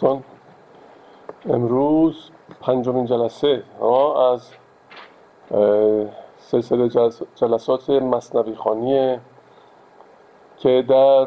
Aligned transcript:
دوستان 0.00 0.24
امروز 1.48 2.30
پنجمین 2.60 3.06
جلسه 3.06 3.62
ما 3.80 4.32
از 4.32 4.50
سلسله 6.38 6.88
جلسات 7.34 7.90
مصنوی 7.90 8.54
خانی 8.54 9.18
که 10.56 10.84
در 10.88 11.26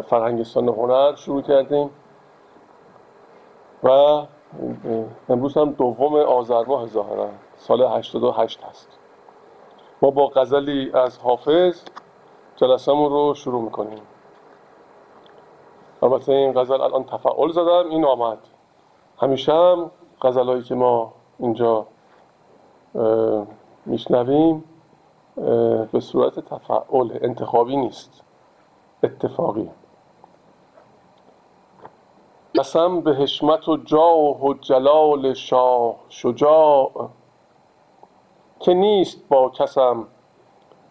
فرهنگستان 0.00 0.68
هنر 0.68 1.14
شروع 1.14 1.42
کردیم 1.42 1.90
و 3.82 3.88
امروز 5.28 5.56
هم 5.56 5.72
دوم 5.72 6.14
آذر 6.14 6.64
ماه 6.64 6.86
ظاهرا 6.86 7.28
سال 7.56 7.82
88 7.82 8.64
هست. 8.64 8.88
ما 10.02 10.10
با 10.10 10.26
غزلی 10.26 10.90
از 10.94 11.18
حافظ 11.18 11.82
جلسهمون 12.56 13.10
رو 13.12 13.34
شروع 13.34 13.62
می‌کنیم. 13.62 14.00
البته 16.04 16.32
این 16.32 16.52
غزل 16.52 16.80
الان 16.80 17.04
تفعال 17.04 17.52
زدم 17.52 17.90
این 17.90 18.04
آمد. 18.04 18.38
همیشه 19.18 19.52
هم 19.52 19.90
غزلهایی 20.22 20.62
که 20.62 20.74
ما 20.74 21.12
اینجا 21.38 21.86
میشنویم 23.86 24.64
به 25.92 26.00
صورت 26.00 26.40
تفعال 26.40 27.18
انتخابی 27.22 27.76
نیست. 27.76 28.22
اتفاقی. 29.02 29.70
قسم 32.54 33.00
به 33.00 33.14
حشمت 33.14 33.68
و 33.68 33.76
جاه 33.76 34.44
و 34.44 34.54
جلال 34.54 35.34
شاه 35.34 35.96
شجاع 36.08 37.08
که 38.60 38.74
نیست 38.74 39.28
با 39.28 39.48
کسم 39.48 40.06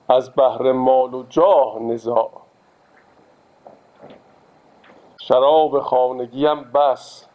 از 0.09 0.35
بهر 0.35 0.71
مال 0.71 1.13
و 1.13 1.23
جاه 1.23 1.79
نزاع. 1.79 2.42
شراب 5.27 5.79
خانگیم 5.79 6.63
بس 6.63 7.27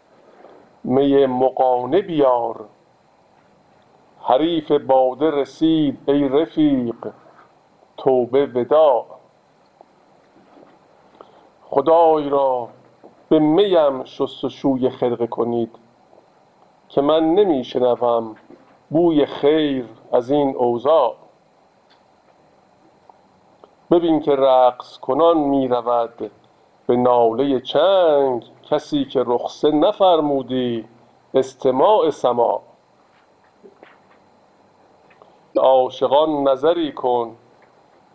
می 0.85 1.27
مقانه 1.27 2.03
بیار. 2.03 2.65
حریف 4.23 4.73
باده 4.73 5.31
رسید 5.31 5.99
ای 6.09 6.29
رفیق 6.29 7.13
توبه 7.97 8.47
وداع 8.47 9.07
خدای 11.65 12.29
را 12.29 12.69
به 13.29 13.39
میم 13.39 14.05
شست 14.05 14.45
و 14.45 14.49
شوی 14.49 14.91
خرقه 14.91 15.27
کنید 15.27 15.77
که 16.89 17.01
من 17.01 17.35
نمی 17.35 17.65
شنوم 17.65 18.37
بوی 18.91 19.27
خیر 19.27 19.89
از 20.13 20.31
این 20.31 20.57
اوضاع. 20.57 21.17
ببین 23.91 24.21
که 24.21 24.33
رقص 24.33 24.99
کنان 24.99 25.39
می 25.39 25.69
رود 25.69 26.31
به 26.89 26.97
ناله 26.97 27.61
چنگ 27.61 28.45
کسی 28.71 29.05
که 29.05 29.25
رخصه 29.27 29.71
نفرمودی 29.71 30.85
استماع 31.35 32.11
سماع 32.11 32.63
عاشقان 35.57 36.49
نظری 36.49 36.93
کن 36.93 37.37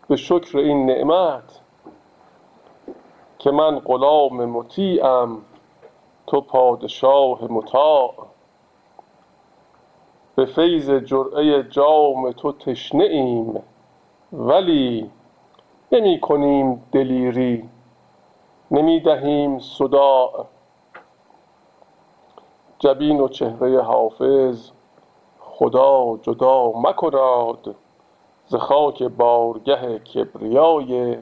به 0.08 0.16
شکر 0.16 0.58
این 0.58 0.86
نعمت 0.86 1.62
که 3.40 3.52
من 3.52 3.80
غلام 3.80 4.46
مطیعم 4.46 5.42
تو 6.28 6.42
پادشاه 6.42 7.52
مطاع. 7.52 8.14
به 10.36 10.46
فیض 10.46 10.92
جرعه 10.92 11.64
جام 11.64 12.32
تو 12.32 12.52
تشنه 12.52 13.04
ایم 13.04 13.64
ولی 14.34 15.12
نمی 15.92 16.20
کنیم 16.20 16.84
دلیری. 16.92 17.70
نمی 18.72 19.00
دهیم 19.00 19.60
صداع. 19.60 20.46
جبین 22.80 23.20
و 23.20 23.28
چهره 23.28 23.82
حافظ 23.82 24.72
خدا 25.40 26.18
جدا 26.18 26.72
مکناد 26.72 27.76
ز 28.46 28.56
خاک 28.56 29.04
بارگه 29.04 30.00
کبریای 30.00 31.18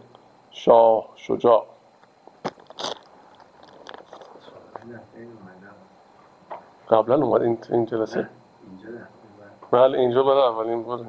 شاه 0.52 1.10
شجاع. 1.16 1.66
قبلا 6.90 7.16
اومد 7.26 7.42
این 7.42 7.58
این 7.72 7.86
جلسه. 7.86 8.30
بله 9.72 10.00
اینجا 10.00 10.24
برای 10.24 10.44
اولین 10.44 10.84
بار. 10.84 11.06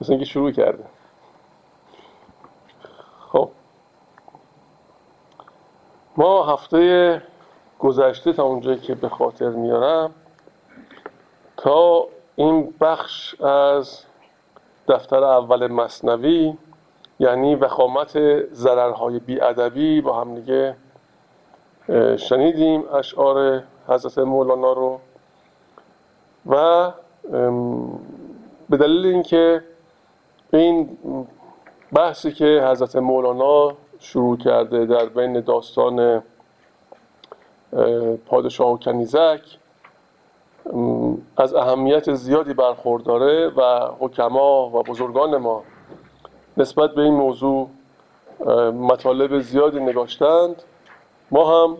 مثل 0.00 0.12
اینکه 0.12 0.24
شروع 0.24 0.50
کرده. 0.50 0.84
ما 6.16 6.44
هفته 6.44 7.22
گذشته 7.78 8.32
تا 8.32 8.42
اونجایی 8.44 8.78
که 8.78 8.94
به 8.94 9.08
خاطر 9.08 9.48
میارم 9.48 10.14
تا 11.56 12.06
این 12.36 12.74
بخش 12.80 13.40
از 13.40 14.00
دفتر 14.88 15.24
اول 15.24 15.66
مصنوی 15.66 16.54
یعنی 17.18 17.54
وخامت 17.54 18.18
ضررهای 18.52 19.18
بیادبی 19.18 20.00
با 20.00 20.20
هم 20.20 20.34
دیگه 20.34 20.76
شنیدیم 22.16 22.94
اشعار 22.94 23.62
حضرت 23.88 24.18
مولانا 24.18 24.72
رو. 24.72 25.00
و 26.46 26.92
به 28.70 28.76
دلیل 28.76 29.06
اینکه 29.06 29.62
این 30.52 30.98
بحثی 31.92 32.32
که 32.32 32.64
حضرت 32.70 32.96
مولانا 32.96 33.76
شروع 33.98 34.36
کرده 34.36 34.86
در 34.86 35.06
بین 35.06 35.40
داستان 35.40 36.22
پادشاه 38.26 38.72
و 38.72 38.76
کنیزک 38.76 39.40
از 41.36 41.54
اهمیت 41.54 42.14
زیادی 42.14 42.54
برخورداره 42.54 43.48
و 43.48 43.90
حکما 43.98 44.68
و 44.68 44.82
بزرگان 44.82 45.36
ما 45.36 45.62
نسبت 46.56 46.94
به 46.94 47.02
این 47.02 47.14
موضوع 47.14 47.70
مطالب 48.72 49.38
زیادی 49.38 49.80
نگاشتند. 49.80 50.62
ما 51.30 51.64
هم 51.64 51.76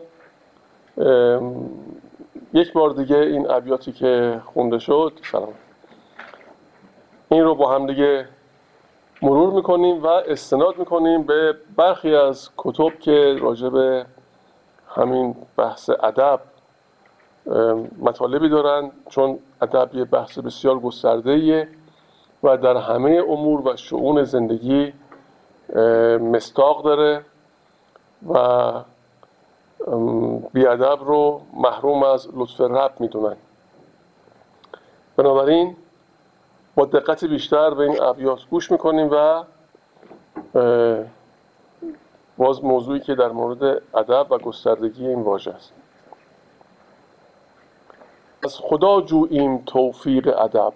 یک 2.53 2.73
بار 2.73 2.91
دیگه 2.91 3.17
این 3.17 3.51
ابیاتی 3.51 3.93
که 3.93 4.41
خونده 4.45 4.79
شد 4.79 5.13
سلام. 5.23 5.55
این 7.29 7.43
رو 7.43 7.55
با 7.55 7.75
هم 7.75 7.87
دیگه 7.87 8.29
مرور 9.23 9.53
می‌کنیم 9.53 10.03
و 10.03 10.07
استناد 10.07 10.79
می‌کنیم 10.79 11.23
به 11.23 11.57
برخی 11.77 12.15
از 12.15 12.51
کتب 12.57 12.99
که 12.99 13.37
راجع 13.41 13.69
به 13.69 14.07
همین 14.89 15.35
بحث 15.57 15.91
ادب 16.03 16.41
مطالبی 17.99 18.49
دارن 18.49 18.91
چون 19.09 19.39
ادب 19.63 19.95
یه 19.95 20.05
بحث 20.05 20.39
بسیار 20.39 20.79
گسترده 20.79 21.69
و 22.43 22.57
در 22.57 22.77
همه 22.77 23.23
امور 23.29 23.69
و 23.69 23.77
شعون 23.77 24.25
زندگی 24.25 24.93
مستاق 26.21 26.85
داره 26.85 27.25
و 28.29 28.73
بیادب 30.53 30.99
رو 31.05 31.41
محروم 31.55 32.03
از 32.03 32.29
لطف 32.35 32.61
رب 32.61 32.93
می‌دونن. 33.01 33.37
بنابراین 35.17 35.77
با 36.77 36.85
دقت 36.85 37.25
بیشتر 37.25 37.71
به 37.71 37.85
این 37.85 38.03
ابیات 38.03 38.39
گوش 38.51 38.73
می‌کنیم 38.73 39.09
و 39.13 39.45
باز 42.39 42.65
موضوعی 42.65 43.01
که 43.01 43.15
در 43.15 43.29
مورد 43.29 43.83
ادب 43.95 44.33
و 44.33 44.39
گستردگی 44.39 45.07
این 45.07 45.23
واژه 45.23 45.51
است. 45.51 45.73
از 48.45 48.59
خدا 48.59 49.01
جوییم 49.01 49.59
توفیق 49.59 50.39
ادب. 50.39 50.73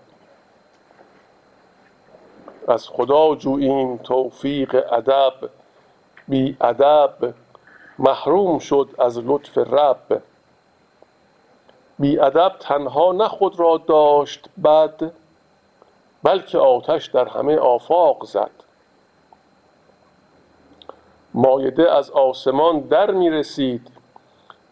از 2.68 2.88
خدا 2.88 3.34
جوییم 3.34 3.96
توفیق 3.96 4.84
ادب. 4.92 5.32
بی 6.28 6.56
ادب 6.60 7.34
محروم 7.98 8.58
شد 8.58 8.88
از 8.98 9.18
لطف 9.18 9.58
رب. 9.58 10.22
بی 11.98 12.18
ادب 12.18 12.52
تنها 12.60 13.12
نه 13.12 13.28
خود 13.28 13.60
را 13.60 13.80
داشت 13.86 14.48
بد 14.64 15.12
بلکه 16.22 16.58
آتش 16.58 17.06
در 17.06 17.28
همه 17.28 17.56
آفاق 17.56 18.24
زد. 18.24 18.50
مایده 21.34 21.92
از 21.92 22.10
آسمان 22.10 22.80
در 22.80 23.10
می 23.10 23.30
رسید 23.30 23.90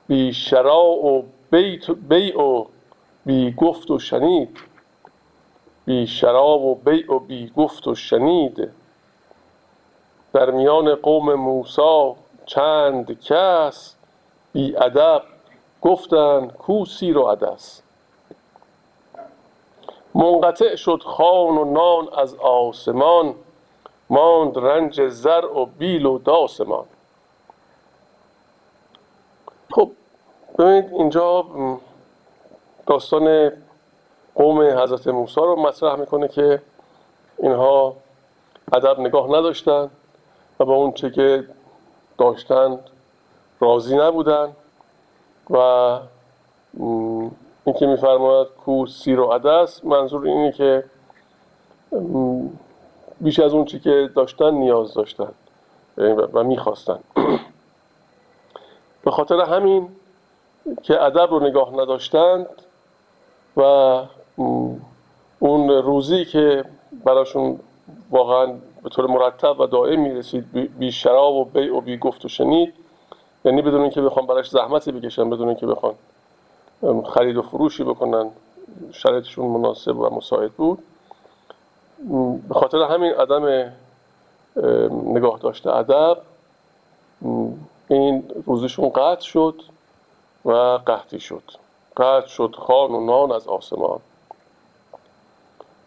بی 0.07 0.33
شراع 0.33 1.05
و 1.05 1.23
بیع 2.09 2.41
و 2.43 2.65
بی 3.27 3.53
گفت 3.53 3.91
و 3.91 3.99
شنید. 3.99 4.59
بی 5.85 6.07
شراب 6.07 6.63
و 6.63 6.75
بیع 6.75 7.15
و 7.15 7.19
بی 7.19 7.53
گفت 7.57 7.89
و 7.89 7.95
شنید. 7.95 8.71
در 10.33 10.51
میان 10.51 10.95
قوم 10.95 11.35
موسی 11.35 12.15
چند 12.47 13.21
کس 13.21 13.97
بی 14.53 14.77
ادب 14.77 15.23
گفتند 15.83 16.53
کو 16.53 16.85
سیر 16.85 17.19
و 17.19 17.25
منقطع 20.19 20.77
شد 20.77 21.03
خان 21.03 21.59
و 21.59 21.65
نان 21.65 22.09
از 22.19 22.35
آسمان 22.35 23.35
ماند 24.11 24.59
رنج 24.59 25.09
زرع 25.09 25.59
و 25.59 25.67
بیل 25.67 26.07
و 26.07 26.19
داسمان. 26.19 26.85
خب 29.71 29.91
ببینید 30.59 30.93
اینجا 30.93 31.45
داستان 32.87 33.53
قوم 34.35 34.61
حضرت 34.61 35.07
موسی 35.07 35.41
رو 35.41 35.57
مطرح 35.57 35.97
می‌کنه 35.97 36.29
که 36.29 36.63
اینها 37.39 37.97
ادب 38.73 39.01
نگاه 39.01 39.27
نداشتن 39.27 39.91
و 40.61 40.65
با 40.65 40.75
اون 40.75 40.93
چه 40.93 41.11
که 41.11 41.45
داشتن 42.19 42.79
راضی 43.61 43.97
نبودن 43.97 44.53
و 45.51 45.99
این 47.69 47.77
که 47.77 47.87
میفرماید 47.87 48.49
کو 48.49 48.87
سیر 48.87 49.21
و 49.21 49.25
عدس 49.25 49.85
منظور 49.85 50.27
اینه 50.27 50.53
که 50.53 50.85
بیش 53.21 53.41
از 53.41 53.55
اون 53.55 53.65
چی 53.65 53.81
که 53.81 54.11
داشتن 54.15 54.55
نیاز 54.55 54.95
داشتن 54.95 55.29
و 56.33 56.45
می‌خواستن. 56.45 56.99
به 59.05 59.11
خاطر 59.11 59.41
همین 59.41 59.89
که 60.83 61.03
ادب 61.03 61.31
رو 61.31 61.41
نگاه 61.41 61.73
نداشتند 61.73 62.47
و 63.57 63.63
اون 65.39 65.71
روزی 65.71 66.25
که 66.25 66.65
براشون 67.05 67.61
واقعا 68.11 68.47
به 68.83 68.89
طور 68.91 69.07
مرتب 69.07 69.61
و 69.61 69.67
دائم 69.67 70.01
می‌رسید 70.01 70.53
بی 70.79 70.93
شراب 70.93 71.35
و 71.35 71.45
بیع 71.45 71.77
و 71.77 71.81
بی 71.81 71.97
گفت 71.97 72.25
و 72.25 72.29
شنید 72.29 72.75
یعنی 73.45 73.63
بدون 73.63 73.81
اینکه 73.81 74.03
بخوان 74.03 74.27
براش 74.27 74.51
زحمتی 74.51 74.93
بکشن 74.93 75.31
بدون 75.31 75.49
اینکه 75.49 75.67
بخوان 75.67 75.95
خرید 77.15 77.37
و 77.37 77.43
فروشی 77.43 77.85
بکنن 77.85 78.31
شرایطشون 78.93 79.47
مناسب 79.47 79.99
و 79.99 80.15
مساعد 80.15 80.53
بود. 80.53 80.83
به 82.49 82.55
خاطر 82.55 82.79
همین 82.79 83.13
عدم 83.13 83.73
نگاه 85.05 85.39
داشته 85.39 85.71
ادب 85.77 86.19
این 87.89 88.31
روزشون 88.47 88.89
قطع 88.89 89.21
شد 89.21 89.63
و 90.45 90.53
قحطی 90.87 91.21
شد. 91.21 91.43
قطع 91.97 92.27
شد 92.27 92.55
خان 92.59 92.91
و 92.91 93.07
نان 93.07 93.33
از 93.33 93.49
آسمان. 93.49 94.01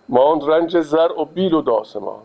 ماند 0.10 0.44
رنج 0.44 0.82
زر 0.82 1.12
و 1.12 1.26
بیل 1.26 1.54
و 1.54 1.62
داسمان 1.62 2.22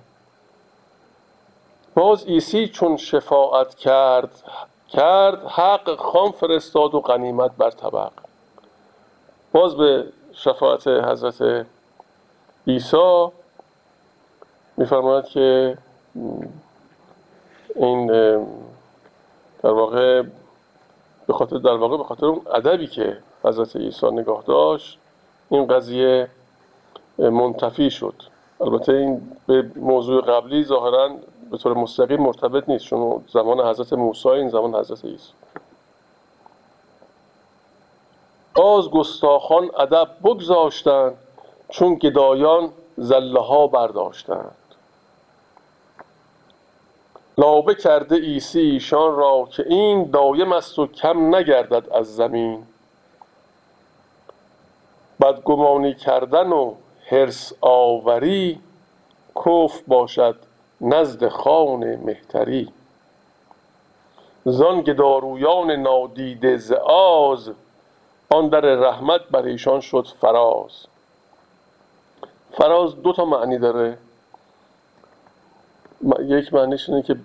باز 1.94 2.24
ایسی 2.26 2.68
چون 2.68 2.96
شفاعت 2.96 3.74
کرد 3.74 4.42
کرد 4.88 5.46
حق 5.46 5.96
خام 5.96 6.32
فرستاد 6.32 6.94
و 6.94 7.00
غنیمت 7.00 7.50
بر 7.58 7.70
طبق. 7.70 8.10
باز 9.56 9.76
به 9.76 10.04
شفاعت 10.32 10.88
حضرت 10.88 11.66
عیسی 12.66 13.26
میفرماید 14.76 15.24
که 15.24 15.78
این 17.76 18.06
در 19.62 19.70
واقع 19.70 20.22
به 21.26 21.32
خاطر 21.32 21.58
در 21.58 21.76
واقع 21.76 21.96
به 21.96 22.04
خاطر 22.04 22.26
اون 22.26 22.40
ادبی 22.54 22.86
که 22.86 23.16
حضرت 23.44 23.76
عیسی 23.76 24.06
نگاه 24.10 24.44
داشت 24.46 24.98
این 25.50 25.66
قضیه 25.66 26.28
منتفی 27.18 27.90
شد. 27.90 28.14
البته 28.60 28.92
این 28.92 29.20
به 29.46 29.70
موضوع 29.76 30.22
قبلی 30.22 30.64
ظاهرا 30.64 31.10
به 31.50 31.58
طور 31.58 31.74
مستقیم 31.74 32.20
مرتبط 32.20 32.68
نیست 32.68 32.84
چون 32.84 33.24
زمان 33.32 33.60
حضرت 33.60 33.92
موسی 33.92 34.28
این 34.28 34.48
زمان 34.48 34.74
حضرت 34.74 35.04
عیسی. 35.04 35.32
باز 38.56 38.90
گستاخان 38.90 39.70
ادب 39.78 40.08
بگذاشتند 40.24 41.16
چون 41.68 41.94
گدایان 41.94 42.72
زله 42.96 43.40
ها 43.40 43.66
برداشتند. 43.66 44.56
لابه 47.38 47.74
کرده 47.74 48.14
ایسی 48.16 48.60
ایشان 48.60 49.16
را 49.16 49.48
که 49.50 49.64
این 49.68 50.10
دایم 50.10 50.52
است 50.52 50.78
و 50.78 50.86
کم 50.86 51.34
نگردد 51.34 51.88
از 51.92 52.16
زمین. 52.16 52.66
بدگمانی 55.20 55.94
کردن 55.94 56.52
و 56.52 56.74
حرس 57.06 57.52
آوری 57.60 58.60
کف 59.36 59.82
باشد 59.86 60.36
نزد 60.80 61.28
خان 61.28 61.96
مهتری. 61.96 62.68
زان 64.44 64.80
دارویان 64.80 65.70
نادیده 65.70 66.56
ز 66.56 66.72
آن 68.30 68.48
در 68.48 68.60
رحمت 68.60 69.20
بر 69.30 69.42
ایشان 69.42 69.80
شد 69.80 70.06
فراز. 70.20 70.86
فراز 72.52 73.02
دو 73.02 73.12
تا 73.12 73.24
معنی 73.24 73.58
داره. 73.58 73.98
یک 76.20 76.54
معنیش 76.54 76.88
اینه 76.88 77.02
که 77.02 77.16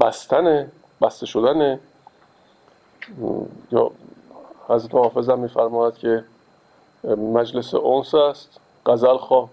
بستنه 0.00 0.70
بسته 1.02 1.26
شدنه. 1.26 1.80
یا 3.72 3.90
حضرت 4.68 4.94
حافظ 4.94 5.30
هم 5.30 5.38
میفرماید 5.38 5.94
که 5.94 6.24
مجلس 7.04 7.74
اونس 7.74 8.14
است 8.14 8.60
غزل 8.86 9.16
خواه. 9.16 9.48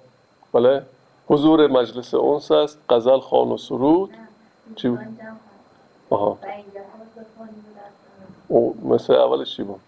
بله؟ 0.53 0.85
حضور 1.27 1.67
مجلس 1.67 2.13
اونس 2.13 2.51
است 2.51 2.79
غزل 2.89 3.19
خان 3.19 3.51
و 3.51 3.57
سرود. 3.57 4.13
چی 4.75 4.89
بود؟ 4.89 4.99
آها. 6.09 6.37
او 8.47 8.77
مثل 8.83 9.13
اولش 9.13 9.57
چی 9.57 9.63
بود؟ 9.63 9.79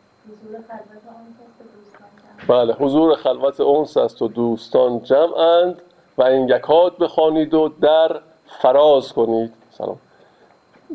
بله 2.47 2.73
حضور 2.73 3.15
خلوت 3.15 3.59
اونس 3.59 3.97
است 3.97 4.21
و 4.21 4.27
دوستان 4.27 5.03
جمعند 5.03 5.81
و 6.17 6.23
این 6.23 6.49
یکات 6.49 6.97
بخوانید 6.97 7.53
و 7.53 7.69
در 7.81 8.21
فراز 8.61 9.13
کنید. 9.13 9.53
سلام. 9.71 9.99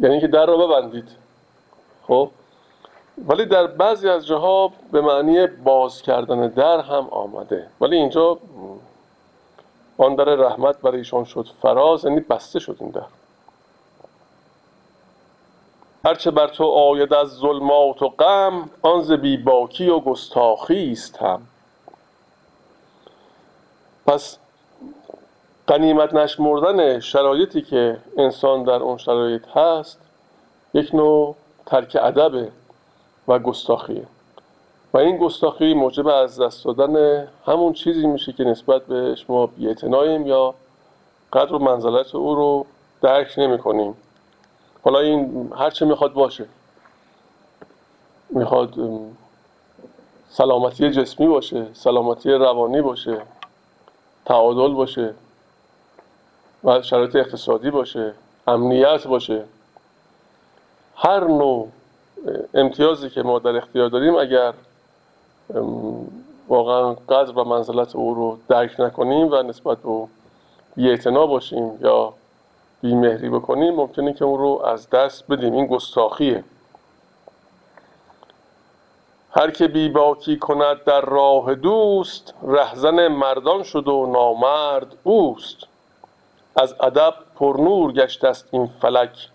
یعنی 0.00 0.20
که 0.20 0.26
در 0.26 0.46
رو 0.46 0.69
ببندید. 0.69 1.08
خب؟ 2.06 2.31
ولی 3.26 3.46
در 3.46 3.66
بعضی 3.66 4.08
از 4.08 4.26
جاها 4.26 4.72
به 4.93 5.00
معنی 5.00 5.46
باز 5.46 6.02
کردن 6.02 6.48
در 6.48 6.81
هم 6.81 7.08
آمده. 7.10 7.66
ولی 7.81 7.96
اینجا 7.96 8.38
آن 9.98 10.14
در 10.14 10.25
رحمت 10.25 10.81
برای 10.81 10.98
ایشان 10.98 11.25
شد 11.25 11.46
فراز 11.62 12.04
یعنی 12.04 12.20
بسته 12.20 12.58
شد 12.58 12.76
این 12.81 12.90
در. 12.90 13.02
هرچه 16.06 16.31
بر 16.31 16.49
تو 16.49 16.64
آید 16.64 17.14
از 17.14 17.29
ظلمات 17.29 18.03
و 18.03 18.08
غم 18.08 18.70
آن 18.82 19.03
ز 19.03 19.12
باکی 19.44 19.88
و 19.88 20.00
گستاخی 20.00 20.93
است 20.93 21.23
هم. 21.23 21.43
پس 24.06 24.38
قنیمت 25.67 26.14
نشمردن 26.14 27.00
شرایطی 27.00 27.62
که 27.62 27.97
انسان 28.17 28.62
در 28.62 28.73
اون 28.73 28.97
شرایط 28.97 29.49
هست 29.49 30.01
یک 30.75 30.94
نوع 30.94 31.34
ترک 31.67 31.96
ادبه 32.01 32.48
و 33.29 33.39
گستاخیه. 33.39 34.06
و 34.93 34.98
این 34.98 35.17
گستاخی 35.17 35.75
موجب 35.75 36.06
از 36.06 36.41
دست 36.41 36.65
دادن 36.65 37.27
همون 37.46 37.72
چیزی 37.72 38.06
میشه 38.06 38.32
که 38.32 38.44
نسبت 38.44 38.82
بهش 38.82 39.25
ما 39.29 39.46
بیعتناییم 39.46 40.27
یا 40.27 40.55
قدر 41.32 41.53
و 41.53 41.58
منزلت 41.58 42.15
او 42.15 42.34
رو 42.34 42.67
درک 43.03 43.34
نمی 43.39 43.58
کنیم 43.58 43.96
حالا 44.86 44.98
این 44.98 45.52
هرچه 45.56 45.86
می‌خواد 45.86 46.12
باشه. 46.12 46.46
می‌خواد 48.31 48.74
سلامتی 50.31 50.90
جسمی 50.90 51.26
باشه 51.26 51.66
سلامتی 51.72 52.31
روانی 52.31 52.82
باشه 52.82 53.22
تعادل 54.24 54.74
باشه 54.74 55.14
و 56.64 56.82
شرایط 56.82 57.16
اقتصادی 57.16 57.70
باشه 57.70 58.14
امنیت 58.46 59.06
باشه. 59.06 59.44
هر 60.96 61.20
نوع 61.20 61.69
امتیازی 62.55 63.10
که 63.10 63.22
ما 63.22 63.38
در 63.38 63.56
اختیار 63.56 63.88
داریم 63.88 64.16
اگر 64.16 64.55
واقعا 66.48 66.93
قدر 66.93 67.38
و 67.38 67.44
منزلت 67.44 67.96
او 67.96 68.14
رو 68.14 68.38
درک 68.48 68.81
نکنیم 68.81 69.32
و 69.32 69.43
نسبت 69.43 69.78
به 69.78 69.88
او 69.88 70.08
باشیم 71.26 71.78
یا 71.81 72.12
بیمهری 72.81 73.29
بکنیم 73.29 73.75
ممکنه 73.75 74.13
که 74.13 74.25
اون 74.25 74.39
رو 74.39 74.63
از 74.65 74.91
دست 74.91 75.25
بدیم. 75.31 75.53
این 75.53 75.67
گستاخیه. 75.67 76.45
هر 79.31 79.51
که 79.51 79.69
بی 79.69 79.89
باکی 79.89 80.37
کند 80.39 80.85
در 80.85 81.01
راه 81.01 81.55
دوست 81.55 82.35
رهزن 82.43 83.09
مردان 83.09 83.63
شد 83.63 83.89
و 83.89 84.06
نامرد 84.06 84.97
اوست. 85.03 85.56
از 86.56 86.75
ادب 86.81 87.15
پرنور 87.35 87.93
گشت 87.93 88.25
است 88.25 88.49
این 88.51 88.67
فلک 88.67 89.29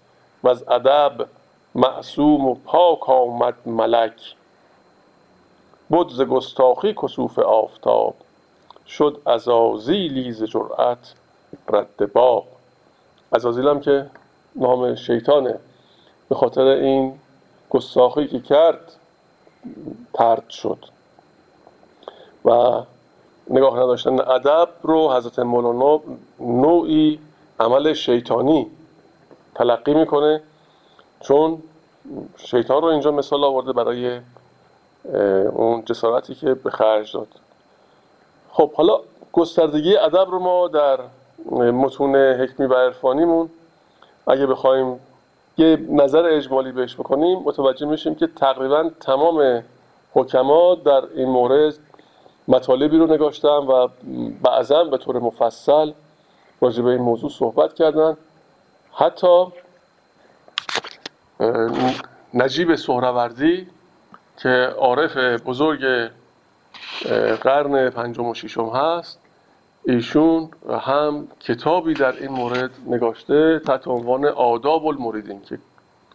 و 0.43 0.49
از 0.49 0.63
ادب 0.67 1.27
معصوم 1.75 2.47
و 2.47 2.55
پاک 2.55 3.09
آمد 3.09 3.55
ملک. 3.65 4.35
بود 5.89 6.09
ز 6.09 6.21
گستاخی 6.21 6.93
کسوف 6.93 7.39
آفتاب 7.39 8.15
شد 8.87 9.21
ازازیلی 9.25 10.31
ز 10.31 10.43
جرأت 10.43 11.13
رد 11.69 12.13
باب. 12.13 12.47
ازازیل 13.31 13.67
هم 13.67 13.79
که 13.79 14.09
نام 14.55 14.95
شیطانه. 14.95 15.59
به 16.29 16.35
خاطر 16.35 16.61
این 16.61 17.19
گستاخی 17.69 18.27
که 18.27 18.39
کرد 18.39 18.95
ترد 20.13 20.49
شد. 20.49 20.85
و 22.45 22.81
نگاه 23.49 23.73
نداشتن 23.73 24.19
ادب 24.19 24.69
رو 24.81 25.11
حضرت 25.11 25.39
مولانا 25.39 25.99
نوعی 26.39 27.19
عمل 27.59 27.93
شیطانی 27.93 28.67
تلقی 29.55 29.93
می‌کنه. 29.93 30.41
چون 31.19 31.63
شیطان 32.37 32.81
رو 32.81 32.87
اینجا 32.87 33.11
مثال 33.11 33.43
آورده 33.43 33.73
برای 33.73 34.21
اون 35.51 35.85
جسارتی 35.85 36.35
که 36.35 36.53
به 36.53 36.69
خرج 36.69 37.13
داد. 37.13 37.27
خب 38.51 38.73
حالا 38.73 38.99
گستردگی 39.33 39.97
ادب 39.97 40.27
رو 40.31 40.39
ما 40.39 40.67
در 40.67 40.99
متون 41.51 42.15
حکمی 42.15 42.65
و 42.65 42.73
عرفانیمون. 42.73 43.49
اگه 44.27 44.45
بخوایم 44.45 44.99
یه 45.57 45.77
نظر 45.89 46.25
اجمالی 46.25 46.71
بهش 46.71 46.95
بکنیم 46.95 47.39
متوجه 47.39 47.85
میشیم 47.85 48.15
که 48.15 48.27
تقریبا 48.27 48.89
تمام 48.99 49.63
حکما 50.13 50.75
در 50.75 51.01
این 51.15 51.29
مورد 51.29 51.73
مطالبی 52.47 52.97
رو 52.97 53.07
نگاشتن 53.07 53.49
و 53.49 53.87
بعضا 54.41 54.83
به 54.83 54.97
طور 54.97 55.19
مفصل 55.19 55.91
راجع 56.61 56.83
به 56.83 56.89
این 56.89 57.01
موضوع 57.01 57.29
صحبت 57.29 57.73
کردن. 57.73 58.17
حتی 58.93 59.45
نجیب 62.33 62.75
سهروردی 62.75 63.67
که 64.37 64.73
عارف 64.77 65.17
بزرگ 65.17 66.09
قرن 67.41 67.89
پنجم 67.89 68.25
و 68.25 68.33
ششم 68.33 68.69
هست 68.69 69.20
ایشون 69.83 70.49
هم 70.85 71.27
کتابی 71.39 71.93
در 71.93 72.11
این 72.11 72.31
مورد 72.31 72.71
نگاشته 72.87 73.59
تحت 73.59 73.87
عنوان 73.87 74.25
آداب 74.25 74.85
المریدین 74.85 75.41
که 75.41 75.59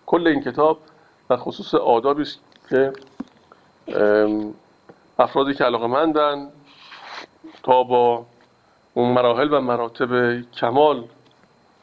کل 0.07 0.27
این 0.27 0.43
کتاب 0.43 0.79
در 1.31 1.37
خصوص 1.37 1.75
آدابی 1.75 2.23
است 2.23 2.39
که 2.69 2.93
افرادی 5.19 5.55
که 5.55 5.65
علاقه 5.65 5.87
مندن 5.87 6.49
تا 7.63 7.83
با 7.83 8.27
اون 8.95 9.13
مراحل 9.13 9.53
و 9.53 9.61
مراتب 9.61 10.41
کمال 10.41 11.05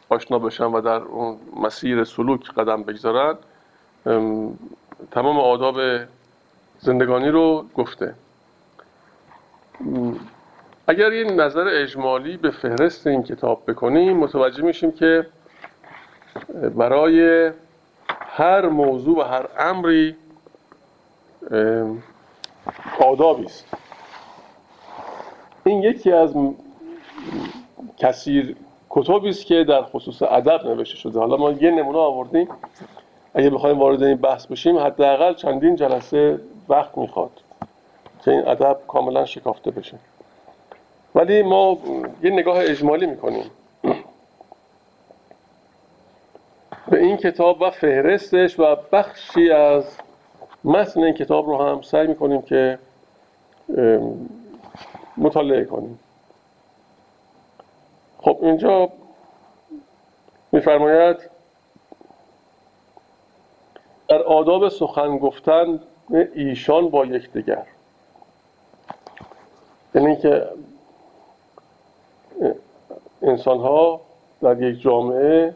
آشنا 0.09 0.39
بشن 0.39 0.63
و 0.65 0.81
در 0.81 1.01
اون 1.01 1.37
مسیر 1.63 2.03
سلوک 2.03 2.51
قدم 2.51 2.83
بگذارن 2.83 3.37
تمام 5.11 5.39
آداب 5.39 5.77
زندگانی 6.79 7.29
رو 7.29 7.65
گفته. 7.75 8.15
اگر 10.87 11.09
این 11.09 11.41
نظر 11.41 11.67
اجمالی 11.67 12.37
به 12.37 12.51
فهرست 12.51 13.07
این 13.07 13.23
کتاب 13.23 13.71
بکنیم 13.71 14.17
متوجه 14.17 14.63
میشیم 14.63 14.91
که 14.91 15.25
برای 16.75 17.51
هر 18.09 18.69
موضوع 18.69 19.19
و 19.19 19.21
هر 19.21 19.45
امری 19.59 20.15
آدابی 22.99 23.45
است. 23.45 23.65
این 25.65 25.83
یکی 25.83 26.11
از 26.11 26.33
کثیر 27.97 28.55
کتابی 28.89 29.29
است 29.29 29.45
که 29.45 29.63
در 29.63 29.83
خصوص 29.83 30.21
ادب 30.21 30.67
نوشته 30.67 30.97
شده. 30.97 31.19
حالا 31.19 31.37
ما 31.37 31.51
یه 31.51 31.71
نمونه 31.71 31.97
آوردیم. 31.97 32.47
اگه 33.33 33.49
بخوایم 33.49 33.79
وارد 33.79 34.03
این 34.03 34.17
بحث 34.17 34.45
بشیم 34.45 34.77
حداقل 34.77 35.33
چندین 35.33 35.75
جلسه 35.75 36.39
وقت 36.69 36.97
می‌خواد 36.97 37.31
که 38.25 38.31
این 38.31 38.47
ادب 38.47 38.77
کاملا 38.87 39.25
شکافته 39.25 39.71
بشه. 39.71 39.97
ولی 41.15 41.43
ما 41.43 41.77
یه 42.23 42.31
نگاه 42.31 42.57
اجمالی 42.57 43.05
می‌کنیم. 43.05 43.51
به 46.87 46.99
این 46.99 47.17
کتاب 47.17 47.61
و 47.61 47.69
فهرستش 47.69 48.59
و 48.59 48.75
بخشی 48.91 49.51
از 49.51 49.97
متن 50.63 51.03
این 51.03 51.13
کتاب 51.13 51.49
رو 51.49 51.57
هم 51.57 51.81
سعی 51.81 52.07
می‌کنیم 52.07 52.41
که 52.41 52.79
مطالعه 55.17 55.65
کنیم. 55.65 55.99
خب 58.21 58.37
اینجا 58.41 58.89
میفرماید 60.51 61.17
در 64.07 64.21
آداب 64.21 64.69
سخن 64.69 65.17
گفتن 65.17 65.79
ایشان 66.35 66.89
با 66.89 67.05
یکدیگر. 67.05 67.63
یعنی 69.95 70.15
که 70.15 70.47
انسان 73.21 73.59
ها 73.59 74.01
در 74.41 74.61
یک 74.61 74.81
جامعه 74.81 75.53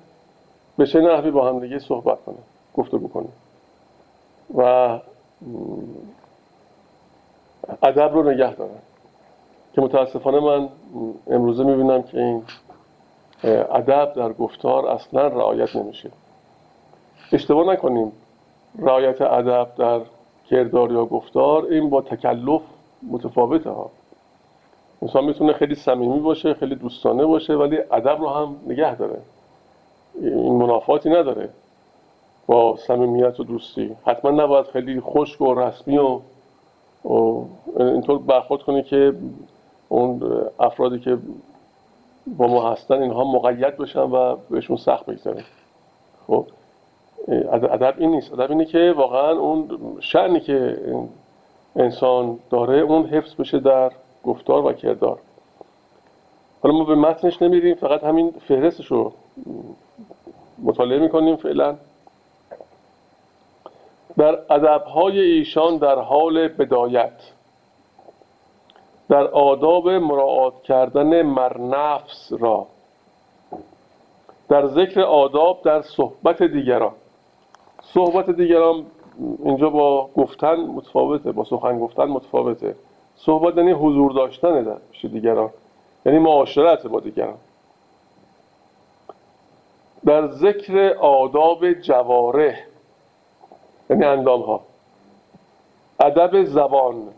به 0.78 0.86
چه 0.86 1.02
نحوی 1.02 1.32
با 1.32 1.50
همدیگه 1.50 1.80
صحبت 1.80 2.18
کنه 2.26 2.38
گفته 2.76 2.98
بکنه 2.98 3.28
و 4.56 4.62
ادب 7.84 8.14
رو 8.14 8.30
نگه 8.30 8.56
دارن. 8.56 8.80
که 9.74 9.82
متاسفانه 9.82 10.40
من 10.40 10.70
امروزه 11.28 11.64
می‌بینم 11.64 12.04
که 12.04 12.20
این 12.20 12.44
ادب 13.44 14.14
در 14.14 14.34
گفتار 14.34 14.88
اصلا 14.88 15.28
رعایت 15.28 15.76
نمیشه. 15.76 16.12
اشتباه 17.32 17.74
نکنیم 17.74 18.12
رعایت 18.80 19.22
ادب 19.22 19.68
در 19.78 20.02
کردار 20.50 20.92
یا 20.92 21.06
گفتار 21.06 21.66
این 21.66 21.90
با 21.90 22.02
تکلف 22.02 22.62
متفاوته 23.12 23.70
ها. 23.70 23.90
انسان 25.02 25.26
می‌تونه 25.26 25.54
خیلی 25.54 25.76
صمیمی 25.76 26.20
باشه 26.20 26.54
خیلی 26.54 26.76
دوستانه 26.76 27.26
باشه 27.26 27.54
ولی 27.54 27.78
ادب 27.92 28.18
رو 28.20 28.30
هم 28.30 28.56
نگه 28.68 28.96
داره. 28.96 29.22
این 30.22 30.54
منافاتی 30.56 31.10
نداره. 31.10 31.50
با 32.48 32.76
صمیمیت 32.76 33.40
و 33.40 33.44
دوستی. 33.44 33.96
حتما 34.06 34.32
نباید 34.32 34.66
خیلی 34.66 35.02
خشک 35.02 35.42
و 35.42 35.56
رسمی 35.56 35.98
و, 35.98 36.20
و 37.06 37.46
اینطور 37.80 38.18
برخورد 38.18 38.62
کنی 38.62 38.84
که 38.84 39.14
اون 39.90 40.22
افرادی 40.60 41.00
که 41.00 41.18
با 42.38 42.48
ما 42.48 42.72
هستن 42.72 43.02
اینها 43.02 43.24
مقید 43.24 43.78
بشن 43.78 44.00
و 44.00 44.36
بهشون 44.50 44.78
سخت 44.78 45.06
بگذاره 45.06 45.44
خب 46.28 46.46
ادب 47.52 47.94
این 47.98 48.12
نیست. 48.12 48.34
ادب 48.34 48.52
اینه 48.52 48.66
که 48.66 48.94
واقعا 48.98 49.32
اون 49.32 49.80
شعنی 50.00 50.40
که 50.40 50.78
انسان 51.76 52.40
داره 52.50 52.80
اون 52.80 53.06
حفظ 53.06 53.36
بشه 53.36 53.60
در 53.60 53.92
گفتار 54.28 54.66
و 54.66 54.74
کردار. 54.74 55.20
حالا 56.64 56.76
ما 56.76 56.84
به 56.84 56.96
متنش 56.96 57.42
نمیریم 57.42 57.76
فقط 57.76 58.04
همین 58.04 58.34
فهرستش 58.48 58.86
رو 58.86 59.14
مطالعه 60.64 61.00
می‌کنیم 61.00 61.36
فعلا. 61.36 61.76
در 64.18 64.40
ادبهای 64.50 65.20
ایشان 65.20 65.78
در 65.78 66.00
حال 66.00 66.48
بدایت 66.48 67.14
در 69.10 69.28
آداب 69.28 69.90
مراعات 69.90 70.64
کردن 70.64 71.22
مرنفس 71.22 72.34
را 72.40 72.68
در 74.50 74.68
ذکر 74.68 75.02
آداب 75.02 75.62
در 75.64 75.82
صحبت 75.82 76.44
دیگران. 76.44 76.92
صحبت 77.82 78.30
دیگران 78.30 78.86
اینجا 79.44 79.70
با 79.70 80.10
گفتن 80.18 80.56
متفاوته 80.56 81.32
با 81.32 81.44
سخن 81.44 81.80
گفتن 81.80 82.04
متفاوته. 82.04 82.76
صحبت 83.18 83.58
یعنی 83.58 83.72
حضور 83.72 84.12
داشتن 84.12 84.64
در 84.64 84.78
پیش 84.92 85.06
دیگران. 85.06 85.50
یعنی 86.06 86.20
معاشرت 86.20 86.88
با 86.88 87.00
دیگران. 87.00 87.38
در 90.06 90.28
ذکر 90.28 90.96
آداب 91.00 91.74
جواره 91.74 92.64
یعنی 93.90 94.06
اندام 94.06 94.42
ها 94.42 94.62
ادب 96.00 96.44
زبان 96.44 97.14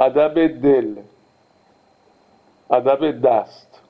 ادب 0.00 0.46
دل 0.46 0.96
ادب 2.70 3.20
دست 3.28 3.80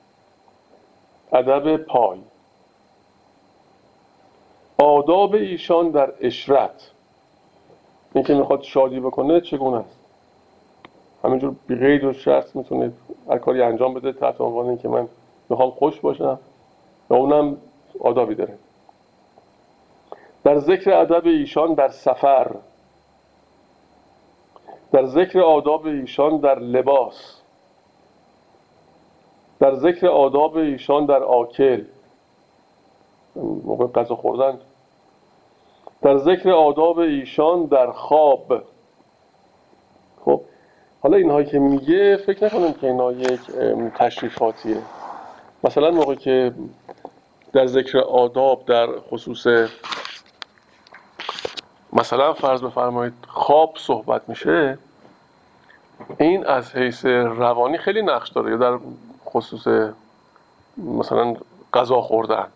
ادب 1.33 1.77
پای. 1.77 2.19
آداب 4.77 5.33
ایشان 5.33 5.89
در 5.91 6.13
اشرت 6.21 6.91
این 8.13 8.23
که 8.23 8.33
می‌خواد 8.33 8.61
شادی 8.63 8.99
بکنه 8.99 9.41
چگونه 9.41 9.77
است؟ 9.77 9.98
همینجور 11.23 11.55
بی 11.67 11.75
غیر 11.75 12.05
و 12.05 12.13
شرط 12.13 12.55
می‌تونه 12.55 12.91
هر 13.29 13.37
کاری 13.37 13.61
انجام 13.61 13.93
بده 13.93 14.13
تحت 14.13 14.41
عنوان 14.41 14.77
که 14.77 14.87
من 14.87 15.07
می‌خوام 15.49 15.71
خوش 15.71 15.99
باشم 15.99 16.39
و 17.09 17.13
اونم 17.13 17.57
آدابی 17.99 18.35
داره. 18.35 18.57
در 20.43 20.57
ذکر 20.57 20.93
ادب 20.93 21.25
ایشان 21.25 21.73
در 21.73 21.89
سفر 21.89 22.55
در 24.91 25.05
ذکر 25.05 25.41
آداب 25.41 25.85
ایشان 25.85 26.37
در 26.37 26.59
لباس 26.59 27.41
در 29.59 29.75
ذکر 29.75 30.07
آداب 30.07 30.57
ایشان 30.57 31.05
در 31.05 31.23
آکل 31.23 31.83
موقع 33.35 33.87
غذا 33.87 34.15
خوردن 34.15 34.59
در 36.01 36.17
ذکر 36.17 36.51
آداب 36.51 36.99
ایشان 36.99 37.65
در 37.65 37.91
خواب. 37.91 38.61
حالا 41.01 41.17
اینهایی 41.17 41.45
که 41.45 41.59
میگه 41.59 42.17
فکر 42.17 42.45
نکنم 42.45 42.73
که 42.73 42.87
اینا 42.87 43.11
یک 43.11 43.39
تشریفاتیه. 43.95 44.81
مثلا 45.63 45.91
موقع 45.91 46.15
که 46.15 46.53
در 47.53 47.65
ذکر 47.65 47.97
آداب 47.97 48.65
در 48.65 48.87
خصوص 48.99 49.67
مثلا 51.93 52.33
فرض 52.33 52.61
بفرمایید 52.63 53.13
خواب 53.27 53.73
صحبت 53.77 54.29
میشه 54.29 54.77
این 56.17 56.45
از 56.45 56.75
حیث 56.75 57.05
روانی 57.05 57.77
خیلی 57.77 58.01
نقش 58.01 58.29
داره 58.29 58.51
یا 58.51 58.57
در 58.57 58.79
خصوص 59.25 59.91
مثلا 60.77 61.35
غذا 61.73 62.01
خوردن. 62.01 62.47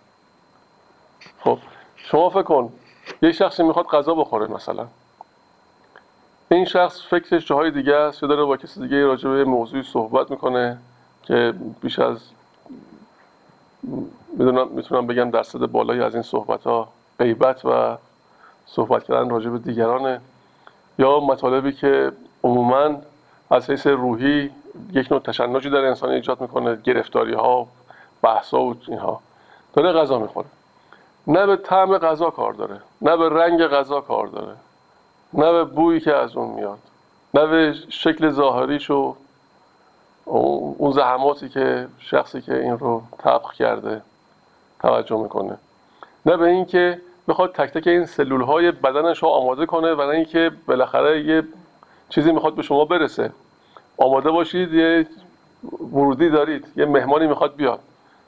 خب 1.39 1.57
شما 1.95 2.29
فکر 2.29 2.43
کن 2.43 2.73
یه 3.21 3.31
شخصی 3.31 3.63
می‌خواد 3.63 3.85
غذا 3.85 4.13
بخوره 4.13 4.47
مثلا. 4.47 4.87
این 6.51 6.65
شخص 6.65 7.01
فکرش 7.09 7.45
جاهای 7.45 7.71
دیگه 7.71 7.95
است 7.95 8.23
یا 8.23 8.29
داره 8.29 8.43
با 8.43 8.57
کسی 8.57 8.79
دیگه 8.79 9.05
راجع 9.05 9.29
به 9.29 9.43
موضوعی 9.43 9.83
صحبت 9.83 10.31
می‌کنه 10.31 10.77
که 11.23 11.53
بیش 11.81 11.99
از 11.99 12.17
می‌دونم 14.37 14.67
می‌تونم 14.67 15.07
بگم 15.07 15.31
درصد 15.31 15.59
بالایی 15.59 16.01
از 16.01 16.13
این 16.13 16.23
صحبت 16.23 16.63
ها 16.63 16.87
غیبت 17.19 17.65
و 17.65 17.97
صحبت 18.65 19.03
کردن 19.03 19.29
راجع 19.29 19.49
به 19.49 19.57
دیگرانه. 19.57 20.21
یا 20.99 21.19
مطالبی 21.19 21.71
که 21.71 22.11
عموما 22.43 22.95
از 23.51 23.69
حیث 23.69 23.87
روحی 23.87 24.51
یک 24.93 25.11
نوع 25.11 25.21
تشنجی 25.21 25.69
در 25.69 25.85
انسان 25.85 26.09
ایجاد 26.09 26.41
می‌کنه 26.41 26.75
گرفتاری 26.75 27.33
ها 27.33 27.67
بحث 28.21 28.53
ها 28.53 28.63
و 28.65 28.75
اینها. 28.87 29.19
داره 29.73 29.91
غذا 29.91 30.19
می‌خوره. 30.19 30.47
نه 31.27 31.45
به 31.45 31.55
طعم 31.55 31.97
غذا 31.97 32.29
کار 32.29 32.53
داره 32.53 32.81
نه 33.01 33.17
به 33.17 33.29
رنگ 33.29 33.67
غذا 33.67 34.01
کار 34.01 34.27
داره. 34.27 34.53
نه 35.33 35.51
به 35.51 35.63
بویی 35.63 35.99
که 35.99 36.15
از 36.15 36.35
اون 36.37 36.49
میاد 36.49 36.79
نه 37.33 37.45
به 37.45 37.75
شکل 37.89 38.29
ظاهریش 38.29 38.89
و 38.89 39.15
اون 40.25 40.91
زحماتی 40.91 41.49
که 41.49 41.87
شخصی 41.99 42.41
که 42.41 42.59
این 42.59 42.77
رو 42.77 43.01
طبخ 43.17 43.53
کرده 43.53 44.01
توجه 44.81 45.17
می‌کنه. 45.17 45.57
نه 46.25 46.37
به 46.37 46.45
اینکه 46.45 47.01
بخواد 47.27 47.51
تک 47.51 47.73
تک 47.73 47.87
این 47.87 48.05
سلول 48.05 48.41
های 48.41 48.71
بدنش 48.71 49.23
رو 49.23 49.29
آماده 49.29 49.65
کنه 49.65 49.93
و 49.93 50.01
نه 50.01 50.09
اینکه 50.09 50.51
بالاخره 50.67 51.23
یه 51.23 51.43
چیزی 52.09 52.31
می‌خواد 52.31 52.55
به 52.55 52.61
شما 52.61 52.85
برسه. 52.85 53.31
آماده 53.97 54.31
باشید 54.31 54.73
یه 54.73 55.07
ورودی 55.91 56.29
دارید 56.29 56.65
یه 56.75 56.85
مهمانی 56.85 57.27
می‌خواد 57.27 57.55
بیاد. 57.55 57.79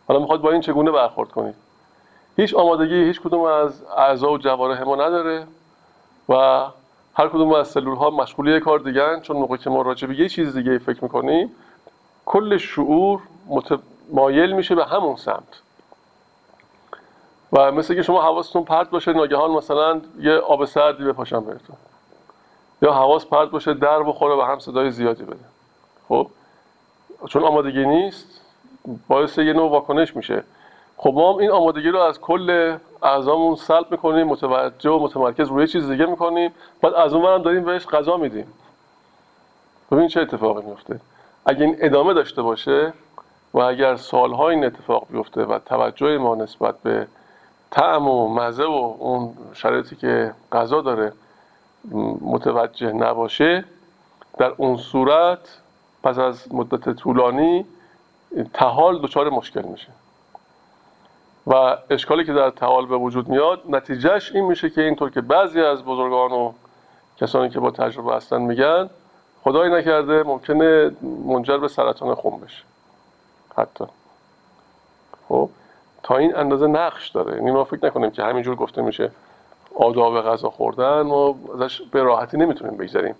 حالا 0.07 0.19
می‌خواد 0.19 0.41
با 0.41 0.51
این 0.51 0.61
چگونه 0.61 0.91
برخورد 0.91 1.29
کنید؟ 1.29 1.55
هیچ 2.37 2.53
آمادگی 2.53 3.03
هیچ 3.03 3.21
کدوم 3.21 3.41
از 3.41 3.83
اعضا 3.97 4.31
و 4.31 4.37
جوارح 4.37 4.83
ما 4.83 4.95
نداره 4.95 5.47
و 6.29 6.65
هر 7.15 7.27
کدوم 7.27 7.53
از 7.53 7.67
سلول 7.67 7.97
ها 7.97 8.09
مشغول 8.09 8.47
یه 8.47 8.59
کار 8.59 8.79
دیگه 8.79 9.19
چون 9.19 9.37
موقعی 9.37 9.57
که 9.57 9.69
ما 9.69 9.81
راجع 9.81 10.07
به 10.07 10.19
یه 10.19 10.29
چیز 10.29 10.57
دیگه 10.57 10.77
فکر 10.77 11.03
می‌کنیم 11.03 11.51
کل 12.25 12.57
شعور 12.57 13.21
متمایل 13.47 14.51
میشه 14.51 14.75
به 14.75 14.85
همون 14.85 15.15
سمت. 15.15 15.61
و 17.53 17.71
مثل 17.71 17.95
که 17.95 18.01
شما 18.01 18.21
حواستون 18.21 18.63
پرت 18.63 18.89
باشه 18.89 19.13
ناگهان 19.13 19.51
مثلا 19.51 20.01
یه 20.19 20.33
آب 20.33 20.65
سردی 20.65 21.03
بپاشن 21.03 21.39
بهتون 21.39 21.75
یا 22.81 22.93
حواس 22.93 23.25
پرت 23.25 23.49
باشه 23.49 23.73
در 23.73 24.03
بخوره 24.03 24.35
و 24.35 24.41
هم 24.41 24.59
صدای 24.59 24.91
زیادی 24.91 25.23
بده. 25.23 25.45
خب؟ 26.07 26.27
چون 27.29 27.43
آمادگی 27.43 27.85
نیست 27.85 28.41
باعث 29.07 29.37
یه 29.37 29.53
نوع 29.53 29.71
واکنش 29.71 30.15
میشه. 30.15 30.43
خب 30.97 31.13
ما 31.13 31.33
هم 31.33 31.39
این 31.39 31.51
آمادگی 31.51 31.89
رو 31.89 31.99
از 31.99 32.21
کل 32.21 32.77
اعضامون 33.03 33.55
سلب 33.55 33.91
می‌کنیم 33.91 34.27
متوجه 34.27 34.89
و 34.89 34.99
متمرکز 34.99 35.47
روی 35.47 35.67
چیز 35.67 35.89
دیگه 35.89 36.05
می‌کنیم. 36.05 36.51
بعد 36.81 36.93
از 36.93 37.13
اون 37.13 37.25
هم 37.25 37.41
داریم 37.41 37.63
بهش 37.63 37.85
غذا 37.85 38.17
میدیم. 38.17 38.53
ببین 39.91 40.07
چه 40.07 40.21
اتفاقی 40.21 40.65
میفته 40.65 40.99
اگه 41.45 41.65
این 41.65 41.75
ادامه 41.79 42.13
داشته 42.13 42.41
باشه 42.41 42.93
و 43.53 43.59
اگر 43.59 43.95
سالها 43.95 44.49
این 44.49 44.65
اتفاق 44.65 45.05
بیفته 45.09 45.43
و 45.43 45.59
توجه 45.59 46.17
ما 46.17 46.35
نسبت 46.35 46.79
به 46.79 47.07
طعم 47.71 48.07
و 48.07 48.33
مزه 48.33 48.63
و 48.63 48.95
اون 48.99 49.33
شرایطی 49.53 49.95
که 49.95 50.33
غذا 50.51 50.81
داره 50.81 51.13
متوجه 52.21 52.91
نباشه 52.91 53.65
در 54.37 54.53
اون 54.57 54.77
صورت 54.77 55.59
پس 56.03 56.19
از 56.19 56.53
مدت 56.53 56.89
طولانی 56.89 57.65
تحال 58.53 58.99
دچار 58.99 59.29
مشکل 59.29 59.61
میشه. 59.61 59.87
و 61.47 61.77
اشکالی 61.89 62.25
که 62.25 62.33
در 62.33 62.49
تحال 62.49 62.85
به 62.85 62.97
وجود 62.97 63.27
میاد 63.27 63.61
نتیجهش 63.69 64.31
این 64.31 64.45
میشه 64.45 64.69
که 64.69 64.81
اینطور 64.81 65.09
که 65.09 65.21
بعضی 65.21 65.61
از 65.61 65.83
بزرگان 65.83 66.31
و 66.31 66.53
کسانی 67.17 67.49
که 67.49 67.59
با 67.59 67.71
تجربه 67.71 68.15
هستن 68.15 68.41
میگن 68.41 68.89
خدای 69.43 69.71
نکرده 69.71 70.23
ممکنه 70.23 70.91
منجر 71.25 71.57
به 71.57 71.67
سرطان 71.67 72.15
خون 72.15 72.39
بشه. 72.39 72.63
حتی. 73.57 73.85
خب؟ 75.29 75.49
تا 76.03 76.17
این 76.17 76.35
اندازه 76.35 76.67
نقش 76.67 77.09
داره. 77.09 77.35
یعنی 77.35 77.51
ما 77.51 77.63
فکر 77.63 77.85
نکنیم 77.85 78.11
که 78.11 78.23
همینجور 78.23 78.55
گفته 78.55 78.81
میشه 78.81 79.11
آداب 79.75 80.21
غذا 80.21 80.49
خوردن 80.49 81.01
ما 81.01 81.35
ازش 81.53 81.81
به 81.81 82.03
راحتی 82.03 82.37
نمی‌تونیم 82.37 82.77
بگذاریم 82.77 83.15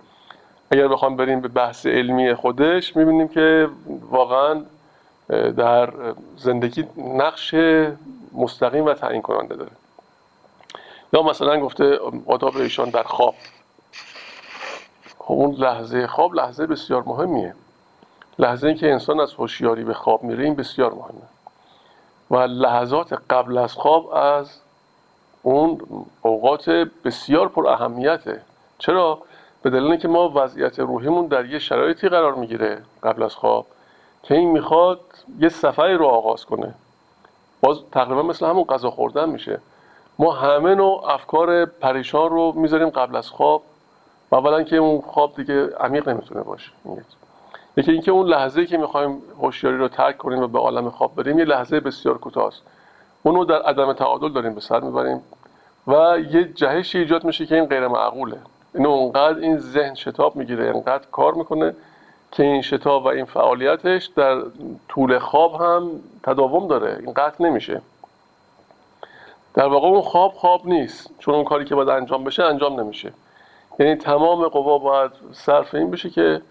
اگر 0.70 0.88
بخوام 0.88 1.16
بریم 1.16 1.40
به 1.40 1.48
بحث 1.48 1.86
علمی 1.86 2.34
خودش 2.34 2.96
می‌بینیم 2.96 3.28
که 3.28 3.68
واقعا 4.10 4.62
در 5.28 5.92
زندگی 6.36 6.86
نقش 6.96 7.54
مستقیم 8.32 8.84
و 8.84 8.94
تعیین 8.94 9.22
کننده 9.22 9.54
داره. 9.54 9.70
یا 11.12 11.22
مثلا 11.22 11.60
گفته 11.60 11.98
آداب 12.26 12.56
ایشان 12.56 12.90
در 12.90 13.02
خواب. 13.02 13.34
خب 15.18 15.34
اون 15.34 15.54
لحظه 15.54 16.06
خواب 16.06 16.34
لحظه 16.34 16.66
بسیار 16.66 17.02
مهمیه. 17.06 17.54
لحظه 18.38 18.74
که 18.74 18.92
انسان 18.92 19.20
از 19.20 19.34
هوشیاری 19.34 19.84
به 19.84 19.94
خواب 19.94 20.22
میره 20.22 20.44
این 20.44 20.54
بسیار 20.54 20.92
مهمه. 20.92 21.28
و 22.30 22.36
لحظات 22.36 23.12
قبل 23.30 23.58
از 23.58 23.72
خواب 23.72 24.14
از 24.14 24.60
اون 25.42 25.80
اوقات 26.22 26.70
بسیار 27.04 27.48
پر 27.48 27.68
اهمیته. 27.68 28.42
چرا؟ 28.78 29.18
به 29.62 29.70
دلیل 29.70 29.96
که 29.96 30.08
ما 30.08 30.32
وضعیت 30.34 30.78
روحیمون 30.78 31.26
در 31.26 31.46
یه 31.46 31.58
شرایطی 31.58 32.08
قرار 32.08 32.34
می‌گیره 32.34 32.82
قبل 33.02 33.22
از 33.22 33.34
خواب. 33.34 33.66
که 34.26 34.34
این 34.34 34.50
می‌خواد 34.50 35.00
یه 35.38 35.48
سفری 35.48 35.94
رو 35.94 36.06
آغاز 36.06 36.44
کنه. 36.44 36.74
باز 37.60 37.78
تقریبا 37.92 38.22
مثل 38.22 38.46
همون 38.46 38.64
غذا 38.64 38.90
خوردن 38.90 39.28
میشه. 39.28 39.60
ما 40.18 40.32
همه 40.32 40.74
نوع 40.74 41.10
افکار 41.10 41.64
پریشان 41.64 42.30
رو 42.30 42.52
می‌ذاریم 42.56 42.88
قبل 42.88 43.16
از 43.16 43.30
خواب. 43.30 43.62
اولا 44.32 44.62
که 44.62 44.76
اون 44.76 45.00
خواب 45.00 45.36
دیگه 45.36 45.76
عمیق 45.80 46.08
نمی‌تونه 46.08 46.42
باشه. 46.42 46.70
یکی 47.76 47.92
اینکه 47.92 48.10
اون 48.10 48.26
لحظه 48.26 48.66
که 48.66 48.76
می‌خوایم 48.76 49.22
هوشیاری 49.42 49.76
رو 49.76 49.88
ترک 49.88 50.18
کنیم 50.18 50.42
و 50.42 50.46
به 50.46 50.58
عالم 50.58 50.90
خواب 50.90 51.14
بریم 51.14 51.38
یه 51.38 51.44
لحظه 51.44 51.80
بسیار 51.80 52.18
کوتاست. 52.18 52.62
اونو 53.22 53.44
در 53.44 53.62
عدم 53.62 53.92
تعادل 53.92 54.32
داریم 54.32 54.54
به 54.54 54.60
سر 54.60 54.80
می‌بریم 54.80 55.20
و 55.86 56.18
یه 56.30 56.44
جهشی 56.44 56.98
ایجاد 56.98 57.24
میشه 57.24 57.46
که 57.46 57.54
این 57.54 57.64
غیر 57.64 57.88
معقوله 57.88 58.38
اینو 58.74 58.88
اونقدر 58.88 59.38
این 59.38 59.58
ذهن 59.58 59.94
شتاب 59.94 60.36
می‌گیره 60.36 60.68
انقدر 60.68 61.06
کار 61.12 61.34
می‌کنه 61.34 61.74
که 62.36 62.42
این 62.42 62.62
شتاب 62.62 63.04
و 63.04 63.08
این 63.08 63.24
فعالیتش 63.24 64.06
در 64.06 64.42
طول 64.88 65.18
خواب 65.18 65.54
هم 65.60 65.90
تداوم 66.22 66.68
داره. 66.68 66.98
این 67.00 67.12
قطع 67.12 67.44
نمیشه. 67.44 67.82
در 69.54 69.66
واقع 69.66 69.88
اون 69.88 70.02
خواب 70.02 70.32
خواب 70.32 70.66
نیست. 70.66 71.10
چون 71.18 71.34
اون 71.34 71.44
کاری 71.44 71.64
که 71.64 71.74
باید 71.74 71.88
انجام 71.88 72.24
بشه 72.24 72.44
انجام 72.44 72.80
نمیشه. 72.80 73.12
یعنی 73.78 73.94
تمام 73.94 74.48
قوا 74.48 74.78
باید 74.78 75.10
صرف 75.32 75.74
این 75.74 75.90
بشه 75.90 76.10
که 76.10 76.42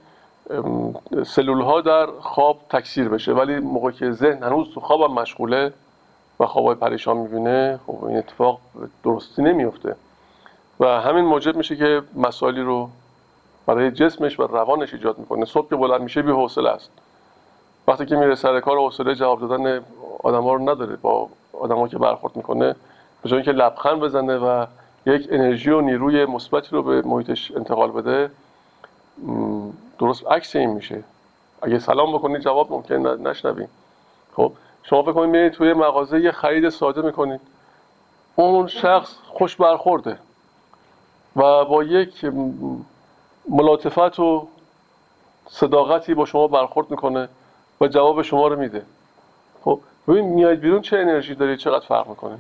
سلول 1.25 1.61
ها 1.61 1.81
در 1.81 2.05
خواب 2.05 2.59
تکثیر 2.69 3.09
بشه. 3.09 3.33
ولی 3.33 3.59
موقعی 3.59 3.93
که 3.93 4.11
ذهن 4.11 4.43
هنوز 4.43 4.73
تو 4.73 4.79
خوابم 4.79 5.13
مشغوله 5.13 5.73
و 6.39 6.45
خوابای 6.45 6.75
پریشان 6.75 7.17
می‌بینه 7.17 7.79
خب 7.87 8.05
این 8.05 8.17
اتفاق 8.17 8.59
درستی 9.03 9.41
نمیفته 9.41 9.95
و 10.79 10.85
همین 11.01 11.25
موجب 11.25 11.55
میشه 11.55 11.75
که 11.75 12.01
مسائلی 12.15 12.61
رو 12.61 12.89
برای 13.65 13.91
جسمش 13.91 14.39
و 14.39 14.43
روانش 14.43 14.93
ایجاد 14.93 15.19
می‌کنه. 15.19 15.45
صبح 15.45 15.69
که 15.69 15.75
بلند 15.75 16.01
میشه 16.01 16.21
بی 16.21 16.31
حوصله 16.31 16.69
است. 16.69 16.89
وقتی 17.87 18.05
که 18.05 18.15
میره 18.15 18.35
سر 18.35 18.59
کار 18.59 18.77
حوصله 18.77 19.15
جواب 19.15 19.47
دادن 19.47 19.81
آدما 20.23 20.53
رو 20.53 20.69
نداره. 20.69 20.95
با 20.95 21.29
آدما 21.61 21.87
که 21.87 21.97
برخورد 21.97 22.35
می‌کنه 22.35 22.75
به 23.23 23.29
جای 23.29 23.43
که 23.43 23.51
لبخند 23.51 23.99
بزنه 23.99 24.37
و 24.37 24.65
یک 25.05 25.27
انرژی 25.31 25.69
و 25.71 25.81
نیروی 25.81 26.25
مثبتی 26.25 26.69
رو 26.71 26.83
به 26.83 27.01
محیطش 27.01 27.51
انتقال 27.51 27.91
بده 27.91 28.31
درست 29.99 30.27
عکس 30.27 30.55
این 30.55 30.69
میشه. 30.69 31.03
اگه 31.61 31.79
سلام 31.79 32.13
بکنید 32.13 32.41
جواب 32.41 32.71
ممکن 32.71 32.95
نشنویم 33.27 33.67
خب 34.35 34.51
شما 34.83 35.03
فکر 35.03 35.11
کنید 35.11 35.29
میرید 35.29 35.51
توی 35.51 35.73
مغازه 35.73 36.19
یه 36.19 36.31
خرید 36.31 36.69
ساده 36.69 37.01
می‌کنید. 37.01 37.41
اون 38.35 38.67
شخص 38.67 39.15
خوش 39.27 39.55
برخورده 39.55 40.17
و 41.35 41.65
با 41.65 41.83
یک 41.83 42.25
ملاطفت 43.49 44.19
و 44.19 44.47
صداقتی 45.49 46.13
با 46.13 46.25
شما 46.25 46.47
برخورد 46.47 46.91
می‌کنه 46.91 47.29
و 47.81 47.87
جواب 47.87 48.21
شما 48.21 48.47
رو 48.47 48.59
میده. 48.59 48.85
خب 49.63 49.79
ببین 50.07 50.25
میاید 50.25 50.59
بیرون 50.59 50.81
چه 50.81 50.97
انرژی 50.97 51.35
دارید 51.35 51.59
چقدر 51.59 51.85
فرق 51.85 52.07
می‌کنه؟ 52.07 52.37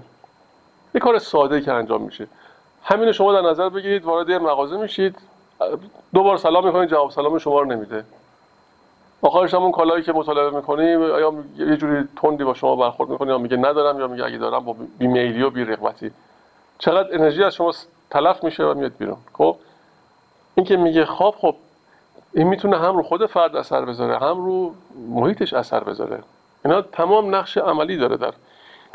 یه 0.95 1.01
کار 1.01 1.19
ساده 1.19 1.61
که 1.61 1.71
انجام 1.71 2.01
میشه. 2.01 2.27
همین 2.83 3.11
شما 3.11 3.33
در 3.33 3.41
نظر 3.41 3.69
بگیرید 3.69 4.05
وارد 4.05 4.29
یه 4.29 4.39
مغازه 4.39 4.77
میشید. 4.77 5.17
دو 6.13 6.23
بار 6.23 6.37
سلام 6.37 6.65
می‌کنید 6.65 6.89
جواب 6.89 7.11
سلام 7.11 7.37
شما 7.37 7.59
رو 7.59 7.65
نمیده. 7.65 8.05
آخرش 9.21 9.53
همون 9.53 9.71
کالایی 9.71 10.03
که 10.03 10.13
مطالبه 10.13 10.55
می‌کنی 10.55 10.85
یا 10.85 11.33
یه 11.57 11.77
جوری 11.77 12.07
تندی 12.21 12.43
با 12.43 12.53
شما 12.53 12.75
برخورد 12.75 13.09
می‌کنی 13.09 13.29
یا 13.29 13.37
میگه 13.37 13.57
ندارم 13.57 13.99
یا 13.99 14.07
میگه 14.07 14.25
اگه 14.25 14.37
دارم 14.37 14.65
با 14.65 14.75
بیمیلی 14.97 15.43
و 15.43 15.49
بیرغبتی. 15.49 16.11
چقدر 16.79 17.15
انرژی 17.15 17.43
از 17.43 17.55
شما 17.55 17.73
تلف 18.09 18.43
میشه 18.43 18.63
و 18.63 18.73
میاد 18.73 18.91
بیرون. 18.97 19.17
خب؟ 19.33 19.57
این 20.55 20.65
که 20.65 20.77
میگه 20.77 21.05
خواب 21.05 21.35
خب 21.35 21.55
این 22.33 22.47
می‌تونه 22.47 22.79
هم 22.79 22.97
رو 22.97 23.03
خود 23.03 23.25
فرد 23.25 23.55
اثر 23.55 23.85
بذاره 23.85 24.17
هم 24.17 24.45
رو 24.45 24.73
محیطش 25.09 25.53
اثر 25.53 25.83
بذاره. 25.83 26.23
اینا 26.65 26.81
تمام 26.81 27.35
نقش 27.35 27.57
عملی 27.57 27.97
داره 27.97 28.17
در. 28.17 28.33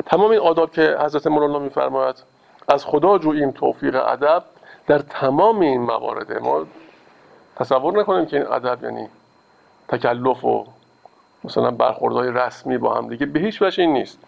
تمام 0.05 0.31
این 0.31 0.39
آداب 0.39 0.71
که 0.71 0.97
حضرت 0.99 1.27
مولانا 1.27 1.59
میفرماید 1.59 2.23
از 2.67 2.85
خدا 2.85 3.17
جوییم 3.17 3.51
توفیق 3.51 3.95
ادب 3.95 4.43
در 4.87 4.99
تمام 4.99 5.59
این 5.59 5.81
موارد 5.81 6.41
ما 6.41 6.65
تصور 7.55 7.99
نکنیم 7.99 8.25
که 8.25 8.37
این 8.37 8.47
ادب 8.47 8.83
یعنی 8.83 9.07
تکلف 9.87 10.43
و 10.43 10.65
مثلا 11.43 11.71
برخوردهای 11.71 12.31
رسمی 12.31 12.77
با 12.77 12.93
هم 12.93 13.07
دیگه 13.07 13.25
به 13.25 13.39
هیچ 13.39 13.61
وجه 13.61 13.83
این 13.83 13.93
نیست. 13.93 14.19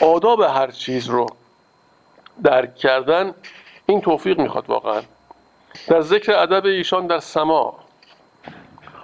آداب 0.00 0.40
هر 0.40 0.70
چیز 0.70 1.06
رو 1.08 1.26
درک 2.42 2.74
کردن 2.74 3.34
این 3.86 4.00
توفیق 4.00 4.40
می‌خواد 4.40 4.70
واقعا. 4.70 5.02
در 5.88 6.00
ذکر 6.00 6.32
ادب 6.32 6.66
ایشان 6.66 7.06
در 7.06 7.18
سما. 7.18 7.74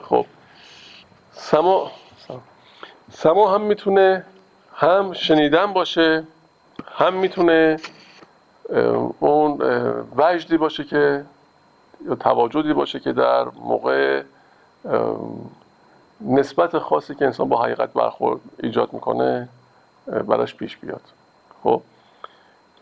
خب. 0.02 0.26
سما 1.32 1.90
سما 3.10 3.54
هم 3.54 3.60
می‌تونه 3.60 4.24
هم 4.74 5.12
شنیدن 5.12 5.72
باشه 5.72 6.24
هم 6.94 7.14
می‌تونه 7.14 7.76
اون 9.20 9.58
وجدی 10.16 10.56
باشه 10.56 10.84
که 10.84 11.24
یا 12.08 12.14
تواجدی 12.14 12.72
باشه 12.72 13.00
که 13.00 13.12
در 13.12 13.44
موقع 13.44 14.22
نسبت 16.20 16.78
خاصی 16.78 17.14
که 17.14 17.24
انسان 17.24 17.48
با 17.48 17.62
حقیقت 17.62 17.92
برخورد 17.92 18.40
ایجاد 18.62 18.92
می‌کنه 18.92 19.48
براش 20.06 20.54
پیش 20.54 20.76
بیاد. 20.76 21.02
خب. 21.62 21.82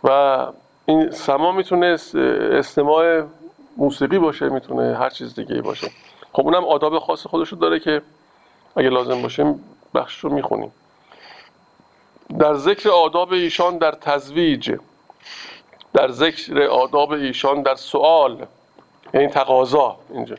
و 0.05 0.47
این 0.87 1.11
سما 1.11 1.53
می‌تونه 1.53 1.97
استماع 2.53 3.23
موسیقی 3.79 4.19
باشه 4.19 4.49
می‌تونه 4.49 4.97
هر 4.97 5.11
چیز 5.11 5.35
دیگه 5.35 5.63
باشه. 5.63 5.91
خب 6.33 6.43
اونم 6.43 6.65
آداب 6.65 6.99
خاص 6.99 7.27
خودشو 7.27 7.57
داره 7.57 7.81
که 7.81 8.03
اگه 8.77 8.89
لازم 8.89 9.23
باشه 9.23 9.55
بخش 9.95 10.19
رو 10.19 10.31
می‌خونیم. 10.31 10.73
در 12.39 12.55
ذکر 12.55 12.91
آداب 12.91 13.33
ایشان 13.33 13.79
در 13.79 13.93
تزویج 13.93 14.77
در 15.93 16.11
ذکر 16.11 16.63
آداب 16.63 17.13
ایشان 17.13 17.63
در 17.63 17.75
سوال 17.75 18.47
یعنی 19.15 19.29
تقاضا 19.29 19.99
اینجا. 20.11 20.37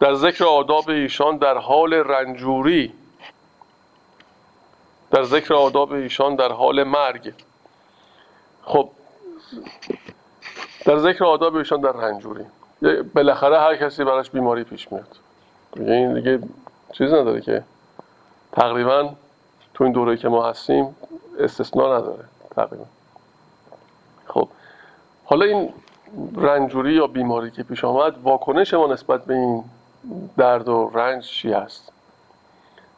در 0.00 0.14
ذکر 0.14 0.44
آداب 0.44 0.90
ایشان 0.90 1.36
در 1.36 1.58
حال 1.58 1.94
رنجوری. 1.94 2.92
در 5.10 5.22
ذکر 5.22 5.54
آداب 5.54 5.92
ایشان 5.92 6.36
در 6.36 6.52
حال 6.52 6.82
مرگ. 6.82 7.32
خب 8.64 8.90
در 10.84 10.98
ذکر 10.98 11.24
آداب 11.24 11.56
ایشان 11.56 11.80
در 11.80 11.92
رنجوری. 11.92 12.44
بالاخره 13.14 13.60
هر 13.60 13.76
کسی 13.76 14.04
براش 14.04 14.30
بیماری 14.30 14.64
پیش 14.64 14.92
میاد. 14.92 15.16
این 15.76 16.14
دیگه 16.14 16.38
چیز 16.92 17.12
نداره 17.12 17.40
که 17.40 17.64
تقریبا 18.52 19.10
تو 19.74 19.84
این 19.84 19.92
دوره 19.92 20.16
که 20.16 20.28
ما 20.28 20.48
هستیم 20.48 20.96
استثناء 21.38 21.98
نداره 21.98 22.24
تقریبا. 22.56 22.84
خب. 24.26 24.48
حالا 25.24 25.44
این 25.44 25.68
رنجوری 26.36 26.92
یا 26.92 27.06
بیماری 27.06 27.50
که 27.50 27.62
پیش 27.62 27.84
آمد 27.84 28.14
واکنش 28.22 28.74
ما 28.74 28.86
نسبت 28.86 29.24
به 29.24 29.34
این 29.34 29.64
درد 30.36 30.68
و 30.68 30.90
رنج 30.94 31.24
چی 31.24 31.52
هست؟ 31.52 31.92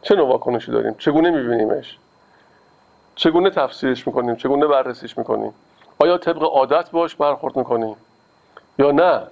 چه 0.02 0.14
نوع 0.14 0.28
واکنشی 0.28 0.72
داریم؟ 0.72 0.94
چگونه 0.98 1.30
میبینیمش؟ 1.30 1.98
چگونه 3.14 3.50
تفسیرش 3.50 4.06
می‌کنیم؟ 4.06 4.36
چگونه 4.36 4.66
بررسیش 4.66 5.18
می‌کنیم؟ 5.18 5.54
آیا 6.02 6.18
طبق 6.18 6.42
عادت 6.42 6.90
باش 6.90 7.14
برخورد 7.14 7.56
می‌کنیم 7.56 7.96
یا 8.78 8.90
نه؟ 8.90 9.22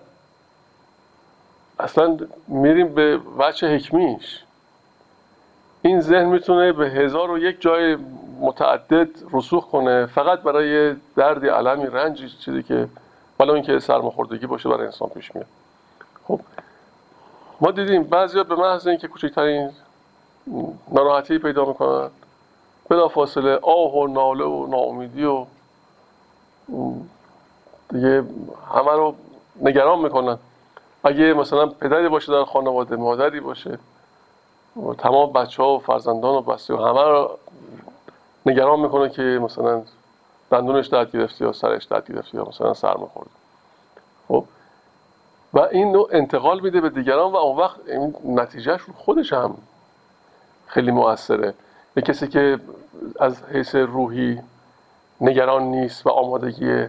اصلا 1.81 2.19
میریم 2.49 2.95
به 2.95 3.21
وجه 3.39 3.77
حکمیش. 3.77 4.45
این 5.83 6.01
ذهن 6.01 6.25
می‌تونه 6.25 6.73
به 6.73 6.91
هزار 6.91 7.31
و 7.31 7.39
یک 7.39 7.61
جای 7.61 7.97
متعدد 8.41 9.09
رسوخ 9.33 9.71
کنه 9.71 10.07
فقط 10.07 10.41
برای 10.41 10.97
دردی 11.17 11.49
علمی 11.49 11.87
رنجی 11.87 12.29
چیزی 12.29 12.63
که 12.63 12.89
ولی 13.41 13.51
اینکه 13.51 13.79
سرماخوردگی 13.79 14.47
باشه 14.47 14.69
برای 14.69 14.87
انسان 14.87 15.09
پیش 15.09 15.35
میاد. 15.35 15.47
خب 16.29 16.41
ما 17.61 17.71
دیدیم 17.71 18.03
بعضیا 18.03 18.45
به 18.45 18.55
محض 18.57 18.87
اینکه 18.87 19.09
کوچکترین 19.09 19.71
ناراحتی 20.93 21.39
پیدا 21.39 21.65
می‌کنن 21.65 22.11
بلا 22.89 23.09
فاصله 23.09 23.59
آه 23.63 23.95
و 23.95 24.07
ناله 24.07 24.45
و 24.45 24.67
ناامیدی 24.67 25.25
و 25.25 25.47
دیگه 27.91 28.25
همه 28.75 28.93
رو 28.93 29.15
نگران 29.61 29.99
می‌کنن. 29.99 30.39
اگه 31.05 31.33
مثلا 31.33 31.67
پدری 31.67 32.09
باشه 32.09 32.33
در 32.33 32.45
خانواده 32.45 32.97
مادری 32.97 33.41
باشه 33.41 33.79
و 34.77 34.95
تمام 34.95 35.33
بچه 35.33 35.63
ها 35.63 35.75
و 35.75 35.79
فرزندان 35.79 36.35
و 36.35 36.41
بسته 36.41 36.75
و 36.75 36.77
همه 36.77 37.03
رو 37.03 37.39
نگران 38.47 38.81
می‌کنه 38.81 39.09
که 39.09 39.23
مثلا 39.23 39.83
دندونش 40.51 40.87
درد 40.87 41.13
گرفته 41.13 41.45
یا 41.45 41.53
سرش 41.53 41.85
درد 41.85 42.13
گرفته 42.13 42.39
یا 42.39 42.45
مثلا 42.45 42.75
سرما 42.75 43.07
خورده 43.07 43.31
خب؟ 44.29 44.45
و 45.55 45.59
این 45.61 45.93
نوع 45.93 46.09
انتقال 46.13 46.61
میده 46.61 46.81
به 46.81 46.91
دیگران 46.91 47.33
و 47.33 47.37
اون 47.37 47.59
وقت 47.59 47.77
این 47.87 48.15
نتیجهش 48.25 48.81
رو 48.81 48.95
خودش 48.95 49.33
هم 49.33 49.57
خیلی 50.67 50.91
موثره 50.91 51.55
به 51.95 52.03
کسی 52.03 52.29
که 52.29 52.61
از 53.21 53.43
حیث 53.43 53.75
روحی 53.75 54.41
نگران 55.21 55.63
نیست 55.63 56.07
و 56.07 56.11
آمادگی 56.11 56.87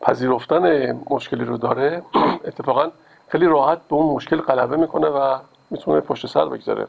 پذیرفتن 0.00 0.92
مشکلی 1.10 1.44
رو 1.44 1.56
داره 1.56 2.02
اتفاقا 2.48 2.90
خیلی 3.28 3.46
راحت 3.46 3.78
به 3.88 3.96
اون 3.96 4.14
مشکل 4.14 4.36
غلبه 4.36 4.76
می‌کنه 4.76 5.06
و 5.06 5.38
می‌تونه 5.70 6.00
پشت 6.00 6.26
سر 6.26 6.44
بگذاره. 6.44 6.86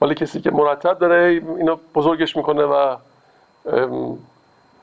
ولی 0.00 0.14
کسی 0.14 0.40
که 0.40 0.50
مرتب 0.50 0.98
داره 0.98 1.42
اینو 1.58 1.76
بزرگش 1.94 2.36
می‌کنه 2.36 2.62
و 2.62 2.96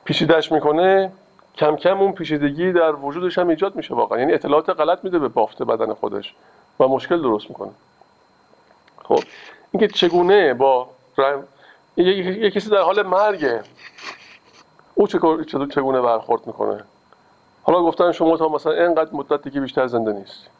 پیشیدش 0.04 0.52
می‌کنه 0.52 1.12
کم 1.56 1.76
کم 1.76 1.98
اون 2.00 2.12
پیچیدگی 2.12 2.72
در 2.72 2.94
وجودش 2.94 3.38
هم 3.38 3.48
ایجاد 3.48 3.76
میشه 3.76 3.94
واقعا. 3.94 4.18
یعنی 4.18 4.32
اطلاعات 4.32 4.70
غلط 4.70 5.04
میده 5.04 5.18
به 5.18 5.28
بافت 5.28 5.62
بدن 5.62 5.94
خودش 5.94 6.34
و 6.80 6.88
مشکل 6.88 7.22
درست 7.22 7.48
می‌کنه. 7.48 7.70
خب 9.04 9.20
اینکه 9.72 9.88
چگونه 9.88 10.54
با 10.54 10.88
یه 11.96 12.50
کسی 12.50 12.70
در 12.70 12.80
حال 12.80 13.02
مرگه. 13.02 13.62
او 14.94 15.06
چگونه 15.66 16.00
برخورد 16.00 16.46
می‌کنه؟ 16.46 16.84
حالا 17.62 17.82
گفتن 17.82 18.12
شما 18.12 18.36
تا 18.36 18.48
مثلا 18.48 18.72
اینقدر 18.72 19.10
مدت 19.12 19.42
دیگه 19.42 19.60
بیشتر 19.60 19.86
زنده 19.86 20.12
نیست 20.12 20.50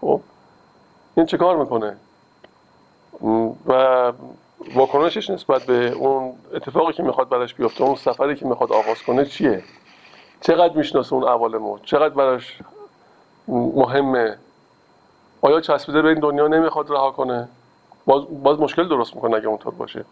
خب؟ 0.00 0.20
این 1.16 1.26
چه 1.26 1.36
کار 1.36 1.56
می‌کنه؟ 1.56 1.96
و 3.66 4.12
واکنشش 4.74 5.30
نسبت 5.30 5.62
به 5.62 5.88
اون 5.90 6.32
اتفاقی 6.54 6.92
که 6.92 7.02
می‌خواد 7.02 7.28
براش 7.28 7.54
بیفته 7.54 7.84
اون 7.84 7.94
سفری 7.94 8.36
که 8.36 8.46
می‌خواد 8.46 8.72
آغاز 8.72 9.02
کنه 9.02 9.24
چیه؟ 9.24 9.64
چقدر 10.40 10.76
می‌شناسه 10.76 11.12
اون 11.12 11.28
عوالمو 11.28 11.78
چقدر 11.78 12.14
براش 12.14 12.58
مهمه 13.48 14.36
آیا 15.42 15.60
چسبیده 15.60 16.02
به 16.02 16.08
این 16.08 16.18
دنیا 16.18 16.48
نمی‌خواد 16.48 16.90
رها 16.90 17.10
کنه؟ 17.10 17.48
باز, 18.06 18.24
باز 18.42 18.60
مشکل 18.60 18.88
درست 18.88 19.14
می‌کنه 19.14 19.36
اگه 19.36 19.46
اونطور 19.46 19.74
باشه. 19.74 20.04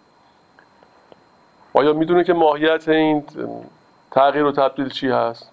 آیا 1.74 1.92
می‌دونه 1.92 2.24
که 2.24 2.32
ماهیت 2.32 2.88
این 2.88 3.24
تغییر 4.10 4.44
و 4.44 4.52
تبدیل 4.52 4.88
چی 4.88 5.08
هست؟ 5.08 5.50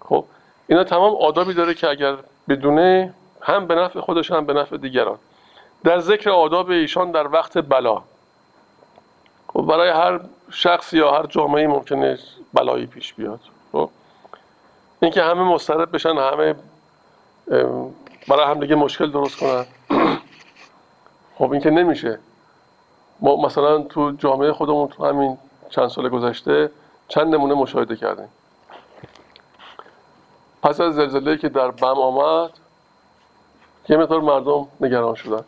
خب 0.00 0.24
اینا 0.66 0.84
تمام 0.84 1.16
آدابی 1.16 1.54
داره 1.54 1.74
که 1.74 1.88
اگر 1.88 2.16
بدونه 2.48 3.14
هم 3.40 3.66
به 3.66 3.74
نفع 3.74 4.00
خودش 4.00 4.30
هم 4.30 4.46
به 4.46 4.52
نفع 4.52 4.76
دیگران. 4.76 5.18
در 5.84 5.98
ذکر 5.98 6.30
آداب 6.30 6.70
ایشان 6.70 7.10
در 7.10 7.28
وقت 7.28 7.58
بلا. 7.58 8.02
خب 9.48 9.62
برای 9.62 9.90
هر 9.90 10.20
شخص 10.50 10.92
یا 10.92 11.12
هر 11.12 11.26
جامعه 11.26 11.66
ممکنه 11.66 12.18
بلایی 12.54 12.86
پیش 12.86 13.14
بیاد. 13.14 13.40
خب 13.72 13.90
اینکه 15.02 15.22
همه 15.22 15.42
مسترد 15.42 15.90
بشن 15.90 16.16
همه 16.18 16.54
برای 18.28 18.46
هم 18.46 18.60
دیگه 18.60 18.74
مشکل 18.74 19.10
درست 19.10 19.36
کنن. 19.36 19.64
خب 21.38 21.52
این 21.52 21.60
که 21.60 21.70
نمیشه. 21.70 22.18
ما 23.22 23.36
مثلا 23.36 23.78
تو 23.78 24.10
جامعه 24.10 24.52
خودمون 24.52 24.88
تو 24.88 25.06
همین 25.06 25.38
چند 25.70 25.88
سال 25.88 26.08
گذشته 26.08 26.70
چند 27.08 27.34
نمونه 27.34 27.54
مشاهده 27.54 27.96
کردیم. 27.96 28.28
پس 30.62 30.80
از 30.80 30.94
زلزله 30.94 31.36
که 31.36 31.48
در 31.48 31.70
بم 31.70 31.86
آمد 31.86 32.50
یه 33.88 33.96
مقدار 33.96 34.20
مردم 34.20 34.66
نگران 34.80 35.14
شدن. 35.14 35.44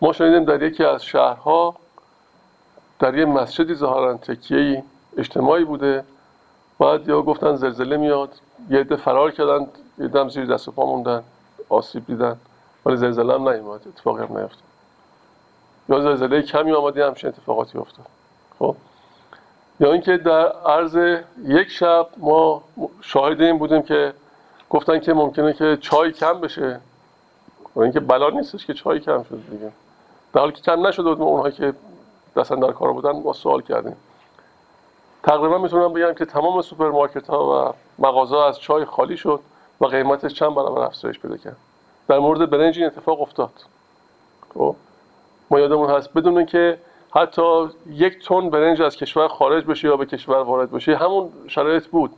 ما 0.00 0.12
شنیدیم 0.12 0.44
در 0.44 0.62
یکی 0.62 0.84
از 0.84 1.04
شهرها 1.04 1.74
در 2.98 3.18
یه 3.18 3.24
مسجدی 3.24 3.74
ظاهرا 3.74 4.14
تکیه 4.14 4.84
اجتماعی 5.16 5.64
بوده. 5.64 6.04
بعد 6.78 7.08
یا 7.08 7.22
گفتن 7.22 7.56
زلزله 7.56 7.96
میاد 7.96 8.40
یه 8.70 8.80
عده 8.80 8.96
فرار 8.96 9.30
کردن 9.30 9.66
یه 9.98 10.08
دم 10.08 10.28
زیر 10.28 10.46
دست 10.46 10.68
و 10.68 10.72
پا 10.72 10.86
موندن 10.86 11.22
آسیب 11.68 12.06
دیدن. 12.06 12.36
ولی 12.86 12.96
زلزله 12.96 13.34
هم 13.34 13.48
نیومد 13.48 13.80
اتفاقی 13.88 14.22
هم 14.22 14.38
نیفتاد. 14.38 14.69
یا 15.90 16.00
زلزله 16.00 16.42
که 16.42 16.72
می‌آمدی 16.72 17.00
همچین 17.00 17.28
اتفاقاتی 17.28 17.78
افتاد. 17.78 18.06
خب؟ 18.58 18.76
یا 19.80 19.92
اینکه 19.92 20.16
در 20.16 20.52
عرض 20.52 21.22
یک 21.44 21.68
شب 21.68 22.06
ما 22.16 22.62
شاهد 23.00 23.40
این 23.40 23.58
بودیم 23.58 23.82
که 23.82 24.14
گفتن 24.70 25.00
که 25.00 25.12
ممکنه 25.12 25.52
که 25.52 25.78
چای 25.80 26.12
کم 26.12 26.40
بشه. 26.40 26.80
و 27.76 27.80
اینکه 27.80 28.00
بلا 28.00 28.30
نیستش 28.30 28.66
که 28.66 28.74
چای 28.74 29.00
کم 29.00 29.22
شد 29.22 29.40
دیگه. 29.50 29.72
در 30.32 30.40
حالی 30.40 30.52
که 30.52 30.62
کم 30.62 30.86
نشده 30.86 31.14
بود 31.14 31.20
اونهایی 31.20 31.52
که 31.52 31.74
دست 32.36 32.60
اندر 32.60 32.72
کار 32.72 32.92
بودن 32.92 33.10
ما 33.10 33.32
سوال 33.32 33.62
کردیم. 33.62 33.96
تقریبا 35.22 35.58
می‌تونم 35.58 35.92
بگم 35.92 36.14
که 36.14 36.24
تمام 36.24 36.62
سوپرمارکت 36.62 37.26
ها 37.26 37.68
و 37.68 37.74
مغازه 38.02 38.36
از 38.36 38.60
چای 38.60 38.84
خالی 38.84 39.16
شد 39.16 39.40
و 39.80 39.86
قیمتش 39.86 40.34
چند 40.34 40.54
برابر 40.54 40.82
افزایش 40.82 41.18
پیدا 41.18 41.36
کرد. 41.36 41.56
در 42.08 42.18
مورد 42.18 42.50
برنج 42.50 42.78
این 42.78 42.86
اتفاق 42.86 43.20
افتاد. 43.20 43.52
خب؟ 44.54 44.76
ما 45.50 45.60
یادمون 45.60 45.90
هست 45.90 46.12
بدون 46.12 46.46
که 46.46 46.78
حتی 47.14 47.68
یک 47.90 48.26
تن 48.26 48.50
برنج 48.50 48.82
از 48.82 48.96
کشور 48.96 49.28
خارج 49.28 49.64
بشه 49.64 49.88
یا 49.88 49.96
به 49.96 50.06
کشور 50.06 50.36
وارد 50.36 50.70
بشه 50.70 50.96
همون 50.96 51.32
شرایط 51.48 51.86
بود. 51.86 52.10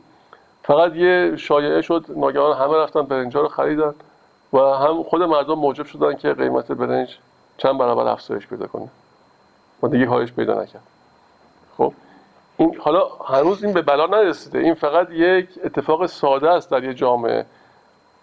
فقط 0.62 0.96
یه 0.96 1.36
شایعه 1.36 1.82
شد 1.82 2.04
ناگهان 2.16 2.56
همه 2.56 2.76
رفتن 2.76 3.02
برنج 3.02 3.36
رو 3.36 3.48
خریدن 3.48 3.94
و 4.52 4.58
هم 4.58 5.02
خود 5.02 5.22
مردم 5.22 5.54
موجب 5.54 5.86
شدن 5.86 6.14
که 6.14 6.32
قیمت 6.32 6.72
برنج 6.72 7.18
چند 7.56 7.78
برابر 7.78 8.06
افزایش 8.06 8.46
پیدا 8.46 8.66
کنه. 8.66 8.88
و 9.82 9.88
دیگه 9.88 10.06
کاهش 10.06 10.32
پیدا 10.32 10.62
نکرد 10.62 10.82
خب 11.76 11.92
این 12.56 12.76
حالا 12.80 13.08
هنوز 13.26 13.64
این 13.64 13.72
به 13.72 13.82
بلا 13.82 14.06
نرسیده. 14.06 14.58
این 14.58 14.74
فقط 14.74 15.10
یک 15.10 15.48
اتفاق 15.64 16.06
ساده 16.06 16.50
است 16.50 16.70
در 16.70 16.84
یه 16.84 16.94
جامعه. 16.94 17.46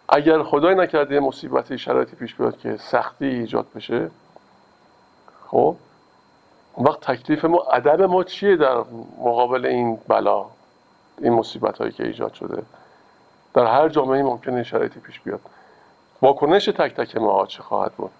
اگر 0.09 0.43
خدای 0.43 0.75
نکرده 0.75 1.19
مصیبتی 1.19 1.77
شرایطی 1.77 2.15
پیش 2.15 2.35
بیاد 2.35 2.57
که 2.57 2.77
سختی 2.77 3.25
ایجاد 3.25 3.65
بشه 3.75 4.09
خب؟ 5.51 5.75
اون 6.73 6.87
وقت 6.87 6.99
تکلیف 6.99 7.45
ما 7.45 7.63
ادب 7.63 8.01
ما 8.01 8.23
چیه 8.23 8.55
در 8.55 8.77
مقابل 9.17 9.65
این 9.65 9.99
بلا؟ 10.07 10.45
این 11.17 11.33
مصیبت 11.33 11.77
هایی 11.77 11.91
که 11.91 12.03
ایجاد 12.03 12.33
شده؟ 12.33 12.63
در 13.53 13.65
هر 13.65 13.89
جامعه 13.89 14.23
ممکنه 14.23 14.63
شرایطی 14.63 14.99
پیش 14.99 15.19
بیاد. 15.19 15.39
واکنش 16.21 16.65
تک 16.65 16.95
تک 16.95 17.17
ما 17.17 17.45
چه 17.45 17.63
خواهد 17.63 17.91
بود؟ 17.91 18.11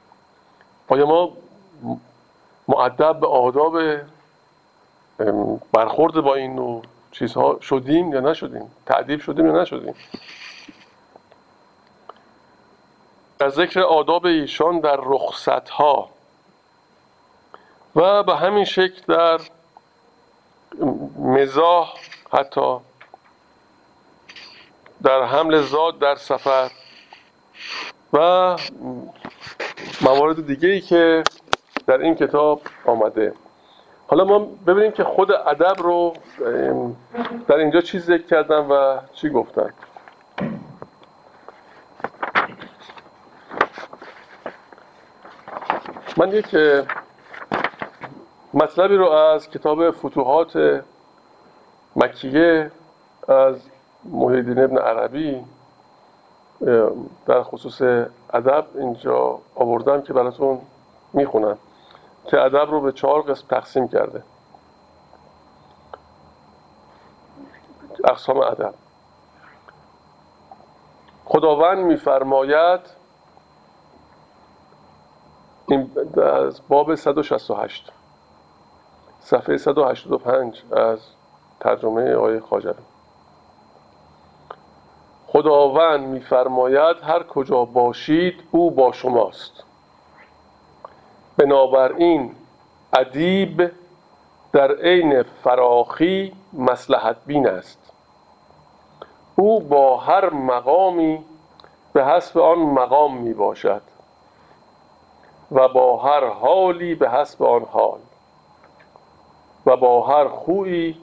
آیا 0.88 1.06
ما 1.06 1.32
معدب 2.68 3.20
به 3.20 3.28
آداب 3.28 3.78
برخورد 5.74 6.14
با 6.14 6.36
این 6.36 6.56
نوع 6.56 6.82
چیزها 7.12 7.60
شدیم 7.62 8.14
یا 8.14 8.20
نشدیم؟ 8.20 8.72
تعدیب 8.86 9.20
شدیم 9.20 9.46
یا 9.46 9.62
نشدیم؟ 9.62 9.94
در 13.40 13.50
ذکر 13.50 13.80
آداب 13.80 14.26
ایشان 14.26 14.80
در 14.80 15.00
رخصت 15.04 15.70
ها 15.70 16.10
و 17.96 18.24
به 18.24 18.36
همین 18.36 18.66
شکل 18.66 19.02
در 19.08 19.40
مزاح 21.20 21.94
حتی 22.34 22.78
در 25.04 25.24
حمل 25.24 25.62
زاد 25.62 26.00
در 26.00 26.16
سفر 26.16 26.72
و 28.14 28.56
موارد 30.02 30.48
دیگه 30.48 30.70
ای 30.70 30.82
که 30.82 31.24
در 31.88 31.98
این 31.98 32.16
کتاب 32.16 32.62
آمده. 32.86 33.34
حالا 34.08 34.24
ما 34.24 34.40
ببینیم 34.40 34.92
که 34.92 35.04
خود 35.04 35.32
ادب 35.32 35.76
رو 35.78 36.14
در 37.48 37.56
اینجا 37.56 37.82
چی 37.82 38.00
ذکر 38.00 38.28
کردن 38.28 38.60
و 38.60 38.98
چی 39.14 39.30
گفتن. 39.30 39.74
من 46.18 46.32
یک 46.34 46.56
مطلبی 48.54 48.96
رو 48.96 49.10
از 49.10 49.50
کتاب 49.50 49.92
فتوحات 49.92 50.84
مکیه 51.96 52.72
از 53.28 53.56
محیدین 54.06 54.64
ابن 54.64 54.78
عربی 54.78 55.46
در 57.26 57.44
خصوص 57.44 57.82
ادب 58.34 58.66
اینجا 58.76 59.40
آوردم 59.56 60.02
که 60.02 60.14
براتون 60.14 60.62
می‌خونم 61.14 61.58
که 62.28 62.42
ادب 62.42 62.72
رو 62.72 62.82
به 62.82 62.92
چهار 62.92 63.22
قسم 63.22 63.48
تقسیم 63.48 63.88
کرده. 63.88 64.24
اقسام 68.04 68.38
ادب. 68.38 68.74
خداوند 71.26 71.78
میفرماید 71.78 72.82
این 75.68 75.92
از 76.24 76.62
باب 76.68 76.96
168 76.96 77.92
صفحه 79.30 79.58
185 79.58 80.64
از 80.72 81.00
ترجمه 81.60 82.16
آیه 82.16 82.40
خاجر 82.40 82.74
خداوند 85.28 86.08
میفرماید 86.08 86.98
هر 87.04 87.24
کجا 87.24 87.66
باشید 87.66 88.44
او 88.52 88.72
با 88.72 88.92
شماست. 88.92 89.64
بنابراین 91.38 92.36
ادیب 92.94 93.72
در 94.54 94.76
عین 94.76 95.24
فراخی 95.24 96.34
مسلحت 96.54 97.16
بین 97.26 97.48
است. 97.48 97.92
او 99.36 99.60
با 99.60 99.98
هر 99.98 100.30
مقامی 100.30 101.26
به 101.94 102.06
حسب 102.06 102.38
آن 102.38 102.60
مقام 102.60 103.18
می 103.18 103.34
باشد 103.34 103.82
و 105.52 105.68
با 105.68 105.98
هر 105.98 106.28
حالی 106.28 106.96
به 106.96 107.10
حسب 107.10 107.44
آن 107.44 107.64
حال. 107.64 108.00
و 109.70 109.76
با 109.76 110.08
هر 110.08 110.28
خویی 110.28 110.98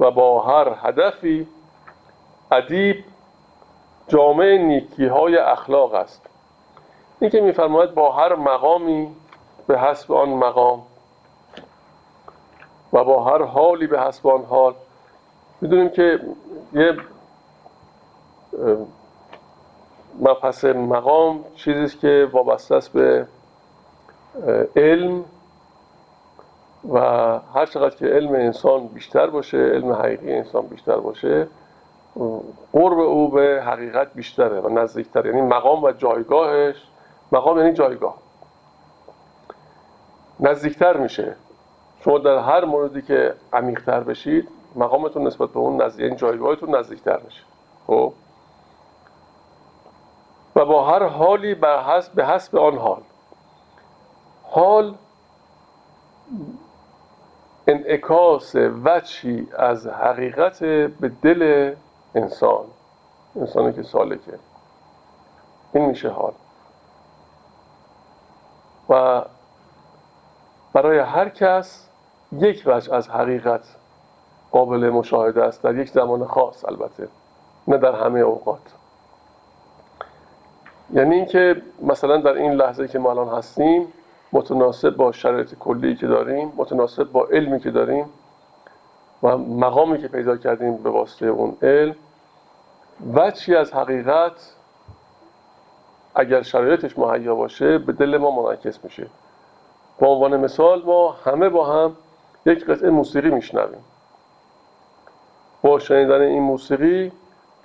و 0.00 0.10
با 0.10 0.42
هر 0.42 0.76
هدفی 0.82 1.46
ادیب 2.52 3.04
جامعه 4.08 4.58
نیکی 4.58 5.06
های 5.06 5.36
اخلاق 5.36 5.94
است. 5.94 6.26
این 7.20 7.30
که 7.30 7.40
میفرماید 7.40 7.94
با 7.94 8.12
هر 8.12 8.34
مقامی 8.34 9.16
به 9.66 9.78
حسب 9.78 10.12
آن 10.12 10.28
مقام 10.28 10.82
و 12.92 13.04
با 13.04 13.24
هر 13.24 13.42
حالی 13.42 13.86
به 13.86 14.00
حسب 14.00 14.26
آن 14.26 14.44
حال 14.44 14.74
می‌دونیم 15.60 15.88
که 15.88 16.20
یه 16.72 16.96
مبحث 20.20 20.64
مقام 20.64 21.44
چیزی 21.56 21.98
که 21.98 22.28
وابسته 22.32 22.74
است 22.74 22.92
به 22.92 23.26
علم. 24.76 25.24
و 26.92 26.98
هر 27.54 27.66
چقدر 27.66 27.96
که 27.96 28.06
علم 28.06 28.32
انسان 28.32 28.86
بیشتر 28.86 29.26
باشه 29.26 29.58
علم 29.58 29.92
حقیقی 29.92 30.34
انسان 30.34 30.66
بیشتر 30.66 30.96
باشه 30.96 31.48
قرب 32.72 32.98
او 32.98 33.28
به 33.28 33.62
حقیقت 33.66 34.14
بیشتره 34.14 34.60
و 34.60 34.68
نزدیکتر 34.68 35.26
یعنی 35.26 35.40
مقام 35.40 35.82
و 35.82 35.92
جایگاهش 35.92 36.76
مقام 37.32 37.58
یعنی 37.58 37.72
جایگاه. 37.72 38.14
نزدیکتر 40.40 40.96
میشه. 40.96 41.36
شما 42.00 42.18
در 42.18 42.38
هر 42.38 42.64
موردی 42.64 43.02
که 43.02 43.34
عمیقتر 43.52 44.00
بشید 44.00 44.48
مقامتون 44.76 45.26
نسبت 45.26 45.50
به 45.50 45.58
اون 45.58 45.82
نزدیک 45.82 46.04
یعنی 46.04 46.16
جایگاهتون 46.16 46.74
نزدیکتر 46.74 47.20
میشه. 47.24 47.42
خب؟ 47.86 48.12
و 50.56 50.64
با 50.64 50.84
هر 50.90 51.02
حالی 51.02 51.54
به 51.54 51.68
حسب, 52.26 52.56
آن 52.56 52.78
حال. 52.78 53.02
حال 54.42 54.94
انعکاس 57.66 58.56
وچی 58.84 59.48
از 59.58 59.86
حقیقت 59.86 60.64
به 60.64 61.12
دل 61.22 61.74
انسان 62.14 62.64
انسانی 63.36 63.72
که 63.72 63.82
سالکه. 63.82 64.38
این 65.72 65.84
میشه 65.84 66.08
حال. 66.08 66.32
و 68.88 69.22
برای 70.72 70.98
هر 70.98 71.28
کس 71.28 71.88
یک 72.32 72.62
وجه 72.66 72.94
از 72.94 73.08
حقیقت 73.08 73.64
قابل 74.50 74.90
مشاهده 74.90 75.44
است 75.44 75.62
در 75.62 75.78
یک 75.78 75.90
زمان 75.90 76.24
خاص 76.24 76.64
البته 76.64 77.08
نه 77.68 77.76
در 77.76 78.04
همه 78.04 78.20
اوقات. 78.20 78.60
یعنی 80.92 81.14
اینکه 81.14 81.62
مثلا 81.82 82.16
در 82.16 82.32
این 82.32 82.52
لحظه 82.52 82.88
که 82.88 82.98
ما 82.98 83.10
الان 83.10 83.28
هستیم 83.28 83.92
متناسب 84.34 84.96
با 84.96 85.12
شرایط 85.12 85.54
کلی 85.54 85.96
که 85.96 86.06
داریم 86.06 86.52
متناسب 86.56 87.04
با 87.04 87.26
علمی 87.26 87.60
که 87.60 87.70
داریم 87.70 88.06
و 89.22 89.38
مقامی 89.38 89.98
که 89.98 90.08
پیدا 90.08 90.36
کردیم 90.36 90.76
به 90.76 90.90
واسطه 90.90 91.26
اون 91.26 91.56
علم. 91.62 91.94
وچی 93.14 93.56
از 93.56 93.72
حقیقت؟ 93.72 94.32
اگر 96.14 96.42
شرایطش 96.42 96.98
مهیا 96.98 97.34
باشه 97.34 97.78
به 97.78 97.92
دل 97.92 98.16
ما 98.16 98.42
منعکس 98.42 98.84
میشه. 98.84 99.06
به 99.98 100.06
عنوان 100.06 100.36
مثال 100.36 100.82
ما 100.82 101.16
همه 101.24 101.48
با 101.48 101.66
هم 101.66 101.96
یک 102.46 102.66
قطعه 102.66 102.90
موسیقی 102.90 103.30
میشنویم. 103.30 103.84
با 105.62 105.78
شنیدن 105.78 106.20
این 106.20 106.42
موسیقی 106.42 107.12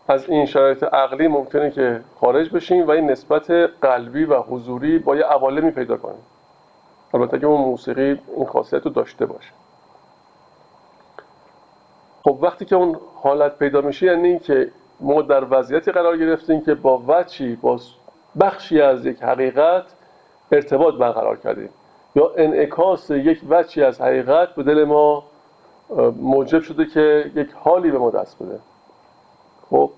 از 0.07 0.29
این 0.29 0.45
شرایط 0.45 0.83
عقلی 0.83 1.27
ممکنه 1.27 1.71
که 1.71 2.01
خارج 2.19 2.49
بشیم 2.49 2.87
و 2.87 2.91
این 2.91 3.11
نسبت 3.11 3.51
قلبی 3.81 4.25
و 4.25 4.41
حضوری 4.41 4.99
با 4.99 5.15
یه 5.15 5.23
عوالمی 5.23 5.71
پیدا 5.71 5.97
کنیم. 5.97 6.23
البته 7.13 7.39
که 7.39 7.45
اون 7.45 7.61
موسیقی 7.61 8.19
این 8.35 8.45
خاصیت 8.45 8.85
رو 8.85 8.91
داشته 8.91 9.25
باشه. 9.25 9.51
خب 12.23 12.37
وقتی 12.41 12.65
که 12.65 12.75
اون 12.75 12.99
حالت 13.15 13.57
پیدا 13.57 13.81
میشه 13.81 14.05
یعنی 14.05 14.27
اینکه 14.27 14.71
ما 14.99 15.21
در 15.21 15.43
وضعیتی 15.49 15.91
قرار 15.91 16.17
گرفتیم 16.17 16.61
که 16.61 16.75
با 16.75 17.03
وچی 17.07 17.55
با 17.55 17.79
بخشی 18.39 18.81
از 18.81 19.05
یک 19.05 19.23
حقیقت 19.23 19.83
ارتباط 20.51 20.95
برقرار 20.95 21.37
کردیم. 21.37 21.69
یا 22.15 22.31
انعکاس 22.37 23.09
یک 23.09 23.41
وچی 23.49 23.83
از 23.83 24.01
حقیقت 24.01 24.55
به 24.55 24.63
دل 24.63 24.83
ما 24.83 25.23
موجب 26.21 26.61
شده 26.61 26.85
که 26.85 27.31
یک 27.35 27.51
حالی 27.51 27.91
به 27.91 27.97
ما 27.97 28.09
دست 28.09 28.43
بده. 28.43 28.59
خب 29.69 29.91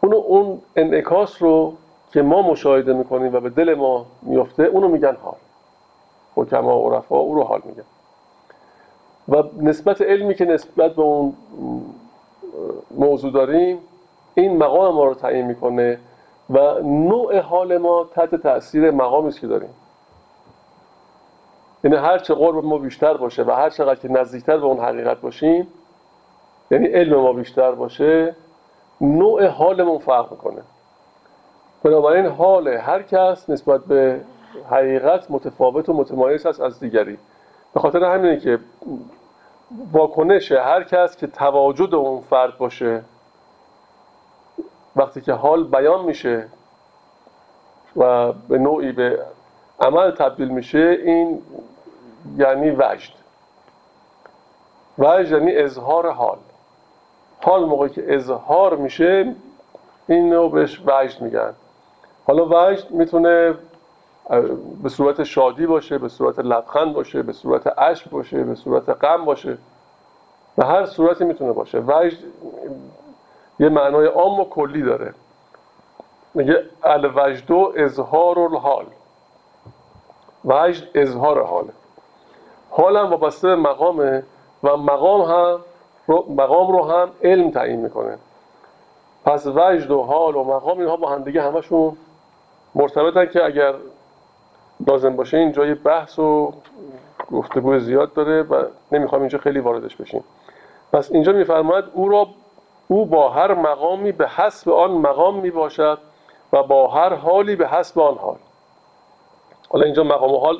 اون 0.00 0.14
اون 0.14 0.62
انعکاس 0.76 1.42
رو 1.42 1.76
که 2.12 2.22
ما 2.22 2.42
مشاهده 2.42 2.92
می‌کنیم 2.92 3.34
و 3.34 3.40
به 3.40 3.50
دل 3.50 3.74
ما 3.74 4.06
میفته 4.22 4.62
اونو 4.62 4.88
میگن 4.88 5.16
حال. 5.22 5.36
حکما 6.36 6.78
و 6.78 6.90
عرفا 6.90 7.16
او 7.16 7.34
رو 7.34 7.42
حال 7.42 7.62
میگن 7.64 7.84
و 9.28 9.42
نسبت 9.62 10.02
علمی 10.02 10.34
که 10.34 10.44
نسبت 10.44 10.94
به 10.94 11.02
اون 11.02 11.34
موضوع 12.90 13.32
داریم 13.32 13.78
این 14.34 14.56
مقام 14.56 14.94
ما 14.94 15.04
رو 15.04 15.14
تعیین 15.14 15.46
می‌کنه 15.46 15.98
و 16.50 16.58
نوع 16.82 17.38
حال 17.38 17.78
ما 17.78 18.08
تحت 18.14 18.34
تاثیر 18.34 18.90
مقامی 18.90 19.28
است 19.28 19.40
که 19.40 19.46
داریم. 19.46 19.70
یعنی 21.84 21.96
هر 21.96 22.18
چه 22.18 22.34
قرب 22.34 22.64
ما 22.64 22.78
بیشتر 22.78 23.16
باشه 23.16 23.42
و 23.42 23.50
هر 23.50 23.70
چقدر 23.70 24.00
که 24.00 24.08
نزدیکتر 24.08 24.56
به 24.56 24.64
اون 24.64 24.78
حقیقت 24.78 25.20
باشیم 25.20 25.66
یعنی 26.70 26.86
علم 26.86 27.20
ما 27.20 27.32
بیشتر 27.32 27.72
باشه 27.72 28.34
نوع 29.00 29.46
حالمون 29.46 29.98
فرق 29.98 30.30
می‌کنه. 30.30 30.62
بنابراین 31.82 32.26
حال 32.26 32.68
هر 32.68 33.02
کس 33.02 33.50
نسبت 33.50 33.84
به 33.84 34.20
حقیقت 34.70 35.30
متفاوت 35.30 35.88
و 35.88 35.92
متمایز 35.92 36.46
است 36.46 36.60
از 36.60 36.80
دیگری. 36.80 37.18
به 37.74 37.80
خاطر 37.80 38.04
همینه 38.04 38.40
که 38.40 38.58
واکنش 39.92 40.52
هر 40.52 40.84
کس 40.84 41.16
که 41.16 41.26
تواجد 41.26 41.94
اون 41.94 42.20
فرد 42.20 42.58
باشه 42.58 43.02
وقتی 44.96 45.20
که 45.20 45.32
حال 45.32 45.64
بیان 45.64 46.04
میشه 46.04 46.48
و 47.96 48.32
به 48.32 48.58
نوعی 48.58 48.92
به 48.92 49.18
عمل 49.80 50.10
تبدیل 50.10 50.48
میشه 50.48 50.98
این 51.04 51.42
یعنی 52.36 52.70
وجد. 52.70 53.12
وجد 54.98 55.30
یعنی 55.32 55.56
اظهار 55.56 56.10
حال. 56.10 56.38
حال 57.42 57.64
موقعی 57.64 57.90
که 57.90 58.14
اظهار 58.14 58.76
میشه 58.76 59.34
این 60.06 60.28
نوع 60.28 60.50
بهش 60.50 60.80
وجد 60.86 61.20
میگن. 61.20 61.54
حالا 62.26 62.46
وجد 62.46 62.90
می‌تونه 62.90 63.54
به 64.82 64.88
صورت 64.88 65.22
شادی 65.22 65.66
باشه 65.66 65.98
به 65.98 66.08
صورت 66.08 66.38
لبخند 66.38 66.92
باشه 66.92 67.22
به 67.22 67.32
صورت 67.32 67.66
عشق 67.66 68.10
باشه 68.10 68.44
به 68.44 68.54
صورت 68.54 68.88
غم 68.88 69.24
باشه. 69.24 69.58
به 70.56 70.66
هر 70.66 70.86
صورتی 70.86 71.24
می‌تونه 71.24 71.52
باشه. 71.52 71.78
وجد 71.78 72.18
یه 73.58 73.68
معنای 73.68 74.06
عام 74.06 74.40
و 74.40 74.44
کلی 74.44 74.82
داره. 74.82 75.14
میگه 76.34 76.64
الوجد 76.82 77.50
و 77.50 77.72
اظهار 77.76 78.38
الحال. 78.38 78.86
وجد 80.44 80.84
اظهار 80.94 81.46
حاله. 81.46 81.72
حال 82.70 82.96
هم 82.96 83.10
وابسته 83.10 83.48
به 83.48 83.56
مقامه 83.56 84.22
و 84.62 84.76
مقام 84.76 85.20
هم 85.20 85.60
مقام 86.28 86.72
رو 86.72 86.84
هم 86.84 87.10
علم 87.22 87.50
تعیین 87.50 87.80
می‌کنه. 87.80 88.18
پس 89.24 89.46
وجد 89.46 89.90
و 89.90 90.02
حال 90.02 90.36
و 90.36 90.44
مقام 90.44 90.78
اینها 90.78 90.96
با 90.96 91.10
هم 91.10 91.22
دیگه 91.22 91.42
همشون 91.42 91.96
مرتبطن 92.74 93.26
که 93.26 93.44
اگر 93.44 93.74
لازم 94.86 95.16
باشه 95.16 95.36
اینجا 95.36 95.66
یه 95.66 95.74
بحث 95.74 96.18
و 96.18 96.52
گفتگو 97.32 97.78
زیاد 97.78 98.12
داره 98.12 98.42
و 98.42 98.64
نمی‌خوام 98.92 99.20
اینجا 99.20 99.38
خیلی 99.38 99.58
واردش 99.58 99.96
بشیم. 99.96 100.24
پس 100.92 101.12
اینجا 101.12 101.32
میفرماید 101.32 101.84
او 101.92 102.08
را 102.08 102.26
او 102.88 103.06
با 103.06 103.30
هر 103.30 103.54
مقامی 103.54 104.12
به 104.12 104.28
حسب 104.28 104.70
آن 104.70 104.90
مقام 104.90 105.40
می 105.40 105.50
باشد 105.50 105.98
و 106.52 106.62
با 106.62 106.88
هر 106.88 107.14
حالی 107.14 107.56
به 107.56 107.68
حسب 107.68 107.98
آن 107.98 108.14
حال. 108.14 108.36
حالا 109.68 109.84
اینجا 109.84 110.04
مقام 110.04 110.32
و 110.32 110.38
حال 110.38 110.58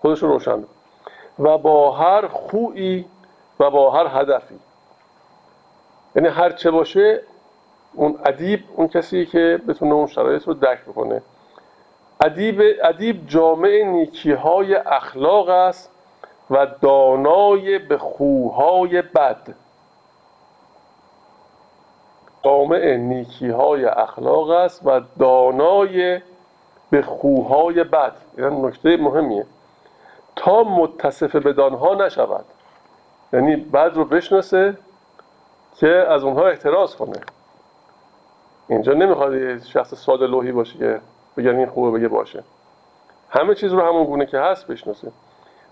خودش 0.00 0.22
رو 0.22 0.28
روشن 0.28 0.64
و 1.38 1.58
با 1.58 1.90
هر 1.90 2.26
خویی 2.26 3.04
و 3.60 3.70
با 3.70 3.90
هر 3.90 4.20
هدفی. 4.20 4.58
یعنی 6.16 6.28
هر 6.28 6.50
چه 6.50 6.70
باشه 6.70 7.22
اون 7.94 8.18
ادیب 8.26 8.64
اون 8.76 8.88
کسی 8.88 9.26
که 9.26 9.60
بتونه 9.68 9.94
اون 9.94 10.06
شرایط 10.06 10.42
رو 10.42 10.54
درک 10.54 10.84
بکنه. 10.84 11.22
ادیب 12.24 12.62
ادیب 12.82 13.26
جامع 13.26 13.82
نیکی 13.84 14.32
های 14.32 14.74
اخلاق 14.74 15.48
است 15.48 15.90
و 16.50 16.66
دانای 16.80 17.78
به 17.78 17.98
خوهای 17.98 19.02
بد. 19.02 19.54
جامع 22.44 22.96
نیکی 22.96 23.48
های 23.48 23.84
اخلاق 23.84 24.50
است 24.50 24.86
و 24.86 25.00
دانای 25.18 26.20
به 26.90 27.02
خوهای 27.02 27.84
بد. 27.84 28.12
این 28.38 28.66
نکته 28.66 28.96
مهمیه. 28.96 29.46
تا 30.36 30.62
متصف 30.62 31.36
به 31.36 31.52
دانها 31.52 31.94
نشود. 31.94 32.44
یعنی 33.32 33.56
بد 33.56 33.92
رو 33.94 34.04
بشناسه 34.04 34.76
که 35.76 35.88
از 35.88 36.24
اونها 36.24 36.48
احتراز 36.48 36.96
کنه. 36.96 37.20
اینجا 38.68 38.92
نمی‌خواد 38.92 39.62
شخص 39.64 39.94
ساده 39.94 40.26
لوحی 40.26 40.52
باشه 40.52 40.78
که 40.78 41.00
بگن 41.40 41.56
این 41.56 41.66
خوبه 41.66 41.98
بگه 41.98 42.08
باشه. 42.08 42.44
همه 43.30 43.54
چیز 43.54 43.72
رو 43.72 43.80
همون 43.80 44.04
گونه 44.04 44.26
که 44.26 44.38
هست 44.38 44.66
بشناسه. 44.66 45.12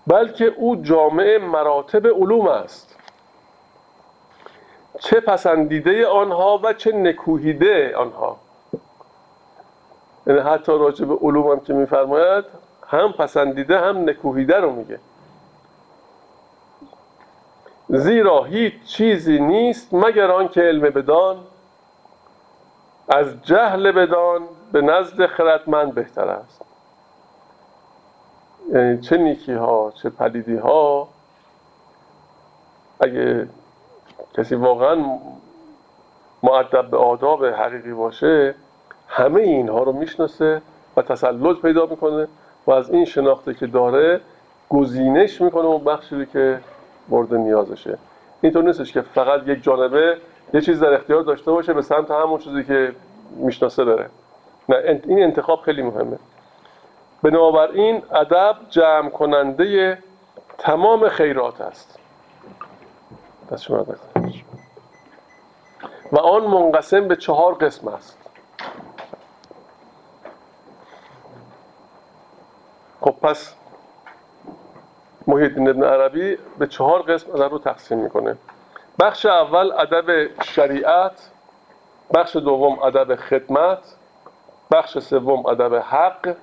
بلکه 0.07 0.45
او 0.45 0.75
جامعه 0.75 1.37
مراتب 1.37 2.07
علوم 2.07 2.47
است. 2.47 2.95
چه 4.99 5.19
پسندیده 5.19 6.07
آنها 6.07 6.59
و 6.63 6.73
چه 6.73 6.91
نکوهیده 6.91 7.95
آنها. 7.95 8.37
یعنی 10.27 10.39
حتی 10.39 10.71
راجع 10.71 11.05
به 11.05 11.15
علوم 11.15 11.51
هم 11.51 11.59
که 11.59 11.73
میفرماید 11.73 12.45
هم 12.87 13.11
پسندیده 13.11 13.79
هم 13.79 14.09
نکوهیده 14.09 14.57
رو 14.57 14.71
میگه. 14.71 14.99
زیرا 17.89 18.43
هیچ 18.43 18.73
چیزی 18.85 19.39
نیست 19.39 19.93
مگر 19.93 20.31
آنکه 20.31 20.61
علم 20.61 20.81
بدان 20.81 21.37
از 23.09 23.41
جهل 23.43 23.91
بدان 23.91 24.41
به 24.71 24.81
نزد 24.81 25.25
خردمند 25.25 25.93
بهتر 25.93 26.29
است. 26.29 26.61
یعنی 28.73 29.01
چه 29.01 29.17
نیکی 29.17 29.53
ها 29.53 29.93
چه 29.95 30.09
پلیدی 30.09 30.55
ها 30.55 31.07
اگه 32.99 33.47
کسی 34.37 34.55
واقعا 34.55 34.97
معدب 36.43 36.89
به 36.89 36.97
آداب 36.97 37.45
حقیقی 37.45 37.93
باشه 37.93 38.55
همه 39.07 39.41
اینها 39.41 39.83
رو 39.83 39.91
می‌شناسه 39.91 40.61
و 40.97 41.01
تسلط 41.01 41.61
پیدا 41.61 41.85
می‌کنه 41.85 42.27
و 42.67 42.71
از 42.71 42.89
این 42.89 43.05
شناخته 43.05 43.53
که 43.53 43.67
داره 43.67 44.21
گزینش 44.69 45.41
می‌کنه 45.41 45.65
اون 45.65 45.83
بخشی 45.83 46.25
که 46.25 46.59
مورد 47.09 47.33
نیازشه. 47.33 47.97
اینطور 48.41 48.63
نیستش 48.63 48.93
که 48.93 49.01
فقط 49.01 49.47
یک 49.47 49.63
جانبه 49.63 50.17
یه 50.53 50.61
چیز 50.61 50.79
در 50.79 50.93
اختیار 50.93 51.23
داشته 51.23 51.51
باشه 51.51 51.73
به 51.73 51.81
سمت 51.81 52.11
همون 52.11 52.39
چیزی 52.39 52.63
که 52.63 52.95
می‌شناسه 53.31 53.85
بره. 53.85 54.09
نه 54.69 55.01
این 55.07 55.23
انتخاب 55.23 55.61
خیلی 55.61 55.81
مهمه. 55.81 56.19
بنابراین 57.23 58.03
ادب 58.11 58.55
جمع 58.69 59.09
کننده 59.09 59.97
تمام 60.57 61.09
خیرات 61.09 61.61
است. 61.61 61.99
دست 63.51 63.63
شما 63.63 63.85
و 66.11 66.19
آن 66.19 66.43
منقسم 66.47 67.07
به 67.07 67.15
چهار 67.15 67.53
قسم 67.53 67.87
است. 67.87 68.17
خب 73.01 73.15
پس 73.21 73.53
محیط 75.27 75.51
ابن 75.57 75.83
عربی 75.83 76.37
به 76.59 76.67
چهار 76.67 77.01
قسم 77.01 77.31
ادب 77.31 77.51
رو 77.51 77.59
تقسیم 77.59 77.97
می‌کنه. 77.97 78.37
بخش 78.99 79.25
اول 79.25 79.71
ادب 79.71 80.41
شریعت 80.43 81.29
بخش 82.13 82.35
دوم 82.35 82.79
ادب 82.79 83.15
خدمت 83.15 83.95
بخش 84.71 84.97
سوم 84.97 85.45
ادب 85.45 85.75
حق 85.75 86.35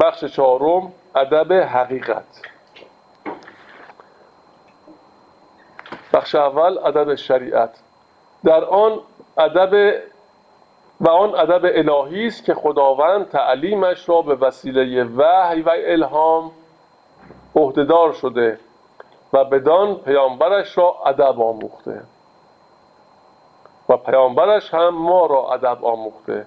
بخش 0.00 0.24
چهارم 0.24 0.92
ادب 1.16 1.52
حقیقت. 1.52 2.42
بخش 6.14 6.34
اول 6.34 6.78
ادب 6.78 7.14
شریعت. 7.14 7.80
در 8.44 8.64
آن 8.64 9.00
ادب 9.38 10.00
و 11.00 11.08
آن 11.08 11.34
ادب 11.34 11.64
الهی 11.64 12.26
است 12.26 12.44
که 12.44 12.54
خداوند 12.54 13.28
تعلیمش 13.28 14.08
را 14.08 14.22
به 14.22 14.34
وسیله 14.34 15.04
وحی 15.04 15.62
و 15.62 15.70
الهام 15.74 16.50
عهدهدار 17.56 18.12
شده. 18.12 18.58
و 19.32 19.44
بدان 19.44 19.94
پیامبرش 19.94 20.78
را 20.78 20.96
ادب 21.06 21.40
آموخته. 21.40 22.02
و 23.88 23.96
پیامبرش 23.96 24.74
هم 24.74 24.88
ما 24.88 25.26
را 25.26 25.52
ادب 25.52 25.84
آموخته. 25.84 26.46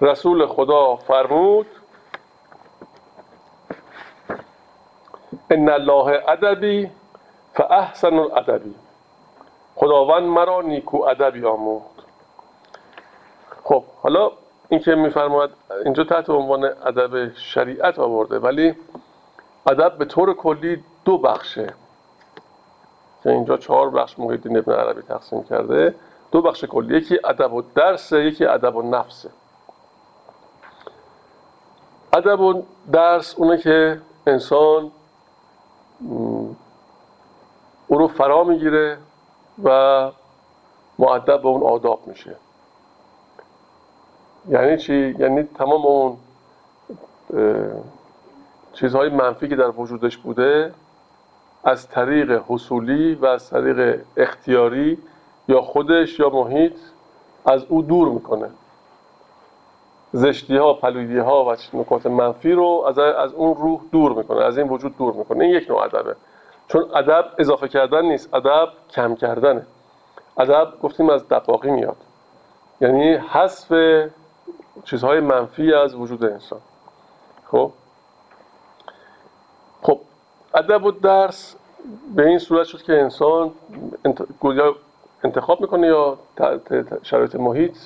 رسول 0.00 0.46
خدا 0.46 0.96
فرمود 0.96 1.66
ان 5.50 5.68
الله 5.68 6.22
ادبی 6.28 6.90
فاحسن 7.54 8.18
الادبی 8.18 8.74
خداوند 9.76 10.22
مرا 10.22 10.62
نیکو 10.62 11.02
ادبی 11.02 11.44
آموخت. 11.44 12.00
خب 13.64 13.84
حالا 14.02 14.30
این 14.68 14.80
که 14.80 14.94
میفرماید 14.94 15.50
اینجا 15.84 16.04
تحت 16.04 16.30
عنوان 16.30 16.64
ادب 16.64 17.34
شریعت 17.34 17.98
آورده 17.98 18.38
ولی 18.38 18.74
ادب 19.66 19.98
به 19.98 20.04
طور 20.04 20.34
کلی 20.34 20.84
دو 21.04 21.18
بخشه. 21.18 21.74
که 23.22 23.30
اینجا 23.30 23.56
چهار 23.56 23.90
بخش 23.90 24.18
محیدین 24.18 24.56
ابن 24.58 24.72
عربی 24.72 25.02
تقسیم 25.02 25.42
کرده. 25.44 25.94
دو 26.32 26.42
بخش 26.42 26.64
کلی 26.64 26.98
یکی 26.98 27.18
ادب 27.24 27.52
و 27.52 27.62
درسه 27.74 28.24
یکی 28.24 28.44
ادب 28.44 28.76
و 28.76 28.82
نفسه. 28.82 29.30
ادب 32.12 32.40
و 32.40 32.62
درس 32.92 33.34
اونه 33.34 33.58
که 33.58 34.00
انسان 34.26 34.90
او 37.86 37.98
رو 37.98 38.08
فرا 38.08 38.44
می‌گیره 38.44 38.98
و 39.64 40.10
معدب 40.98 41.42
به 41.42 41.48
اون 41.48 41.62
آداب 41.62 42.00
میشه. 42.06 42.36
یعنی 44.48 44.78
چی؟ 44.78 45.16
یعنی 45.18 45.42
تمام 45.42 45.86
اون 45.86 46.16
چیزهای 48.80 49.08
منفی 49.08 49.48
که 49.48 49.56
در 49.56 49.70
وجودش 49.70 50.16
بوده 50.16 50.74
از 51.64 51.88
طریق 51.88 52.42
حصولی 52.48 53.14
و 53.14 53.26
از 53.26 53.50
طریق 53.50 54.00
اختیاری 54.16 54.98
یا 55.48 55.60
خودش 55.60 56.18
یا 56.18 56.30
محیط 56.30 56.76
از 57.46 57.64
او 57.68 57.82
دور 57.82 58.08
می‌کنه. 58.08 58.50
زشتی 60.12 60.56
ها 60.56 60.74
پلودی 60.74 61.18
ها 61.18 61.44
و 61.44 61.56
نکات 61.72 62.06
منفی 62.06 62.52
رو 62.52 62.84
از, 62.88 62.98
از 62.98 63.32
اون 63.32 63.54
روح 63.54 63.80
دور 63.92 64.12
می‌کنه 64.12 64.44
از 64.44 64.58
این 64.58 64.68
وجود 64.68 64.96
دور 64.98 65.14
می‌کنه. 65.14 65.44
این 65.44 65.54
یک 65.54 65.70
نوع 65.70 65.82
ادبه. 65.82 66.16
چون 66.68 66.84
ادب 66.94 67.24
اضافه 67.38 67.68
کردن 67.68 68.04
نیست 68.04 68.34
ادب 68.34 68.68
کم 68.90 69.14
کردنه. 69.14 69.66
ادب 70.38 70.72
گفتیم 70.82 71.10
از 71.10 71.28
دقاقی 71.28 71.70
میاد. 71.70 71.96
یعنی 72.80 73.14
حذف 73.14 73.72
چیزهای 74.84 75.20
منفی 75.20 75.74
از 75.74 75.94
وجود 75.94 76.24
انسان. 76.24 76.60
خب؟ 77.50 77.72
ادب 80.54 80.84
و 80.84 80.90
درس 80.90 81.56
به 82.14 82.26
این 82.26 82.38
صورت 82.38 82.66
شد 82.66 82.82
که 82.82 82.92
انسان 82.92 83.52
انتخاب 85.24 85.60
می‌کنه 85.60 85.86
یا 85.86 86.18
شرایط 87.02 87.34
محیط 87.34 87.76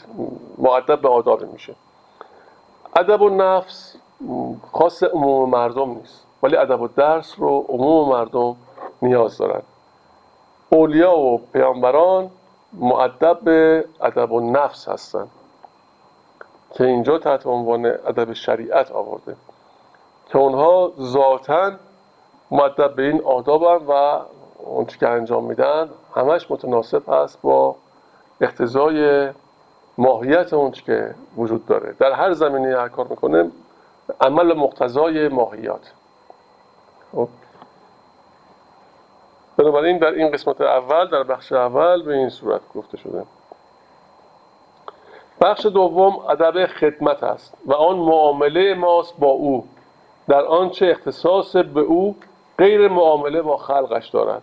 معدب 0.59 1.01
به 1.01 1.09
آداب 1.09 1.53
میشه. 1.53 1.75
ادب 2.97 3.23
و 3.23 3.31
نفس 3.31 3.97
خاص 4.73 5.03
عموم 5.03 5.51
مردم 5.51 5.91
نیست 5.91 6.25
ولی 6.43 6.57
ادب 6.57 6.81
و 6.81 6.89
درس 6.89 7.35
رو 7.39 7.65
عموم 7.69 8.09
مردم 8.09 8.57
نیاز 9.03 9.39
دارن. 9.39 9.63
اولیا 10.71 11.19
و 11.19 11.39
پیامبران 11.53 12.31
معدب 12.73 13.41
به 13.41 13.85
ادب 14.01 14.33
و 14.33 14.41
نفس 14.41 14.89
هستن 14.89 15.29
که 16.75 16.85
اینجا 16.85 17.19
تحت 17.19 17.47
عنوان 17.47 17.87
ادب 17.87 18.33
شریعت 18.33 18.93
آورده. 18.93 19.37
که 20.29 20.39
اونها 20.39 20.93
ذاتا 21.01 21.73
معدب 22.55 22.95
به 22.95 23.03
این 23.03 23.23
آدابن 23.25 23.87
و 23.87 24.21
اونچه 24.59 24.99
که 24.99 25.09
انجام 25.09 25.45
میدن 25.45 25.89
همش 26.17 26.51
متناسب 26.51 27.03
هست 27.09 27.43
با 27.43 27.77
اقتضای 28.41 29.31
ماهیت 29.99 30.53
اونچه 30.53 30.83
که 30.83 31.15
وجود 31.37 31.67
داره. 31.67 31.95
در 31.99 32.13
هر 32.13 32.33
زمینه 32.33 32.77
هر 32.77 32.89
کار 32.89 33.07
می‌کنه 33.07 33.51
عمل 34.21 34.53
مقتضای 34.53 35.29
ماهیت 35.29 35.93
خب. 37.13 37.29
بنابراین 39.57 39.99
در 39.99 40.11
این 40.11 40.31
قسمت 40.31 40.61
اول 40.61 41.11
در 41.11 41.23
بخش 41.23 41.53
اول 41.53 42.03
به 42.03 42.15
این 42.15 42.29
صورت 42.29 42.61
گفته 42.75 42.97
شده. 42.97 43.23
بخش 45.41 45.67
دوم 45.67 46.19
ادب 46.19 46.67
خدمت 46.67 47.23
است 47.23 47.55
و 47.67 47.73
آن 47.73 47.97
معامله 47.97 48.75
ماست 48.75 49.19
با 49.19 49.29
او. 49.29 49.69
در 50.29 50.45
آنچه 50.45 50.87
اختصاص 50.87 51.57
به 51.57 51.81
او 51.81 52.17
غیر 52.59 52.89
معامله 52.89 53.43
با 53.43 53.57
خلقش 53.57 54.09
دارد 54.09 54.43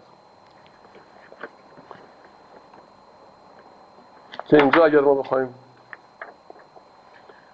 که 4.46 4.58
اینجا 4.58 4.86
اگر 4.86 5.00
ما 5.00 5.14
بخوایم 5.14 5.56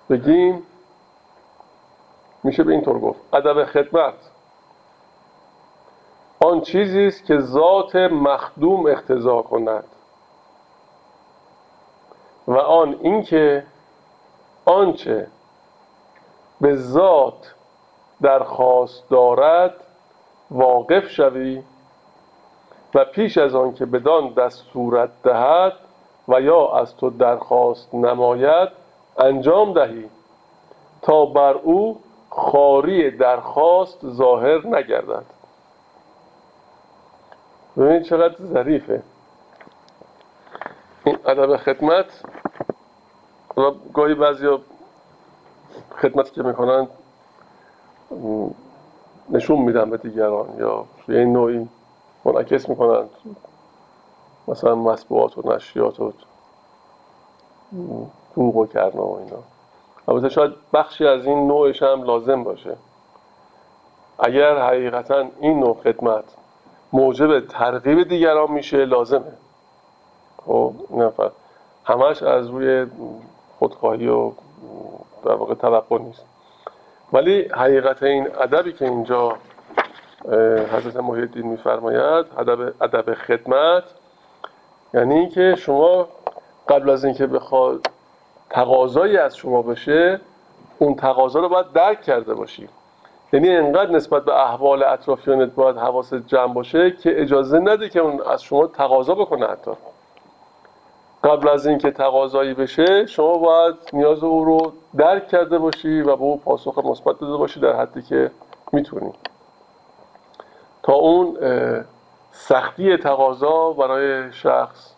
بگیم 0.09 0.63
میشه 2.43 2.63
به 2.63 2.71
اینطور 2.71 2.99
گفت. 2.99 3.19
ادب 3.33 3.65
خدمت. 3.65 4.13
آن 6.39 6.61
چیزی 6.61 7.07
است 7.07 7.25
که 7.25 7.39
ذات 7.39 7.95
مخدوم 7.95 8.87
اختزا 8.87 9.41
کند. 9.41 9.83
و 12.47 12.57
آن 12.57 12.99
اینکه 13.01 13.65
آنچه 14.65 15.27
به 16.61 16.75
ذات 16.75 17.53
درخواست 18.21 19.09
دارد 19.09 19.86
واقف 20.51 21.09
شوی 21.09 21.63
و 22.95 23.05
پیش 23.05 23.37
از 23.37 23.55
آن 23.55 23.73
که 23.73 23.85
بدان 23.85 24.33
دستورت 24.33 25.09
دهد 25.23 25.73
و 26.27 26.41
یا 26.41 26.71
از 26.71 26.97
تو 26.97 27.09
درخواست 27.09 27.95
نماید 27.95 28.69
انجام 29.17 29.73
دهی 29.73 30.09
تا 31.01 31.25
بر 31.25 31.53
او 31.53 31.99
خاری 32.29 33.11
درخواست 33.11 34.09
ظاهر 34.09 34.67
نگردد. 34.67 35.25
ببینید 37.77 38.03
چقدر 38.03 38.35
ظریفه. 38.45 39.03
این 41.05 41.17
ادب 41.25 41.57
خدمت 41.57 42.23
و 43.57 43.71
گاهی 43.93 44.13
بعضی 44.13 44.57
خدمتی 46.01 46.31
که 46.31 46.43
می‌کنن 46.43 46.87
نشون 49.30 49.59
میدن 49.59 49.89
به 49.89 49.97
دیگران 49.97 50.47
یا 50.59 50.86
یه 51.07 51.25
نوعی 51.25 51.67
منعکس 52.25 52.69
می‌کنن. 52.69 53.05
مثلا 54.47 54.75
مسبوعات 54.75 55.38
و 55.38 55.53
نشریات 55.55 55.99
و 55.99 56.13
حقوق 58.32 58.55
و 58.55 58.65
کرنا 58.65 59.05
و 59.05 59.19
اینا. 59.19 59.38
البته 60.07 60.30
شاید 60.30 60.53
بخشی 60.73 61.07
از 61.07 61.25
این 61.25 61.47
نوعش 61.47 61.84
هم 61.84 62.03
لازم 62.03 62.43
باشه. 62.43 62.78
اگر 64.19 64.57
حقیقتا 64.67 65.25
این 65.39 65.59
نوع 65.59 65.78
خدمت 65.84 66.23
موجب 66.93 67.39
ترغیب 67.39 68.09
دیگران 68.09 68.51
میشه 68.51 68.86
لازمه. 68.86 69.34
خب 70.45 70.73
نفر. 70.91 71.32
همش 71.86 72.23
از 72.23 72.47
روی 72.47 72.88
خودخواهی 73.59 74.07
و 74.07 74.32
در 75.25 75.34
واقع 75.34 75.53
توقع 75.53 75.97
نیست. 75.97 76.25
ولی 77.13 77.41
حقیقت 77.41 78.03
این 78.03 78.27
ادبی 78.41 78.73
که 78.73 78.85
اینجا 78.85 79.37
حضرت 80.73 80.95
محی 80.95 81.21
الدین 81.21 81.47
میفرماید 81.47 82.25
ادب 82.37 82.83
ادب 82.83 83.13
خدمت 83.13 83.83
یعنی 84.93 85.29
که 85.29 85.55
شما 85.57 86.07
قبل 86.69 86.89
از 86.89 87.05
اینکه 87.05 87.27
بخواد 87.27 87.87
تقاضایی 88.49 89.17
از 89.17 89.37
شما 89.37 89.61
بشه 89.61 90.19
اون 90.79 90.95
تقاضا 90.95 91.39
رو 91.39 91.49
باید 91.49 91.71
درک 91.73 92.01
کرده 92.01 92.33
باشی. 92.33 92.69
یعنی 93.33 93.49
انقدر 93.49 93.91
نسبت 93.91 94.25
به 94.25 94.33
احوال 94.33 94.83
اطرافیانت 94.83 95.55
باید 95.55 95.77
حواست 95.77 96.15
جمع 96.15 96.53
باشه 96.53 96.91
که 96.91 97.21
اجازه 97.21 97.59
نده 97.59 97.89
که 97.89 97.99
اون 97.99 98.21
از 98.21 98.43
شما 98.43 98.67
تقاضا 98.67 99.15
بکنه 99.15 99.47
حتی. 99.47 99.71
قبل 101.28 101.49
از 101.49 101.67
اینکه 101.67 101.91
تقاضایی 101.91 102.53
بشه 102.53 103.05
شما 103.05 103.38
باید 103.38 103.75
نیاز 103.93 104.23
او 104.23 104.45
رو 104.45 104.73
درک 104.97 105.28
کرده 105.28 105.57
باشی 105.57 106.01
و 106.01 106.15
به 106.15 106.23
او 106.23 106.38
پاسخ 106.38 106.78
مثبت 106.78 107.19
داده 107.19 107.38
باشی 107.38 107.59
در 107.59 107.75
حدی 107.75 108.01
که 108.01 108.32
می‌تونی. 108.71 109.13
تا 110.84 110.93
اون 110.93 111.38
سختی 112.32 112.97
تقاضا 112.97 113.71
برای 113.71 114.34
شخص 114.34 114.93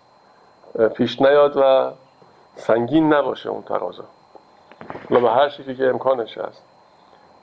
پیش 0.95 1.21
نیاد 1.21 1.57
و 1.57 1.91
سنگین 2.55 3.13
نباشه 3.13 3.49
اون 3.49 3.63
تقاضا. 3.63 4.03
و 5.11 5.19
به 5.19 5.29
هر 5.29 5.49
شکلی 5.49 5.75
که 5.75 5.89
امکانش 5.89 6.37
هست. 6.37 6.63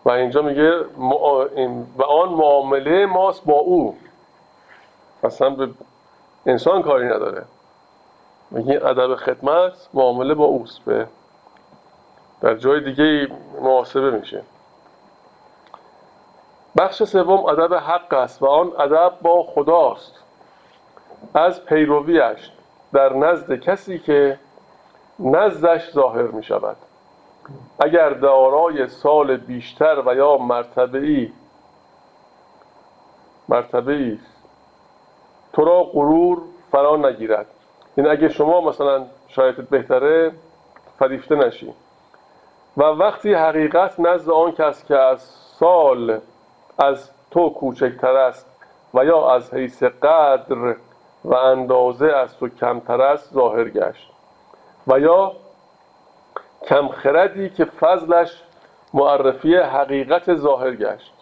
و 0.05 0.11
اینجا 0.11 0.43
میگه 0.43 0.81
و 1.99 2.03
آن 2.03 2.29
معامله 2.29 3.07
ماست 3.07 3.45
با 3.45 3.55
او. 3.55 3.97
اصلا 5.25 5.51
به 5.51 5.69
انسان 6.47 6.83
کاری 6.83 7.07
نداره. 7.07 7.45
میگه 8.51 8.87
ادب 8.87 9.15
خدمت 9.15 9.89
معامله 9.95 10.35
با 10.35 10.45
اوست 10.45 10.85
به 10.85 11.07
در 12.41 12.55
جای 12.55 12.81
دیگه 12.81 13.29
محاسبه 13.61 14.11
میشه. 14.11 14.43
بخش 16.79 17.03
سوم 17.03 17.47
ادب 17.47 17.75
حق 17.75 18.15
است 18.15 18.43
و 18.43 18.47
آن 18.47 18.73
ادب 18.81 19.13
با 19.23 19.43
خداست. 19.43 20.15
از 21.35 21.65
پیرویش 21.65 22.51
در 22.93 23.13
نزد 23.13 23.55
کسی 23.55 23.99
که 23.99 24.39
نزدش 25.19 25.93
ظاهر 25.93 26.27
می 26.27 26.43
شود 26.43 26.77
اگر 27.79 28.11
دارای 28.11 28.89
سال 28.89 29.37
بیشتر 29.37 30.03
و 30.07 30.15
یا 30.15 30.37
مرتبه 30.37 30.99
ای 30.99 31.33
مرتبه 33.49 33.93
ای 33.93 34.19
تو 35.53 35.65
را 35.65 35.83
غرور 35.83 36.43
فرا 36.73 36.97
نگیرد. 36.97 37.47
این 37.97 38.07
یعنی 38.07 38.19
اگه 38.19 38.29
شما 38.29 38.61
مثلا 38.61 39.07
شایدت 39.29 39.69
بهتره 39.69 40.33
فریفته 40.99 41.35
نشی. 41.35 41.75
و 42.77 42.83
وقتی 42.83 43.35
حقیقت 43.35 44.01
نزد 44.01 44.31
آن 44.31 44.53
کس 44.53 44.85
که 44.85 44.99
از 44.99 45.21
سال 45.59 46.21
از 46.79 47.11
تو 47.31 47.51
کوچکتر 47.51 48.17
است 48.17 48.47
و 48.95 49.05
یا 49.05 49.35
از 49.35 49.55
حیث 49.55 49.83
قدر 49.83 50.77
و 51.25 51.35
اندازه 51.35 52.07
از 52.07 52.39
تو 52.39 52.49
کمتر 52.49 53.03
است 53.03 53.35
ظاهر 53.35 53.69
گشت. 53.69 54.11
و 54.87 55.01
یا 55.01 55.33
کم 56.69 56.89
خردی 56.89 57.51
که 57.51 57.65
فضلش 57.65 58.43
معرفی 58.95 59.57
حقیقت 59.57 60.35
ظاهر 60.35 60.77
گشت. 60.77 61.13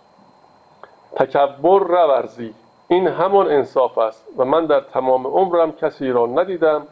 تکبر 1.16 1.78
رورزی 1.78 2.54
این 2.88 3.08
همان 3.08 3.50
انصاف 3.50 3.98
است 3.98 4.24
و 4.36 4.44
من 4.44 4.66
در 4.66 4.80
تمام 4.80 5.26
عمرم 5.26 5.72
کسی 5.72 6.10
را 6.10 6.26
ندیدم 6.26 6.86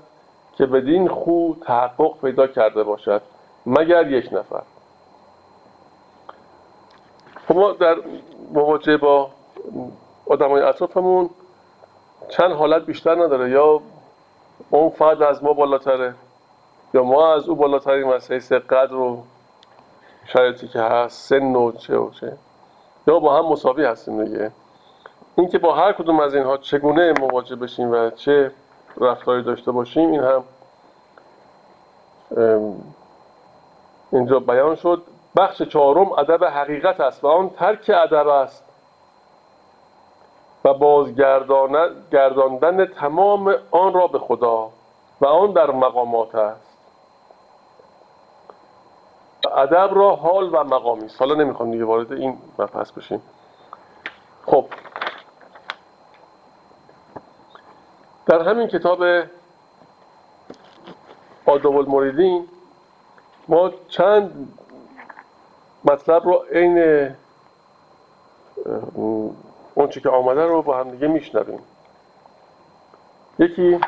که 0.57 0.67
بدین 0.67 1.09
خو 1.09 1.53
تحقق 1.67 2.21
پیدا 2.21 2.47
کرده 2.47 2.83
باشد 2.83 3.23
مگر 3.67 4.11
یک 4.11 4.33
نفر. 4.33 4.63
ما 7.51 7.73
در 7.73 7.97
مواجهه 8.53 8.97
با 8.97 9.31
آدمای 10.27 10.63
اطرافمون 10.63 11.31
چند 12.29 12.53
حالت 12.53 12.87
بیشتر 12.87 13.15
نداره 13.15 13.51
یا 13.51 13.81
اون 14.71 14.91
فرد 14.91 15.23
از 15.23 15.45
ما 15.45 15.53
بالاتره 15.53 16.15
یا 16.95 17.03
ما 17.03 17.35
از 17.35 17.49
او 17.49 17.57
بالاتریم 17.57 18.09
از 18.09 18.31
حیث 18.31 18.53
قدر 18.53 18.95
و 18.95 19.23
شرایطی 20.27 20.69
که 20.69 20.81
هست 20.81 21.29
سن 21.29 21.57
و 21.57 21.73
چه 21.73 21.97
و 21.97 22.11
چه. 22.11 22.33
یا 23.07 23.19
با 23.19 23.39
هم 23.39 23.45
مساوی 23.45 23.85
هستیم 23.85 24.25
دیگه. 24.25 24.53
اینکه 25.37 25.59
با 25.59 25.75
هر 25.75 25.93
کدوم 25.93 26.21
از 26.21 26.35
اینها 26.35 26.57
چگونه 26.57 27.15
مواجه 27.21 27.57
بشیم 27.57 27.91
و 27.91 28.11
چه 28.11 28.53
رفتاری 28.97 29.43
داشته 29.43 29.73
باشیم 29.73 30.11
این 30.11 30.23
هم 30.23 30.45
اینجا 34.13 34.41
بیان 34.41 34.77
شد. 34.77 35.03
بخش 35.37 35.63
چهارم 35.63 36.13
ادب 36.13 36.45
حقیقت 36.45 37.01
است 37.01 37.25
و 37.25 37.29
آن 37.29 37.51
ترک 37.51 37.91
ادب 37.95 38.29
است 38.29 38.65
و 40.65 40.75
بازگرداندن 40.75 42.87
تمام 42.87 43.55
آن 43.71 43.93
را 43.93 44.07
به 44.07 44.19
خدا 44.19 44.71
و 45.21 45.27
آن 45.27 45.53
در 45.53 45.71
مقامات 45.71 46.35
است. 46.35 46.77
ادب 49.57 49.91
را 49.93 50.17
حال 50.17 50.55
و 50.55 50.65
مقامی 50.65 51.05
است. 51.05 51.21
حالا 51.21 51.35
نمی‌خوام 51.35 51.71
دیگه 51.71 51.85
وارد 51.85 52.13
این 52.13 52.39
مبحث 52.59 52.93
بشیم. 52.93 53.23
خب 54.47 54.67
در 58.27 58.49
همین 58.49 58.67
کتاب 58.67 59.03
آداب 61.47 61.77
المریدین 61.77 62.49
ما 63.49 63.71
چند 63.89 64.49
مطلب 65.85 66.25
رو 66.25 66.45
عین 66.53 67.09
اون 69.75 69.89
که 69.89 70.09
آمده 70.09 70.47
رو 70.47 70.63
با 70.63 70.79
هم 70.79 70.91
دیگه 70.91 71.09
میشنویم. 71.09 71.61
یکی 73.39 73.81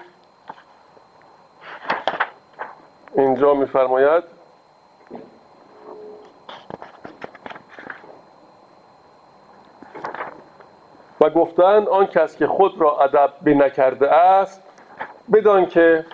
اینجا 3.17 3.55
میفرماید 3.55 4.34
و 11.25 11.31
گفتن 11.31 11.87
آن 11.87 12.07
کس 12.07 12.37
که 12.37 12.47
خود 12.47 12.81
را 12.81 13.01
ادب 13.01 13.49
نکرده 13.49 14.11
است 14.11 14.63
بدان 15.33 15.67
که 15.67 16.07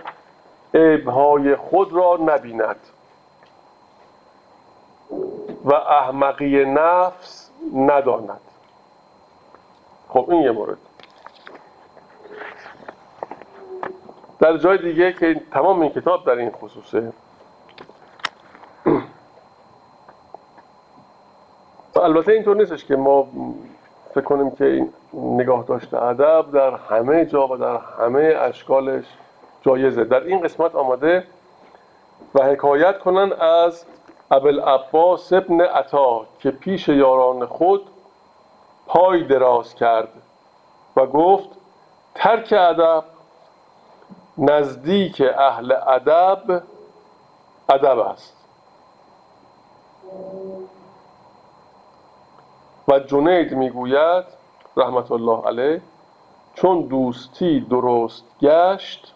عیبهای 0.74 1.56
خود 1.56 1.92
را 1.92 2.18
نبیند. 2.26 2.76
و 5.64 5.74
احمقی 5.74 6.64
نفس 6.64 7.50
نداند. 7.74 8.40
خب 10.08 10.26
این 10.30 10.42
یه 10.42 10.50
مورد. 10.50 10.78
در 14.40 14.56
جای 14.56 14.78
دیگه 14.78 15.12
که 15.12 15.40
تمام 15.52 15.80
این 15.80 15.90
کتاب 15.90 16.26
در 16.26 16.32
این 16.32 16.50
خصوصه 16.50 17.12
البته 22.02 22.32
اینطور 22.32 22.56
نیستش 22.56 22.84
که 22.84 22.96
ما 22.96 23.28
فکر 24.14 24.24
کنیم 24.24 24.50
که 24.50 24.64
این 24.64 24.92
نگاه 25.14 25.64
داشته 25.64 26.02
ادب 26.02 26.50
در 26.52 26.74
همه 26.74 27.24
جا 27.24 27.46
و 27.48 27.56
در 27.56 27.76
همه 27.76 28.36
اشکالش 28.40 29.04
جایزه. 29.62 30.04
در 30.04 30.20
این 30.20 30.40
قسمت 30.40 30.74
آمده 30.74 31.24
و 32.34 32.44
حکایت 32.44 32.98
کنن 32.98 33.32
از 33.32 33.84
ابل 34.30 34.60
عباس 34.60 35.32
ابن 35.32 35.60
عطا 35.60 36.26
که 36.38 36.50
پیش 36.50 36.88
یاران 36.88 37.46
خود 37.46 37.82
پای 38.86 39.24
دراز 39.24 39.74
کرد 39.74 40.08
و 40.96 41.06
گفت 41.06 41.48
ترک 42.14 42.52
ادب 42.52 43.04
نزدیک 44.38 45.22
اهل 45.38 45.72
ادب 45.72 46.62
ادب 47.68 47.98
است. 47.98 48.36
و 52.90 52.98
جنید 52.98 53.54
می‌گوید 53.54 54.24
رحمت 54.76 55.12
الله 55.12 55.46
علیه 55.46 55.80
چون 56.54 56.80
دوستی 56.82 57.60
درست 57.60 58.24
گشت 58.40 59.14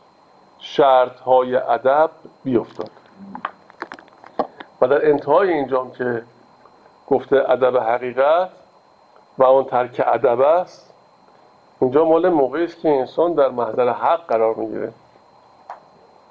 شرط 0.59 1.21
های 1.21 1.57
ادب 1.57 2.11
بیفتاد. 2.45 2.91
و 4.81 4.89
در 4.89 5.11
انتهای 5.11 5.53
اینجام 5.53 5.91
که 5.91 6.23
گفته 7.07 7.51
ادب 7.51 7.77
حقیقت 7.77 8.51
و 9.39 9.45
اون 9.45 9.65
ترک 9.65 10.03
ادب 10.07 10.41
است 10.41 10.95
اینجا 11.81 12.05
مال 12.05 12.29
موقعی 12.29 12.65
است 12.65 12.81
که 12.81 12.89
انسان 12.89 13.33
در 13.33 13.49
محضر 13.49 13.89
حق 13.89 14.27
قرار 14.27 14.55
می‌گیره. 14.55 14.93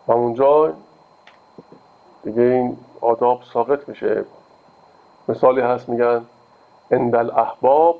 و 0.07 0.11
اونجا 0.11 0.73
دیگه 2.23 2.41
این 2.41 2.77
آداب 3.01 3.41
ساقط 3.53 3.89
میشه. 3.89 4.25
مثالی 5.27 5.61
هست 5.61 5.89
میگن 5.89 6.25
اندل 6.93 7.31
احباب 7.31 7.99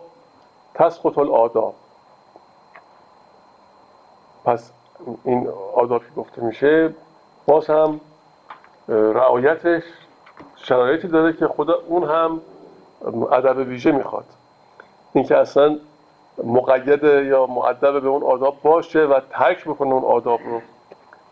تسقط 0.74 1.18
الاداب 1.18 1.76
پس 4.46 4.72
این 5.24 5.50
آداب 5.76 6.02
که 6.02 6.12
گفته 6.18 6.44
میشه 6.44 6.94
باز 7.46 7.70
هم 7.70 8.00
رعایتش 8.88 9.84
شرایطی 10.56 11.08
داره 11.08 11.34
که 11.34 11.48
خدا 11.48 11.74
اون 11.88 12.04
هم 12.04 12.42
ادب 13.32 13.58
ویژه 13.58 13.92
می‌خواد. 13.92 14.26
اینکه 15.14 15.38
اصلا 15.38 15.80
مقید 16.44 17.04
یا 17.04 17.46
معدب 17.46 18.02
به 18.02 18.08
اون 18.08 18.24
آداب 18.24 18.58
باشه 18.62 19.00
و 19.00 19.20
ترک 19.32 19.66
بکنه 19.66 19.94
اون 19.94 20.04
آداب 20.04 20.40
رو. 20.46 20.62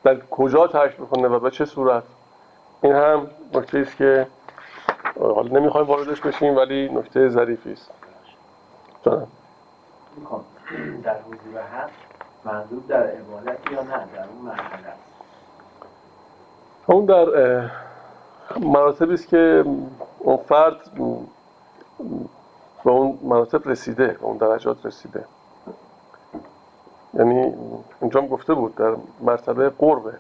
در 0.04 0.18
کجا 0.32 0.68
ترک 0.68 0.96
بکنه 0.98 1.28
و 1.28 1.40
به 1.40 1.52
چه 1.52 1.66
صورت؟ 1.66 2.04
این 2.84 2.94
هم 2.94 3.28
نکته 3.54 3.80
است 3.80 3.98
که 3.98 4.28
حالا 5.20 5.60
نمی‌خوایم 5.60 5.88
واردش 5.88 6.22
بشیم 6.22 6.56
ولی 6.56 6.90
نکته 6.90 7.30
ظریفی 7.30 7.72
است. 7.72 7.92
جانم. 9.06 9.28
در 11.04 11.16
حضور 11.22 11.62
حق 11.62 11.90
منظور 12.46 12.82
در 12.88 13.04
عبادت 13.04 13.72
یا 13.72 13.82
نه؟ 13.82 13.90
در 13.90 14.26
اون 14.34 14.46
مرحله 14.46 14.94
اون 16.88 17.06
در 17.06 17.70
مراتبی 18.60 19.14
است 19.14 19.28
که 19.28 19.66
اون 20.20 20.38
فرد 20.38 20.78
به 22.84 22.92
اون 22.92 23.20
مراتب 23.24 23.70
رسیده 23.70 24.08
به 24.08 24.24
اون 24.26 24.38
درجات 24.38 24.86
رسیده. 24.86 25.26
یعنی 27.14 27.54
اینجا 28.02 28.22
گفته 28.22 28.54
بود 28.54 28.76
در 28.76 28.96
مرتبه 29.22 29.70
قربه. 29.70 30.14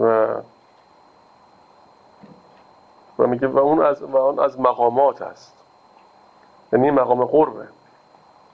و 0.00 0.26
میگه 3.36 3.48
و 3.48 3.58
اون 3.58 3.82
از 3.82 4.02
و 4.02 4.16
اون 4.16 4.38
از 4.38 4.60
مقامات 4.60 5.22
است. 5.22 5.54
یعنی 6.72 6.90
مقام 6.90 7.24
قربه. 7.24 7.68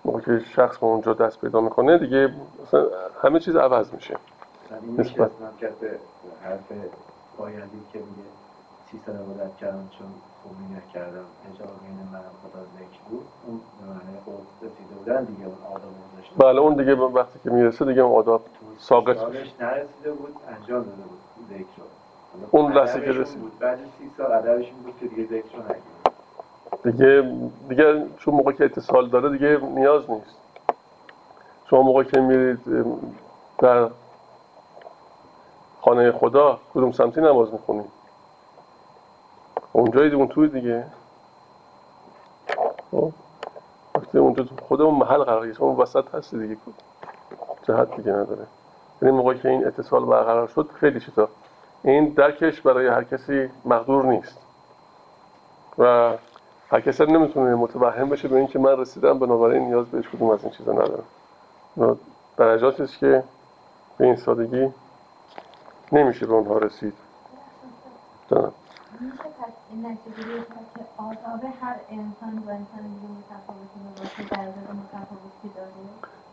موقع 0.04 0.20
که 0.20 0.38
شخص 0.38 0.78
به 0.78 0.86
اونجا 0.86 1.14
دست 1.14 1.40
پیدا 1.40 1.60
می‌کنه 1.60 1.98
دیگه 1.98 2.34
مثلا 2.62 2.86
همه 3.22 3.40
چیز 3.40 3.56
عوض 3.56 3.92
میشه. 3.94 4.16
نسبت 4.98 5.30
حرف 6.44 6.72
پایانی 7.38 7.82
که 7.92 7.98
میگه 7.98 8.28
سی 8.90 9.00
سال 9.06 9.14
عبادت 9.16 9.56
کردم 9.56 9.88
چون 9.98 10.06
خوبی 10.42 10.64
نکردم 10.74 11.24
اجاب 11.54 11.68
بین 11.82 12.08
من 12.12 12.18
خدا 12.42 12.62
ذکر 12.76 13.00
بود 13.10 13.26
اون 13.46 13.60
به 13.80 13.86
معنی 13.86 14.18
خود 14.24 14.46
رسیده 14.62 14.94
بودن 14.98 15.24
دیگه 15.24 15.44
اون 15.46 15.58
آداب 15.70 15.92
گذاشته 16.14 16.34
بله 16.36 16.60
اون 16.60 16.74
دیگه 16.74 16.94
وقتی 16.94 17.38
که 17.44 17.50
می‌رسه 17.50 17.84
دیگه 17.84 18.02
اون 18.02 18.18
آداب 18.18 18.42
ساقط 18.78 19.16
میشه 19.24 19.52
نرسیده 19.60 20.12
بود 20.12 20.36
انجام 20.48 20.82
داده 20.82 21.02
بود 21.02 21.20
ذکر 21.48 21.78
رو. 21.78 22.01
اون 22.50 22.72
لحظه 22.72 23.00
که 23.00 23.12
رسید 23.12 23.58
بعد 23.58 23.78
سی 23.98 24.10
سال 24.16 24.48
این 24.48 24.74
بود 24.84 24.94
که 25.00 25.06
دیگه 25.06 25.24
ذکر 25.24 25.76
دیگه 26.84 27.32
دیگه 27.68 28.06
چون 28.18 28.34
موقع 28.34 28.52
که 28.52 28.64
اتصال 28.64 29.08
داره 29.08 29.28
دیگه 29.30 29.58
نیاز 29.58 30.10
نیست. 30.10 30.36
شما 31.70 31.82
موقع 31.82 32.02
که 32.02 32.20
میرید 32.20 32.58
در 33.58 33.90
خانه 35.80 36.12
خدا 36.12 36.58
کدوم 36.74 36.92
سمتی 36.92 37.20
نماز 37.20 37.52
می‌خونید؟ 37.52 37.90
اونجایی 39.72 40.10
اون 40.10 40.28
توی 40.28 40.48
دیگه. 40.48 40.84
خب 42.90 43.12
وقتی 43.94 44.18
اونجا 44.18 44.44
خود 44.68 44.80
اون 44.80 44.94
محل 44.94 45.24
قرار 45.24 45.46
گرفت 45.46 45.60
اون 45.60 45.76
وسط 45.76 46.14
هستی 46.14 46.38
دیگه. 46.38 46.56
جهت 47.62 47.96
دیگه 47.96 48.12
نداره. 48.12 48.46
یعنی 49.02 49.16
موقعی 49.16 49.38
که 49.38 49.48
این 49.48 49.66
اتصال 49.66 50.04
برقرار 50.04 50.46
شد 50.48 50.70
خیلی 50.74 51.00
چیزا 51.00 51.28
این 51.84 52.08
درکش 52.08 52.60
برای 52.60 52.86
هر 52.86 53.04
کسی 53.04 53.48
مقدور 53.64 54.04
نیست. 54.04 54.38
و 55.78 56.12
هر 56.70 56.80
کسی 56.80 57.06
نمی‌تونه 57.06 57.54
متوهم 57.54 58.08
بشه 58.08 58.28
به 58.28 58.36
اینکه 58.36 58.58
من 58.58 58.76
رسیدم 58.76 59.18
بنابراین 59.18 59.62
نیاز 59.62 59.86
به 59.86 60.02
کدوم 60.02 60.30
از 60.30 60.42
این 60.42 60.52
چیزا 60.52 60.72
ندارم. 60.72 61.04
درجاتی 62.36 62.82
است 62.82 62.98
که 62.98 63.24
به 63.98 64.04
این 64.04 64.16
سادگی 64.16 64.68
نمیشه 65.92 66.26
به 66.26 66.32
اونها 66.32 66.58
رسید. 66.58 66.94
دارم 68.28 68.52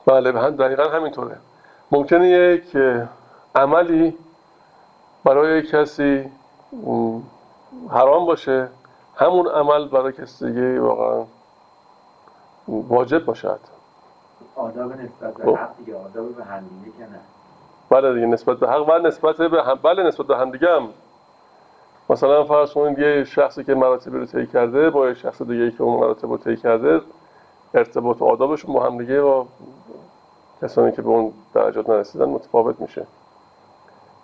بله 0.06 0.40
هم 0.40 0.56
دقیقا 0.56 0.84
همینطوره. 0.84 1.38
ممکنه 1.92 2.30
یک 2.30 2.78
عملی 3.56 4.18
برای 5.24 5.62
کسی 5.62 6.32
حرام 7.90 8.26
باشه 8.26 8.70
همون 9.16 9.48
عمل 9.48 9.88
برای 9.88 10.14
کسی 10.14 10.46
دیگه 10.52 10.82
واقعا 10.82 11.26
واجب 12.68 13.26
باشد 13.26 13.60
آداب 14.56 14.94
نسبت 14.94 15.34
به 15.34 15.44
خب. 15.44 15.56
حق 15.58 15.78
دیگه 15.78 15.96
آداب 15.98 16.36
به 16.36 16.44
همدیگه 16.44 16.98
که 16.98 17.04
نه. 17.04 17.20
بله 17.90 18.14
دیگه 18.14 18.26
نسبت 18.26 18.58
به 18.58 18.70
حق 18.70 18.90
و 18.90 18.98
نسبت 19.08 19.38
به 19.38 19.64
هم 19.64 19.80
بله 19.84 20.04
نسبت 20.04 20.28
به 20.28 20.38
همدیگه 20.38 20.68
هم. 20.68 20.90
مثلا 22.10 22.44
فرض 22.44 22.74
کنید 22.74 23.00
یه 23.00 23.24
شخصی 23.24 23.64
که 23.64 23.76
مراتب 23.76 24.14
رو 24.14 24.26
طی 24.26 24.48
کرده 24.48 24.90
با 24.90 25.08
یه 25.08 25.14
شخص 25.14 25.42
دیگه 25.42 25.72
که 25.72 25.84
اون 25.84 26.00
مراتب 26.00 26.30
رو 26.32 26.38
طی 26.38 26.58
کرده 26.58 27.02
ارتباط 27.74 28.22
و 28.22 28.26
آدابشون 28.26 28.74
با 28.74 28.86
همدیگه 28.86 29.22
و 29.22 29.46
کسانی 30.62 30.92
که 30.92 31.02
به 31.02 31.10
اون 31.10 31.34
درجات 31.54 31.90
نرسیدن 31.90 32.26
متفاوت 32.26 32.82
میشه. 32.82 33.06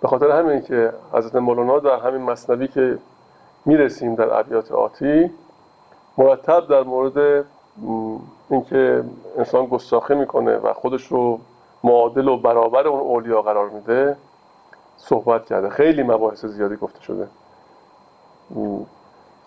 به 0.00 0.08
خاطر 0.08 0.30
همین 0.30 0.60
که 0.60 0.92
حضرت 1.12 1.34
مولانا 1.34 1.78
در 1.78 1.98
همین 1.98 2.22
مصنوی 2.22 2.68
که 2.68 2.98
می‌رسیم 3.64 4.14
در 4.14 4.38
ابیات 4.38 4.72
آتی 4.72 5.30
مرتب 6.18 6.68
در 6.68 6.82
مورد 6.82 7.44
اینکه 8.50 9.04
انسان 9.38 9.66
گستاخی 9.66 10.14
می‌کنه 10.14 10.56
و 10.56 10.72
خودش 10.72 11.06
رو 11.06 11.40
معادل 11.84 12.28
و 12.28 12.36
برابر 12.36 12.88
اون 12.88 13.00
اولیا 13.00 13.42
قرار 13.42 13.68
میده 13.68 14.16
صحبت 14.96 15.46
کرده. 15.46 15.70
خیلی 15.70 16.02
مباحث 16.02 16.44
زیادی 16.44 16.76
گفته 16.76 17.02
شده. 17.02 17.28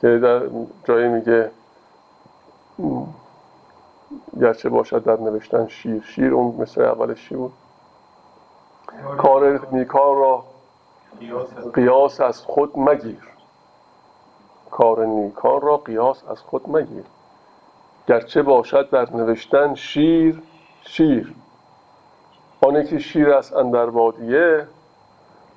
که 0.01 0.17
در 0.17 0.41
جایی 0.83 1.07
میگه 1.07 1.51
گرچه 4.41 4.69
باشد 4.69 5.03
در 5.03 5.19
نوشتن 5.19 5.67
شیر. 5.67 6.01
شیر 6.01 6.33
اون 6.33 6.55
مثل 6.61 6.81
اول 6.81 7.13
شیر 7.13 7.37
بود؟ 7.37 7.53
کار 9.17 9.67
نیکار 9.71 10.15
را 10.15 10.43
قیاس 11.73 12.21
از 12.21 12.41
خود 12.41 12.79
مگیر. 12.79 13.27
کار 14.71 15.05
نیکار 15.05 15.61
را 15.61 15.77
قیاس 15.77 16.23
از 16.29 16.41
خود 16.41 16.69
مگیر. 16.69 17.03
گرچه 18.07 18.41
باشد 18.41 18.89
در 18.89 19.15
نوشتن 19.15 19.75
شیر 19.75 20.41
شیر. 20.81 21.35
آن 22.61 22.83
که 22.85 22.99
شیر 22.99 23.33
است 23.33 23.55
اندر 23.55 23.85
بادیه 23.85 24.67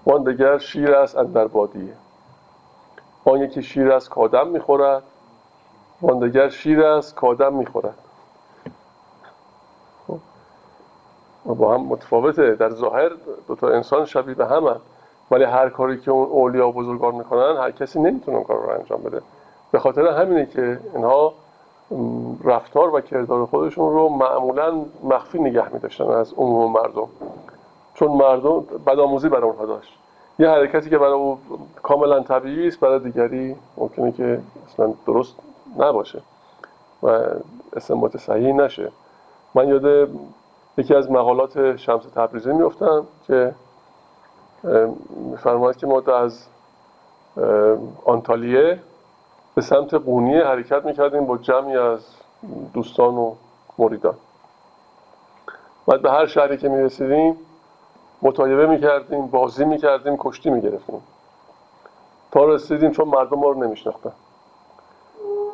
وان 0.07 0.22
دگر 0.22 0.59
شیر 0.59 0.95
است 0.95 1.16
اندر 1.16 1.47
بادیه 1.47 1.95
آن 3.24 3.40
یکی 3.40 3.62
شیر 3.62 3.93
است 3.93 4.11
کادم 4.11 4.49
می‌خورد 4.49 5.03
وان 6.03 6.18
دگر 6.18 6.49
شیر 6.49 6.84
است 6.84 7.14
کادم 7.14 7.53
می‌خورد 7.53 7.99
خب. 10.07 10.18
با 11.45 11.74
هم 11.74 11.80
متفاوته. 11.80 12.55
در 12.55 12.70
ظاهر 12.70 13.11
دو 13.49 13.55
تا 13.55 13.68
انسان 13.68 14.05
شبیه 14.05 14.34
به 14.34 14.47
هم 14.47 14.76
ولی 15.30 15.45
هر 15.45 15.68
کاری 15.68 16.01
که 16.01 16.11
اون 16.11 16.28
اولیا 16.28 16.68
و 16.68 16.72
بزرگان 16.72 17.14
می‌کنن 17.14 17.57
هر 17.57 17.70
کسی 17.70 18.01
نمی‌تونه 18.01 18.36
اون 18.36 18.47
کار 18.47 18.57
رو 18.57 18.70
انجام 18.70 19.03
بده. 19.03 19.22
به 19.72 19.78
خاطر 19.78 20.07
همینه 20.07 20.47
که 20.47 20.80
اینها 20.95 21.34
رفتار 22.45 22.95
و 22.95 23.01
کردار 23.01 23.47
خودشون 23.47 23.93
رو 23.93 24.09
معمولا 24.09 24.84
مخفی 25.03 25.38
نگه 25.38 25.74
میداشتن 25.74 26.05
از 26.05 26.32
عموم 26.32 26.72
مردم. 26.72 27.09
چون 27.95 28.09
مردم 28.09 28.64
بدآموزی 28.86 29.28
برای 29.28 29.43
اونها 29.43 29.66
داشت. 29.66 29.99
یه 30.38 30.49
حرکتی 30.49 30.90
که 30.90 30.99
برای 30.99 31.12
او 31.12 31.38
کاملا 31.82 32.20
طبیعی 32.20 32.68
است 32.68 32.80
برای 32.80 32.99
دیگری 32.99 33.57
ممکنه 33.76 34.12
که 34.12 34.40
اصلا 34.68 34.95
درست 35.07 35.34
نباشه 35.78 36.20
و 37.03 37.20
استنباط 37.76 38.16
صحیح 38.16 38.53
نشه. 38.53 38.93
من 39.55 39.68
یاد 39.68 40.09
یکی 40.78 40.94
از 40.94 41.10
مقالات 41.10 41.76
شمس 41.76 42.04
تبریزی 42.04 42.52
میفتم 42.52 43.06
که 43.26 43.54
میفرماید 45.10 45.76
که 45.76 45.86
ما 45.86 46.00
از 46.00 46.44
آنتالیه 48.04 48.78
به 49.54 49.62
سمت 49.62 49.94
قونیه 49.94 50.44
حرکت 50.44 50.84
می‌کردیم 50.84 51.26
با 51.26 51.38
جمعی 51.38 51.76
از 51.76 52.00
دوستان 52.74 53.14
و 53.14 53.34
مریدان. 53.78 54.14
بعد 55.86 56.02
به 56.02 56.10
هر 56.10 56.26
شهری 56.26 56.56
که 56.56 56.68
می‌رسیدیم 56.68 57.36
مطالبه 58.22 58.66
می‌کردیم 58.66 59.26
بازی 59.26 59.64
می‌کردیم 59.64 60.16
کشتی 60.18 60.50
می‌گرفتیم. 60.50 61.02
تا 62.30 62.44
رسیدیم 62.44 62.90
چون 62.90 63.08
مردم 63.08 63.38
ما 63.38 63.48
رو 63.50 63.64
نمیشناختن. 63.64 64.12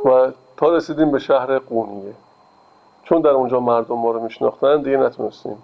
و 0.05 0.33
تا 0.57 0.77
رسیدیم 0.77 1.11
به 1.11 1.19
شهر 1.19 1.59
قونیه. 1.59 2.15
چون 3.09 3.21
در 3.21 3.31
اونجا 3.31 3.61
مردم 3.61 3.95
ما 3.95 4.11
رو 4.11 4.21
میشناختن 4.21 4.83
دیگه 4.83 4.97
نتونستیم 4.97 5.63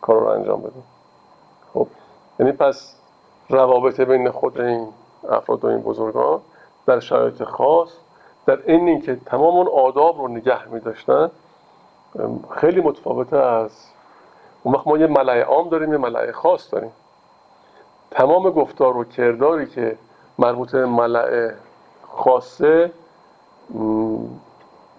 کار 0.00 0.20
رو 0.20 0.26
انجام 0.26 0.60
بدیم. 0.60 0.84
خب 1.74 1.86
یعنی 2.40 2.52
پس 2.52 2.94
روابط 3.50 4.00
بین 4.00 4.30
خود 4.30 4.60
این 4.60 4.88
افراد 5.30 5.64
و 5.64 5.68
این 5.68 5.80
بزرگان 5.80 6.40
در 6.86 7.00
شرایط 7.00 7.42
خاص 7.42 7.88
در 8.46 8.58
این 8.66 8.88
اینکه 8.88 9.16
تمام 9.26 9.56
اون 9.56 9.68
آداب 9.68 10.18
رو 10.18 10.28
نگه 10.28 10.68
می 10.68 10.80
داشتن 10.80 11.30
خیلی 12.50 12.80
متفاوته 12.80 13.36
از 13.36 13.70
اون 14.62 14.74
وقت 14.74 14.86
ما 14.86 14.98
یه 14.98 15.06
ملعه 15.06 15.44
عام 15.44 15.68
داریم 15.68 15.92
یه 15.92 15.98
ملعه 15.98 16.32
خاص 16.32 16.72
داریم. 16.74 16.92
تمام 18.10 18.50
گفتار 18.50 18.96
و 18.96 19.04
کرداری 19.04 19.66
که 19.66 19.98
مربوط 20.38 20.72
به 20.72 20.86
ملعه 20.86 21.54
خاصه 22.08 22.92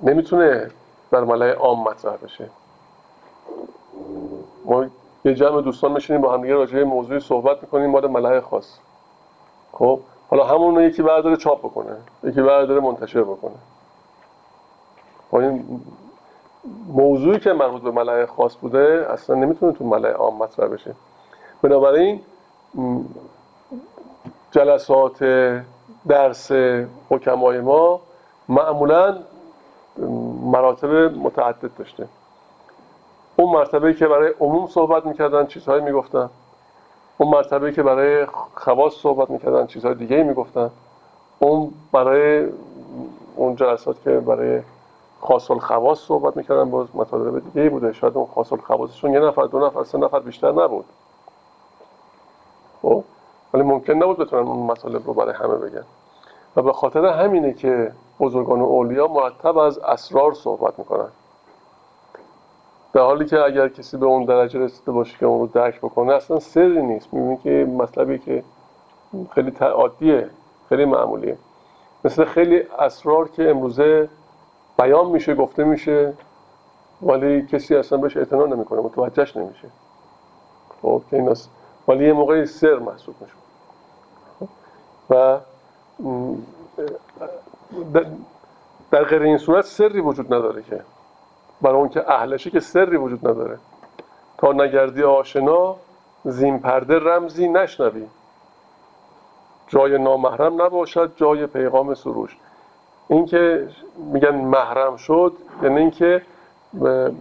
نمی‌تونه 0.03 0.71
در 1.11 1.23
ملعه 1.23 1.53
عام 1.53 1.83
مطرح 1.83 2.15
بشه. 2.15 2.49
ما 4.65 4.85
یه 5.25 5.33
جمع 5.33 5.61
دوستان 5.61 5.91
میشینیم 5.91 6.21
با 6.21 6.33
همدیگه 6.33 6.53
راجع 6.53 6.73
به 6.73 6.83
موضوعی 6.83 7.19
صحبت 7.19 7.61
می‌کنیم 7.61 7.89
مال 7.89 8.07
ملعه 8.07 8.41
خاص. 8.41 8.79
خب؟ 9.73 9.99
حالا 10.29 10.43
همون 10.43 10.75
رو 10.75 10.81
یکی 10.81 11.01
برداره 11.01 11.37
چاپ 11.37 11.59
بکنه 11.59 11.97
یکی 12.23 12.41
برداره 12.41 12.79
منتشر 12.79 13.23
بکنه. 13.23 13.55
خب 15.31 15.35
این 15.35 15.81
موضوعی 16.87 17.39
که 17.39 17.53
مربوط 17.53 17.81
به 17.81 17.91
ملعه 17.91 18.25
خاص 18.25 18.55
بوده 18.55 19.07
اصلا 19.09 19.35
نمی‌تونه 19.35 19.71
تو 19.71 19.85
ملعه 19.85 20.13
عام 20.13 20.37
مطرح 20.37 20.67
بشه. 20.67 20.95
بنابراین 21.61 22.21
جلسات 24.51 25.23
درس 26.07 26.51
حکمای 27.09 27.59
ما 27.59 27.99
معمولا 28.49 29.17
مراتب 30.51 30.89
متعدد 31.17 31.69
داشته. 31.77 32.07
اون 33.35 33.53
مرتبه 33.53 33.93
که 33.93 34.07
برای 34.07 34.33
عموم 34.39 34.67
صحبت 34.67 35.05
می‌کردن 35.05 35.45
چیزهایی 35.45 35.83
می‌گفتن. 35.83 36.29
اون 37.17 37.29
مرتبه 37.29 37.71
که 37.71 37.83
برای 37.83 38.25
خواص 38.53 38.93
صحبت 38.93 39.29
می‌کردن 39.29 39.67
چیزهای 39.67 39.95
دیگه 39.95 40.23
می‌گفتن. 40.23 40.71
اون 41.39 41.73
برای 41.91 42.47
اون 43.35 43.55
جلسات 43.55 44.03
که 44.03 44.11
برای 44.11 44.61
خاص 45.21 45.51
الخواص 45.51 45.99
صحبت 45.99 46.37
می‌کردن 46.37 46.69
باز 46.69 46.87
مطالب 46.93 47.43
دیگه 47.53 47.69
بوده. 47.69 47.93
شاید 47.93 48.17
اون 48.17 48.27
خاص 48.35 48.53
الخواصشون 48.53 49.13
یه 49.13 49.19
نفر 49.19 49.43
دو 49.43 49.59
نفر 49.59 49.83
سه 49.83 49.97
نفر 49.97 50.19
بیشتر 50.19 50.51
نبود. 50.51 50.85
خب؟ 52.81 53.03
ولی 53.53 53.63
ممکن 53.63 53.93
نبود 53.93 54.17
بتونن 54.17 54.47
اون 54.47 54.65
مطالب 54.65 55.07
رو 55.07 55.13
برای 55.13 55.35
همه 55.35 55.55
بگن. 55.55 55.83
و 56.55 56.61
به 56.61 56.73
خاطر 56.73 57.05
همینه 57.05 57.53
که 57.53 57.91
بزرگان 58.19 58.61
و 58.61 58.63
اولیا 58.63 59.07
مرتب 59.07 59.57
از 59.57 59.77
اسرار 59.77 60.33
صحبت 60.33 60.79
می‌کنن. 60.79 61.09
در 62.93 63.01
حالی 63.01 63.25
که 63.25 63.39
اگر 63.39 63.67
کسی 63.67 63.97
به 63.97 64.05
اون 64.05 64.25
درجه 64.25 64.59
رسیده 64.59 64.91
باشه 64.91 65.17
که 65.17 65.25
اون 65.25 65.39
رو 65.39 65.47
درک 65.47 65.77
بکنه 65.77 66.13
اصلا 66.13 66.39
سری 66.39 66.81
نیست. 66.81 67.13
می‌بینی 67.13 67.37
که 67.37 67.71
مطلبی 67.77 68.19
که 68.19 68.43
خیلی 69.31 69.51
عادیه 69.61 70.29
خیلی 70.69 70.85
معمولیه. 70.85 71.37
مثل 72.05 72.25
خیلی 72.25 72.63
اسرار 72.79 73.27
که 73.29 73.49
امروزه 73.49 74.09
بیان 74.79 75.05
میشه 75.05 75.35
گفته 75.35 75.63
میشه 75.63 76.13
ولی 77.01 77.45
کسی 77.45 77.75
اصلا 77.75 77.97
بهش 77.97 78.17
اعتنا 78.17 78.45
نمی‌کنه 78.45 78.81
متوجهش 78.81 79.37
نمیشه. 79.37 79.67
خب 80.81 81.01
که 81.09 81.15
این 81.17 81.35
ولی 81.87 82.05
یه 82.05 82.13
موقعی 82.13 82.45
سر 82.45 82.79
محسوب 82.79 83.15
میشه. 83.21 83.33
و 85.09 85.37
در 88.91 89.03
غیر 89.03 89.21
این 89.21 89.37
صورت 89.37 89.65
سری 89.65 90.01
وجود 90.01 90.33
نداره 90.33 90.63
که. 90.63 90.83
برای 91.61 91.75
اون 91.75 91.89
که 91.89 92.11
اهلشه 92.11 92.49
که 92.49 92.59
سری 92.59 92.97
وجود 92.97 93.27
نداره. 93.27 93.57
تا 94.37 94.51
نگردی 94.51 95.03
آشنا 95.03 95.75
زین 96.25 96.59
پرده 96.59 96.99
رمزی 96.99 97.47
نشنوی. 97.47 98.07
جای 99.67 99.97
نامحرم 99.97 100.61
نباشد 100.61 101.11
جای 101.15 101.47
پیغام 101.47 101.93
سروش. 101.93 102.37
این 103.07 103.25
که 103.25 103.67
میگن 103.97 104.35
محرم 104.35 104.97
شد 104.97 105.33
یعنی 105.63 105.79
اینکه 105.79 106.21
به 106.73 107.11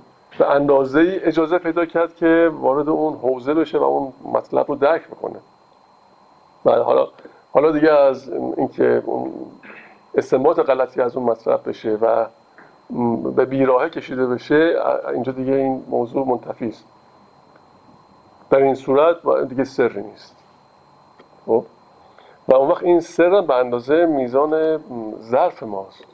اندازه 0.40 1.00
ای 1.00 1.18
اجازه 1.18 1.58
پیدا 1.58 1.86
کرد 1.86 2.16
که 2.16 2.50
وارد 2.52 2.88
اون 2.88 3.14
حوزه 3.14 3.54
بشه 3.54 3.78
و 3.78 3.82
اون 3.82 4.12
مطلب 4.32 4.64
رو 4.68 4.74
درک 4.74 5.06
بکنه. 5.08 5.38
و 6.64 6.70
حالا 6.70 7.08
حالا 7.52 7.72
دیگه 7.72 7.92
از 7.92 8.28
اینکه 8.56 9.02
استنباط 10.16 10.60
غلطی 10.60 11.02
از 11.02 11.16
اون 11.16 11.26
مطلب 11.26 11.68
بشه 11.68 11.90
و 11.90 12.26
به 13.34 13.44
بیراهه 13.44 13.88
کشیده 13.88 14.26
بشه 14.26 14.74
اینجا 15.12 15.32
دیگه 15.32 15.52
این 15.52 15.84
موضوع 15.88 16.26
منتفی 16.26 16.68
است. 16.68 16.84
در 18.50 18.58
این 18.58 18.74
صورت 18.74 19.16
دیگه 19.48 19.64
سری 19.64 20.02
نیست. 20.02 20.36
خب؟ 21.46 21.64
و 22.48 22.54
اون 22.54 22.68
وقت 22.68 22.82
این 22.82 23.00
سر 23.00 23.40
به 23.40 23.54
اندازه 23.54 24.06
میزان 24.06 24.80
ظرف 25.20 25.62
ماست. 25.62 26.04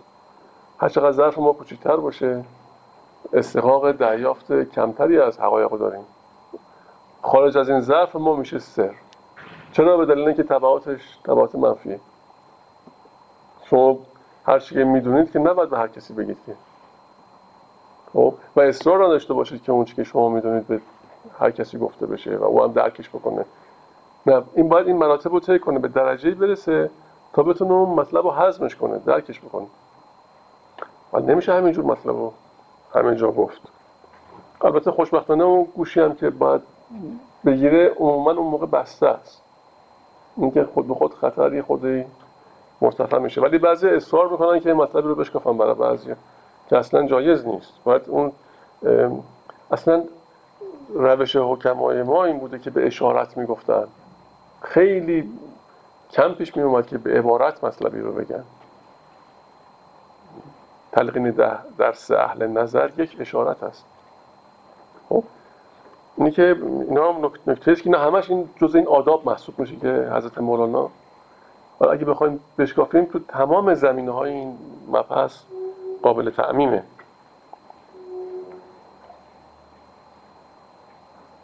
هر 0.78 0.88
چقدر 0.88 1.12
ظرف 1.12 1.38
ما 1.38 1.52
کوچکتر 1.52 1.96
باشه 1.96 2.44
استحقاق 3.32 3.92
دریافت 3.92 4.52
کمتری 4.52 5.18
از 5.20 5.40
حقایق 5.40 5.70
داریم. 5.70 6.04
خارج 7.22 7.58
از 7.58 7.68
این 7.68 7.80
ظرف 7.80 8.16
ما 8.16 8.36
میشه 8.36 8.58
سر. 8.58 8.94
چرا؟ 9.72 9.96
به 9.96 10.06
دلیل 10.06 10.26
اینکه 10.26 10.42
تبعاتش 10.42 11.18
تبعات 11.24 11.54
منفیه. 11.54 12.00
شما 13.72 13.98
هر 14.46 14.58
چی 14.58 14.74
که 14.74 14.84
می‌دونید 14.84 15.30
که 15.30 15.38
نباید 15.38 15.70
به 15.70 15.78
هر 15.78 15.88
کسی 15.88 16.14
بگید 16.14 16.38
که. 16.46 16.54
خب 18.12 18.34
و 18.56 18.60
اصرار 18.60 18.98
را 18.98 19.08
داشته 19.08 19.34
باشید 19.34 19.62
که 19.62 19.72
اون 19.72 19.84
چی 19.84 19.94
که 19.94 20.04
شما 20.04 20.28
می‌دونید 20.28 20.66
به 20.66 20.80
هر 21.40 21.50
کسی 21.50 21.78
گفته 21.78 22.06
بشه 22.06 22.36
و 22.36 22.44
او 22.44 22.62
هم 22.62 22.72
درکش 22.72 23.08
بکنه. 23.08 23.44
نه 24.26 24.42
این 24.54 24.68
باید 24.68 24.86
این 24.86 24.96
مراتب 24.96 25.32
رو 25.32 25.40
طی 25.40 25.58
کنه 25.58 25.78
به 25.78 25.88
درجه 25.88 26.30
برسه 26.30 26.90
تا 27.32 27.42
بتونه 27.42 27.72
اون 27.72 27.88
مطلب 27.88 28.24
رو 28.24 28.30
هضمش 28.30 28.76
کنه 28.76 28.98
درکش 28.98 29.40
بکنه. 29.40 29.66
ولی 31.12 31.26
نمیشه 31.26 31.52
همینجور 31.52 31.84
مطلب 31.84 32.16
رو 32.16 32.32
همینجا 32.94 33.32
گفت. 33.32 33.60
البته 34.60 34.90
خوشبختانه 34.90 35.44
اون 35.44 35.64
گوشی 35.64 36.00
هم 36.00 36.14
که 36.14 36.30
باید 36.30 36.62
بگیره 37.44 37.88
عموما 37.88 38.30
اون 38.30 38.46
موقع 38.46 38.66
بسته 38.66 39.06
است. 39.06 39.42
اینکه 40.36 40.64
خود 40.74 40.88
به 40.88 40.94
خود 40.94 41.14
خطری 41.14 41.62
خودی 41.62 42.04
مرتفع 42.82 43.18
میشه. 43.18 43.40
ولی 43.40 43.58
بعضی 43.58 43.88
اصرار 43.88 44.28
می‌کنن 44.28 44.60
که 44.60 44.72
مطلب 44.72 45.06
رو 45.06 45.14
بشکافن 45.14 45.58
برای 45.58 45.74
بعضی. 45.74 46.14
که 46.70 46.76
اصلا 46.76 47.06
جایز 47.06 47.46
نیست. 47.46 47.72
باید 47.84 48.02
اون 48.06 48.32
اصلا 49.70 50.04
روش 50.94 51.36
حکمای 51.36 52.02
ما 52.02 52.24
این 52.24 52.38
بوده 52.38 52.58
که 52.58 52.70
به 52.70 52.86
اشارت 52.86 53.36
می‌گفتن. 53.36 53.84
خیلی 54.62 55.32
کم 56.10 56.34
پیش 56.34 56.56
می 56.56 56.62
اومد 56.62 56.86
که 56.86 56.98
به 56.98 57.18
عبارت 57.18 57.64
مطلبی 57.64 58.00
رو 58.00 58.12
بگن. 58.12 58.44
تلقین 60.92 61.30
درس 61.78 62.10
اهل 62.10 62.46
نظر 62.46 62.90
یک 62.96 63.16
اشارت 63.20 63.62
است. 63.62 63.84
خب؟ 65.08 65.24
اینی 66.16 66.30
که 66.30 66.56
اینا 66.88 67.12
هم 67.12 67.30
نکته 67.46 67.72
است 67.72 67.82
که 67.82 67.90
نه 67.90 67.98
همش 67.98 68.30
این 68.30 68.48
جز 68.56 68.74
این 68.74 68.86
آداب 68.86 69.26
محسوب 69.26 69.58
میشه 69.58 69.76
که 69.76 69.88
حضرت 69.88 70.38
مولانا 70.38 70.90
ولی 71.82 71.90
اگه 71.90 72.04
بخوایم 72.04 72.40
بشکافیم 72.58 73.04
تو 73.04 73.18
تمام 73.18 73.74
زمینه 73.74 74.12
های 74.12 74.30
این 74.30 74.58
مبحث 74.88 75.42
قابل 76.02 76.30
تعمیمه. 76.30 76.82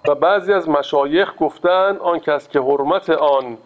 و 0.09 0.15
بعضی 0.15 0.53
از 0.53 0.69
مشایخ 0.69 1.33
گفتن 1.39 1.97
آن 1.97 2.19
کس 2.19 2.49
که 2.49 2.61
حرمت 2.61 3.11
آن 3.11 3.59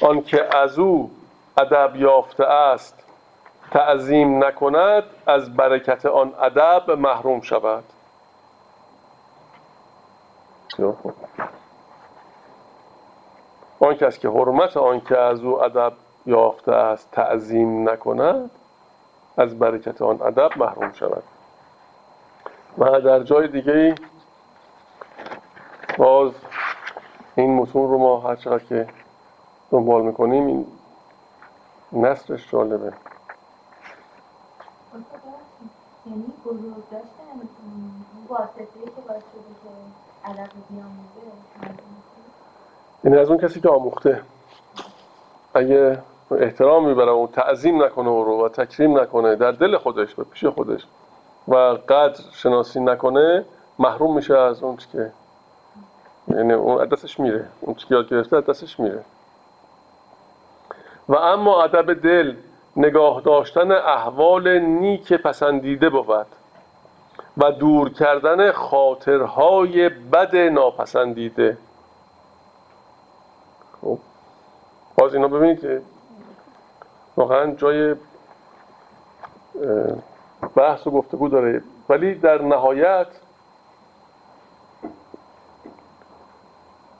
آن 0.00 0.22
که 0.22 0.56
از 0.56 0.78
او 0.78 1.10
ادب 1.58 1.96
یافته 1.96 2.44
است 2.44 3.04
تعظیم 3.70 4.44
نکند 4.44 5.04
از 5.26 5.56
برکت 5.56 6.06
آن 6.06 6.32
ادب 6.40 6.90
محروم 6.90 7.40
شود. 7.40 7.84
آن 13.86 13.94
کس 13.94 14.18
که 14.18 14.28
حرمت 14.28 14.76
آن 14.76 15.00
که 15.00 15.18
از 15.18 15.40
او 15.40 15.62
ادب 15.64 15.92
یافته 16.26 16.72
است 16.72 17.10
تعظیم 17.10 17.88
نکند 17.88 18.50
از 19.36 19.58
برکت 19.58 20.02
آن 20.02 20.22
ادب 20.22 20.50
محروم 20.58 20.92
شود. 20.92 21.22
و 22.78 23.00
در 23.00 23.22
جای 23.22 23.48
دیگه 23.48 23.94
باز 25.98 26.32
این 27.36 27.54
متون 27.54 27.88
رو 27.88 27.98
ما 27.98 28.20
هر 28.20 28.36
چقدر 28.36 28.64
که 28.64 28.88
دنبال 29.70 30.02
می‌کنیم 30.02 30.46
این 30.46 30.66
نصرش 31.92 32.50
جالبه. 32.52 32.92
یعنی 36.06 36.32
یعنی 43.06 43.18
از 43.18 43.30
اون 43.30 43.38
کسی 43.38 43.60
که 43.60 43.68
آموخته. 43.68 44.20
اگه 45.54 45.98
احترام 46.30 46.88
می‌بره 46.88 47.12
و 47.12 47.26
تعظیم 47.26 47.82
نکنه 47.82 48.08
او 48.08 48.24
رو 48.24 48.44
و 48.44 48.48
تکریم 48.48 48.98
نکنه 48.98 49.36
در 49.36 49.52
دل 49.52 49.76
خودش 49.76 50.18
و 50.18 50.24
پیش 50.24 50.44
خودش 50.44 50.86
و 51.48 51.54
قدر 51.88 52.20
شناسی 52.32 52.80
نکنه 52.80 53.44
محروم 53.78 54.16
میشه 54.16 54.38
از 54.38 54.62
اون 54.62 54.76
که 54.92 55.12
یعنی 56.28 56.52
اون 56.52 56.84
دستش 56.84 57.20
میره. 57.20 57.46
اون 57.60 57.74
چی 57.74 57.86
یاد 57.90 58.08
گرفته 58.08 58.40
دستش 58.40 58.80
میره. 58.80 59.04
و 61.08 61.14
اما 61.14 61.62
ادب 61.62 62.02
دل 62.02 62.34
نگاه 62.76 63.20
داشتن 63.20 63.72
احوال 63.72 64.58
نیک 64.58 65.12
پسندیده 65.12 65.90
بود 65.90 66.26
و 67.36 67.52
دور 67.52 67.92
کردن 67.92 68.52
خاطرهای 68.52 69.88
بد 69.88 70.36
ناپسندیده 70.36 71.56
خب 73.86 73.98
باز 74.98 75.14
اینا 75.14 75.28
ببینید 75.28 75.82
واقعا 77.16 77.54
جای 77.54 77.94
بحث 80.56 80.86
و 80.86 80.90
گفتگو 80.90 81.28
داره. 81.28 81.62
ولی 81.88 82.14
در 82.14 82.42
نهایت 82.42 83.06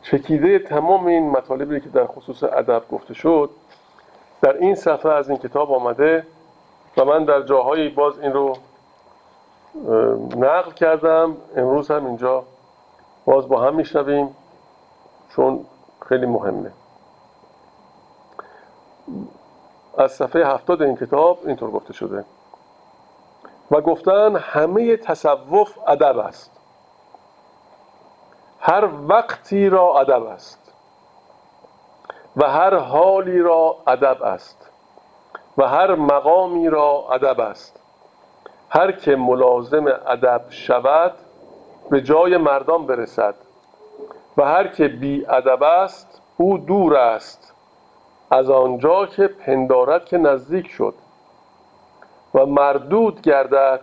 چکیده 0.02 0.58
تمام 0.58 1.06
این 1.06 1.30
مطالبی 1.30 1.80
که 1.80 1.88
در 1.88 2.06
خصوص 2.06 2.42
ادب 2.42 2.82
گفته 2.90 3.14
شد 3.14 3.50
در 4.42 4.56
این 4.56 4.74
صفحه 4.74 5.12
از 5.12 5.30
این 5.30 5.38
کتاب 5.38 5.72
آمده 5.72 6.26
و 6.96 7.04
من 7.04 7.24
در 7.24 7.42
جاهایی 7.42 7.88
باز 7.88 8.18
این 8.18 8.32
رو 8.32 8.56
نقل 10.36 10.70
کردم. 10.70 11.36
امروز 11.56 11.90
هم 11.90 12.06
اینجا 12.06 12.44
باز 13.24 13.48
با 13.48 13.60
هم 13.60 13.76
میشنویم 13.76 14.36
چون 15.28 15.64
خیلی 16.08 16.26
مهمه. 16.26 16.72
از 19.98 20.12
صفحه 20.12 20.46
هفتاد 20.46 20.82
این 20.82 20.96
کتاب 20.96 21.38
اینطور 21.46 21.70
گفته 21.70 21.92
شده. 21.92 22.24
و 23.70 23.80
گفتن 23.80 24.36
همه 24.36 24.96
تصوف 24.96 25.78
ادب 25.88 26.18
است. 26.18 26.50
هر 28.60 28.88
وقتی 29.08 29.68
را 29.68 30.00
ادب 30.00 30.22
است. 30.22 30.72
و 32.36 32.48
هر 32.48 32.74
حالی 32.74 33.38
را 33.38 33.76
ادب 33.86 34.22
است. 34.22 34.70
و 35.58 35.68
هر 35.68 35.94
مقامی 35.94 36.68
را 36.68 37.08
ادب 37.12 37.40
است. 37.40 37.80
هر 38.70 38.92
که 38.92 39.16
ملازم 39.16 39.86
ادب 39.86 40.42
شود 40.48 41.12
به 41.90 42.02
جای 42.02 42.36
مردان 42.36 42.86
برسد. 42.86 43.34
و 44.36 44.44
هر 44.44 44.68
که 44.68 44.88
بی 44.88 45.26
ادب 45.26 45.62
است 45.62 46.22
او 46.36 46.58
دور 46.58 46.96
است. 46.96 47.55
از 48.30 48.50
آنجا 48.50 49.06
که 49.06 49.26
پندارد 49.26 50.04
که 50.04 50.18
نزدیک 50.18 50.68
شد 50.68 50.94
و 52.34 52.46
مردود 52.46 53.20
گردد 53.20 53.80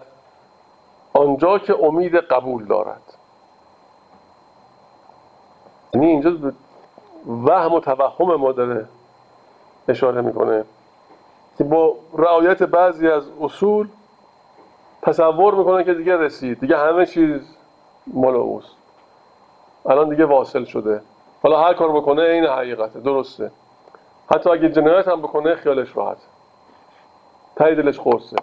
آنجا 1.13 1.59
که 1.59 1.83
امید 1.83 2.15
قبول 2.15 2.65
دارد. 2.65 3.01
یعنی 5.93 6.07
اینجا 6.07 6.31
وهم 7.27 7.73
و 7.73 7.79
توهم 7.79 8.35
ما 8.35 8.51
داره 8.51 8.85
اشاره 9.87 10.21
می‌کنه. 10.21 10.65
که 11.57 11.63
با 11.63 11.95
رعایت 12.17 12.63
بعضی 12.63 13.07
از 13.07 13.23
اصول 13.41 13.87
تصور 15.01 15.55
می‌کنه 15.55 15.83
که 15.83 15.93
دیگه 15.93 16.17
رسید. 16.17 16.59
دیگه 16.59 16.77
همه 16.77 17.05
چیز 17.05 17.41
مال 18.07 18.35
اوست. 18.35 18.75
الان 19.85 20.09
دیگه 20.09 20.25
واصل 20.25 20.63
شده. 20.63 21.01
حالا 21.43 21.61
هر 21.61 21.73
کار 21.73 21.91
بکنه 21.91 22.21
این 22.21 22.45
حقیقته. 22.45 22.99
درسته. 22.99 23.51
حتی 24.31 24.49
اگه 24.49 24.69
جنایت 24.69 25.07
هم 25.07 25.21
بکنه 25.21 25.55
خیالش 25.55 25.97
راحت. 25.97 26.17
تایی 27.55 27.75
دلش 27.75 27.99
خورسه. 27.99 28.35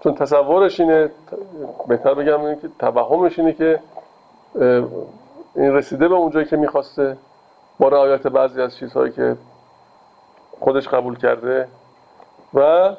چون 0.00 0.14
تصورش 0.14 0.80
اینه 0.80 1.10
بهتر 1.88 2.14
بگم 2.14 2.40
اینه 2.40 2.56
که 2.60 2.68
توهمش 2.78 3.38
اینه 3.38 3.52
که 3.52 3.80
این 5.54 5.74
رسیده 5.74 6.08
به 6.08 6.14
اونجایی 6.14 6.46
که 6.46 6.56
می‌خواسته. 6.56 7.16
با 7.78 7.88
رعایت 7.88 8.26
بعضی 8.26 8.62
از 8.62 8.76
چیزهایی 8.76 9.12
که 9.12 9.36
خودش 10.60 10.88
قبول 10.88 11.18
کرده 11.18 11.68
و 12.54 12.90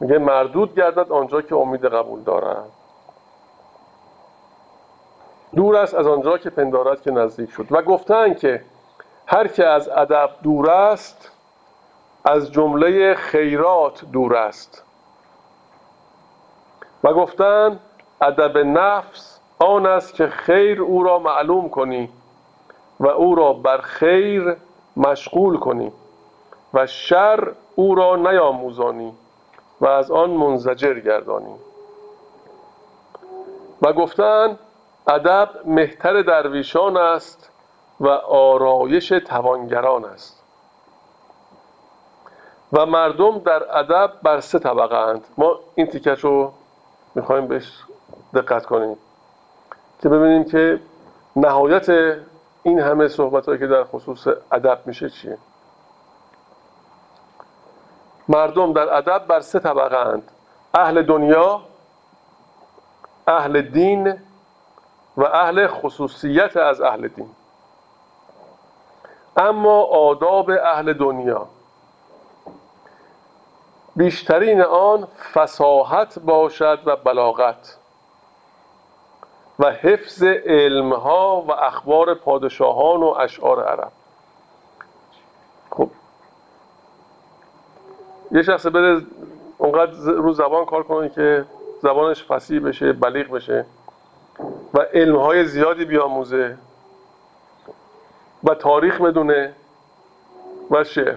میگه 0.00 0.18
مردود 0.18 0.74
گردد 0.74 1.12
آنجا 1.12 1.42
که 1.42 1.56
امید 1.56 1.84
قبول 1.84 2.22
دارد 2.22 2.68
دور 5.54 5.76
است 5.76 5.94
از 5.94 6.06
آنجا 6.06 6.38
که 6.38 6.50
پندارد 6.50 7.02
که 7.02 7.10
نزدیک 7.10 7.50
شد. 7.50 7.66
و 7.70 7.82
گفتن 7.82 8.34
که 8.34 8.62
هر 9.26 9.46
که 9.48 9.66
از 9.66 9.88
ادب 9.88 10.30
دور 10.42 10.70
است 10.70 11.30
از 12.24 12.52
جمله 12.52 13.14
خیرات 13.14 14.04
دور 14.04 14.36
است. 14.36 14.82
و 17.04 17.12
گفتن 17.12 17.80
ادب 18.20 18.58
نفس 18.58 19.40
آن 19.58 19.86
است 19.86 20.14
که 20.14 20.26
خیر 20.26 20.82
او 20.82 21.02
را 21.02 21.18
معلوم 21.18 21.68
کنی 21.68 22.08
و 23.00 23.06
او 23.06 23.34
را 23.34 23.52
بر 23.52 23.80
خیر 23.80 24.56
مشغول 24.96 25.58
کنی 25.58 25.92
و 26.74 26.86
شر 26.86 27.52
او 27.74 27.94
را 27.94 28.16
نیاموزانی 28.16 29.12
و 29.80 29.86
از 29.86 30.10
آن 30.10 30.30
منزجر 30.30 31.00
گردانی. 31.00 31.54
و 33.82 33.92
گفتن 33.92 34.58
ادب 35.08 35.50
مهتر 35.64 36.22
درویشان 36.22 36.96
است 36.96 37.50
و 38.00 38.08
آرایش 38.08 39.08
توانگران 39.08 40.04
است. 40.04 40.42
و 42.72 42.86
مردم 42.86 43.38
در 43.38 43.78
ادب 43.78 44.12
بر 44.22 44.40
سه 44.40 44.58
طبقه 44.58 44.96
اند. 44.96 45.24
ما 45.38 45.60
این 45.74 45.86
تیکش 45.86 46.24
رو 46.24 46.52
می‌خوایم 47.14 47.46
بهش 47.46 47.82
دقت 48.34 48.66
کنیم 48.66 48.96
که 50.02 50.08
ببینیم 50.08 50.44
که 50.44 50.80
نهایت 51.36 51.88
این 52.62 52.80
همه 52.80 53.08
صحبت 53.08 53.44
که 53.44 53.66
در 53.66 53.84
خصوص 53.84 54.26
ادب 54.52 54.78
میشه 54.86 55.10
چیه. 55.10 55.38
مردم 58.28 58.72
در 58.72 58.94
ادب 58.94 59.26
بر 59.26 59.40
سه 59.40 59.58
طبقه 59.58 59.96
اند. 59.96 60.30
اهل 60.74 61.02
دنیا 61.02 61.62
اهل 63.26 63.62
دین 63.62 64.14
و 65.16 65.24
اهل 65.24 65.66
خصوصیت 65.66 66.56
از 66.56 66.80
اهل 66.80 67.08
دین. 67.08 67.30
اما 69.36 69.82
آداب 69.82 70.50
اهل 70.50 70.92
دنیا. 70.92 71.46
بیشترین 73.96 74.62
آن 74.62 75.08
فساحت 75.32 76.18
باشد 76.18 76.78
و 76.84 76.96
بلاغت 76.96 77.78
و 79.58 79.70
حفظ 79.70 80.22
علمها 80.46 81.40
و 81.40 81.52
اخبار 81.52 82.14
پادشاهان 82.14 83.02
و 83.02 83.06
اشعار 83.06 83.64
عرب. 83.64 83.92
خب. 85.70 85.90
یه 88.32 88.42
شخص 88.42 88.66
بره 88.66 89.02
اونقدر 89.58 89.92
رو 89.92 90.32
زبان 90.32 90.64
کار 90.64 90.82
کنه 90.82 91.08
که 91.08 91.44
زبانش 91.82 92.24
فسیح 92.24 92.60
بشه 92.60 92.92
بلیغ 92.92 93.30
بشه 93.30 93.66
و 94.74 94.78
علمهای 94.80 95.44
زیادی 95.44 95.84
بیاموزه. 95.84 96.58
و 98.46 98.54
تاریخ 98.54 99.00
بدونه 99.00 99.52
و 100.70 100.84
شعر. 100.84 101.16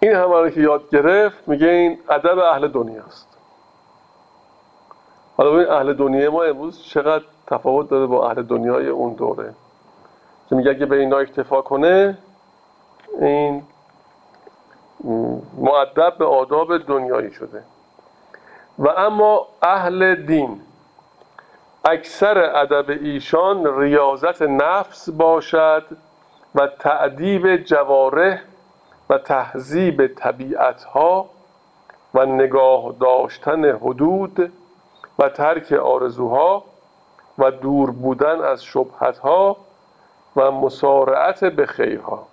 این 0.00 0.12
همه 0.12 0.50
که 0.50 0.60
یاد 0.60 0.90
گرفت 0.90 1.48
میگه 1.48 1.66
این 1.66 1.98
ادب 2.10 2.38
اهل 2.38 2.68
دنیاست 2.68 3.28
حالا 5.36 5.50
ببین 5.50 5.68
اهل 5.68 5.92
دنیا 5.92 6.30
ما 6.30 6.42
امروز 6.42 6.82
چقدر 6.82 7.24
تفاوت 7.46 7.90
داره 7.90 8.06
با 8.06 8.30
اهل 8.30 8.42
دنیای 8.42 8.88
اون 8.88 9.12
دوره. 9.12 9.54
که 10.48 10.56
میگه 10.56 10.70
اگه 10.70 10.86
به 10.86 10.96
اینا 10.96 11.18
اکتفا 11.18 11.62
کنه 11.62 12.18
این 13.20 13.62
معدب 15.58 16.18
به 16.18 16.24
آداب 16.24 16.78
دنیایی 16.78 17.30
شده. 17.30 17.62
و 18.78 18.88
اما 18.88 19.46
اهل 19.62 20.14
دین 20.14 20.60
اکثر 21.84 22.38
ادب 22.38 22.90
ایشان 22.90 23.80
ریاضت 23.80 24.42
نفس 24.42 25.08
باشد 25.08 25.84
و 26.54 26.66
تعدیب 26.66 27.56
جواره 27.56 28.40
و 29.10 29.18
تهذیب 29.18 30.06
طبیعتها 30.06 31.28
و 32.14 32.26
نگاه 32.26 32.94
داشتن 33.00 33.64
حدود 33.64 34.52
و 35.18 35.28
ترک 35.28 35.72
آرزوها 35.72 36.64
و 37.38 37.50
دور 37.50 37.90
بودن 37.90 38.40
از 38.40 38.64
شبهتها 38.64 39.56
و 40.36 40.50
مسارعت 40.50 41.44
به 41.44 41.66
خیرها. 41.66 42.26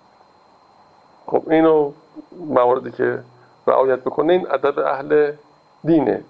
خب 1.27 1.43
اینو 1.49 1.91
مواردی 2.47 2.91
که 2.91 3.23
رعایت 3.67 3.99
بکنه 3.99 4.33
این 4.33 4.51
ادب 4.51 4.79
اهل 4.79 5.31
دینه. 5.83 6.23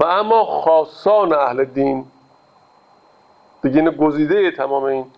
و 0.00 0.04
اما 0.04 0.44
خاصان 0.44 1.32
اهل 1.32 1.64
دین 1.64 2.06
دیگه 3.62 3.90
گزیده 3.90 4.50
تمام 4.50 4.84
این 4.84 5.10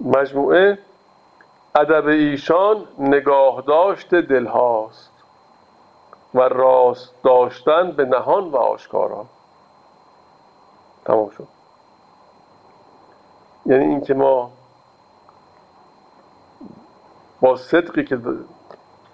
مجموعه 0.00 0.78
ادب 1.74 2.06
ایشان 2.06 2.88
نگاه 2.98 3.62
داشت 3.62 4.14
دل 4.14 4.46
هاست 4.46 5.12
و 6.34 6.40
راست 6.40 7.22
داشتن 7.22 7.92
به 7.92 8.04
نهان 8.04 8.44
و 8.44 8.56
آشکارا. 8.56 9.26
تمام 11.04 11.30
شد. 11.30 11.48
یعنی 13.66 13.84
اینکه 13.84 14.14
ما 14.14 14.50
با 17.40 17.56
صدقی 17.56 18.04
که 18.04 18.18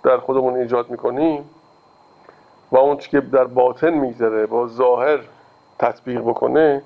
در 0.02 0.18
خودمون 0.18 0.56
ایجاد 0.56 0.90
می‌کنیم 0.90 1.50
و 2.74 2.76
اون 2.76 2.96
که 2.96 3.20
در 3.20 3.44
باطن 3.44 3.90
میگذره 3.90 4.46
با 4.46 4.66
ظاهر 4.66 5.20
تطبیق 5.78 6.20
بکنه 6.20 6.82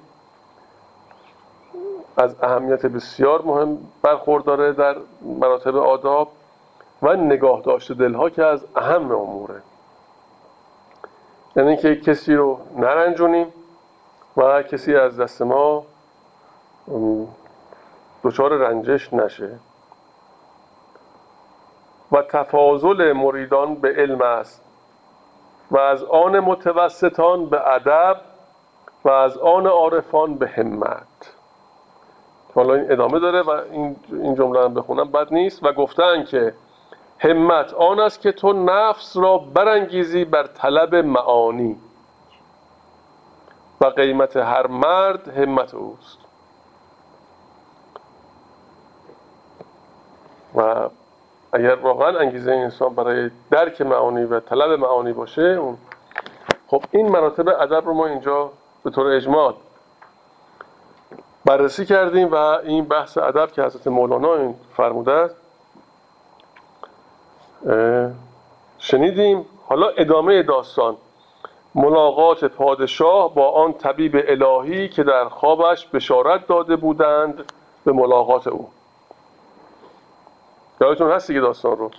از 2.17 2.37
اهمیت 2.43 2.87
بسیار 2.87 3.43
مهم 3.43 3.79
برخورداره 4.03 4.73
در 4.73 4.97
مراتب 5.23 5.77
آداب 5.77 6.33
و 7.03 7.17
نگاه 7.17 7.61
داشته 7.63 7.95
دلها 7.95 8.31
که 8.31 8.45
از 8.45 8.65
اهم 8.77 9.13
اموره. 9.13 9.63
یعنی 11.57 11.77
که 11.77 11.97
کسی 11.97 12.35
رو 12.35 12.61
نرنجونیم 12.77 13.47
و 14.37 14.63
کسی 14.63 14.97
از 14.97 15.21
دست 15.21 15.43
ما 15.43 15.85
دچار 18.25 18.53
رنجش 18.53 19.13
نشه. 19.13 19.51
و 22.13 22.23
تفاضل 22.23 23.13
مریدان 23.13 23.75
به 23.75 23.89
علم 23.89 24.23
است. 24.23 24.68
و 25.71 25.79
از 25.79 26.05
آن 26.05 26.41
متوسطان 26.41 27.47
به 27.47 27.69
ادب 27.75 28.21
و 29.05 29.11
از 29.11 29.39
آن 29.39 29.67
عارفان 29.67 30.35
به 30.35 30.49
همت. 30.49 31.33
حالا 32.55 32.75
این 32.75 32.93
ادامه 32.93 33.19
داره 33.19 33.43
و 33.43 33.51
این 33.51 33.97
این 34.13 34.35
جمله 34.35 34.65
هم 34.65 34.75
بخونم 34.75 35.11
بد 35.11 35.33
نیست. 35.33 35.65
و 35.65 35.73
گفتن 35.73 36.25
که 36.25 36.55
همت 37.19 37.75
آن 37.75 38.01
است 38.01 38.21
که 38.21 38.33
تو 38.33 38.53
نفس 38.53 39.17
را 39.17 39.39
برانگیزی 39.39 40.25
بر 40.25 40.47
طلب 40.47 40.95
معانی. 40.95 41.77
و 43.81 43.87
قیمت 43.87 44.37
هر 44.37 44.67
مرد 44.67 45.29
همت 45.29 45.75
اوست. 45.75 46.19
و 50.55 50.89
اگر 51.53 51.75
واقعا 51.75 52.19
انگیزه 52.19 52.53
انسان 52.53 52.95
برای 52.95 53.31
درک 53.51 53.81
معانی 53.81 54.25
و 54.25 54.41
طلب 54.41 54.81
معانی 54.81 55.13
باشه 55.13 55.43
اون 55.43 55.77
خب 56.67 56.85
این 56.91 57.09
مراتب 57.09 57.49
ادب 57.49 57.87
رو 57.87 57.95
ما 57.95 58.07
اینجا 58.07 58.51
به 58.85 58.91
طور 58.91 59.07
اجمال 59.07 59.55
بررسی 61.45 61.87
کردیم 61.87 62.33
و 62.33 62.35
این 62.35 62.85
بحث 62.85 63.19
ادب 63.19 63.53
که 63.53 63.63
حضرت 63.63 63.87
مولانا 63.87 64.35
این 64.35 64.55
فرموده 64.77 65.13
است 65.13 65.37
شنیدیم. 68.79 69.47
حالا 69.67 69.89
ادامه 69.89 70.43
داستان. 70.43 70.97
ملاقات 71.75 72.45
پادشاه 72.45 73.35
با 73.35 73.51
آن 73.51 73.73
طبیب 73.73 74.17
الهی 74.29 74.89
که 74.89 75.03
در 75.03 75.29
خوابش 75.29 75.87
بشارت 75.87 76.47
داده 76.47 76.77
بودند 76.77 77.53
به 77.85 77.93
ملاقات 77.93 78.47
او. 78.47 78.69
یادتون 80.81 81.13
هستی 81.13 81.35
که 81.35 81.41
داستان 81.41 81.77
رو. 81.77 81.91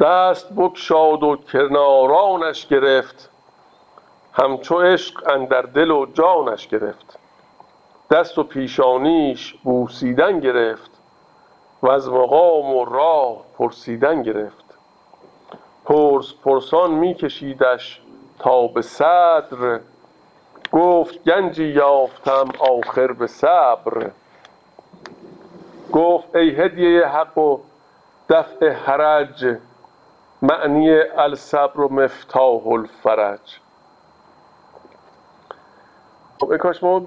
دست 0.00 0.52
بکشاد 0.56 1.22
و 1.22 1.36
کنارانش 1.36 2.66
گرفت. 2.66 3.30
همچو 4.32 4.80
عشق 4.80 5.30
اندر 5.30 5.62
دل 5.62 5.90
و 5.90 6.06
جانش 6.06 6.68
گرفت. 6.68 7.18
دست 8.10 8.38
و 8.38 8.42
پیشانیش 8.42 9.54
بوسیدن 9.54 10.40
گرفت. 10.40 10.90
و 11.82 11.90
از 11.90 12.08
مقام 12.08 12.74
و 12.74 12.84
راه 12.84 13.36
پرسیدن 13.58 14.22
گرفت. 14.22 14.64
پرس 15.84 16.34
پرسان 16.44 16.90
میکشیدش 16.90 18.00
تا 18.38 18.66
به 18.66 18.82
صدر. 18.82 19.80
گفت 20.72 21.24
گنجی 21.24 21.66
یافتم 21.66 22.48
آخر 22.58 23.12
به 23.12 23.26
صبر. 23.26 24.10
گفت 25.94 26.36
ای 26.36 26.50
هدیه 26.50 27.06
حق 27.06 27.38
و 27.38 27.58
دفع 28.28 28.72
حرج 28.72 29.56
معنی 30.42 30.90
الصبر 31.00 31.80
و 31.80 31.92
مفتاح 31.92 32.66
الفرج. 32.66 33.58
خب 36.40 36.50
ای 36.50 36.58
کاش 36.58 36.82
ما 36.82 37.06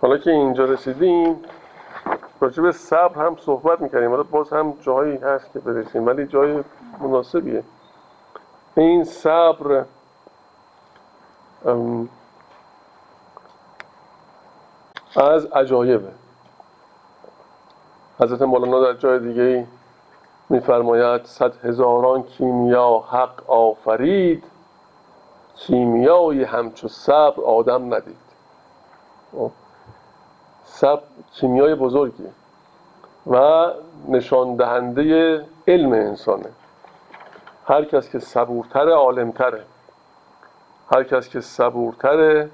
حالا 0.00 0.18
که 0.18 0.30
اینجا 0.30 0.64
رسیدیم 0.64 1.44
راجع 2.40 2.62
به 2.62 2.72
صبر 2.72 3.26
هم 3.26 3.36
صحبت 3.36 3.80
می‌کنیم 3.80 4.10
حالا 4.10 4.22
باز 4.22 4.52
هم 4.52 4.72
جایی 4.80 5.16
هست 5.16 5.52
که 5.52 5.58
برسیم 5.58 6.06
ولی 6.06 6.26
جای 6.26 6.64
مناسبیه. 7.00 7.62
این 8.76 9.04
صبر 9.04 9.84
از 15.16 15.46
عجایبه. 15.46 16.12
حضرت 18.20 18.42
مولانا 18.42 18.80
در 18.80 18.98
جای 18.98 19.18
دیگه 19.18 19.66
میفرماید 20.48 21.24
صد 21.24 21.64
هزاران 21.64 22.22
کیمیا 22.22 23.04
حق 23.10 23.50
آفرید 23.50 24.44
کیمیایی 25.56 26.44
همچو 26.44 26.88
صبر 26.88 27.42
آدم 27.42 27.94
ندید. 27.94 28.16
خب؟ 29.32 29.50
صبر 30.64 31.02
کیمیای 31.34 31.74
بزرگی 31.74 32.26
و 33.26 33.66
نشان 34.08 34.56
دهنده 34.56 35.44
علم 35.68 35.92
انسانه. 35.92 36.50
هر 37.66 37.84
کس 37.84 38.10
که 38.10 38.18
صبورتره 38.18 38.92
عالمتره. 38.92 39.64
هر 40.92 41.04
کس 41.04 41.28
که 41.28 41.40
صبورتره 41.40 42.50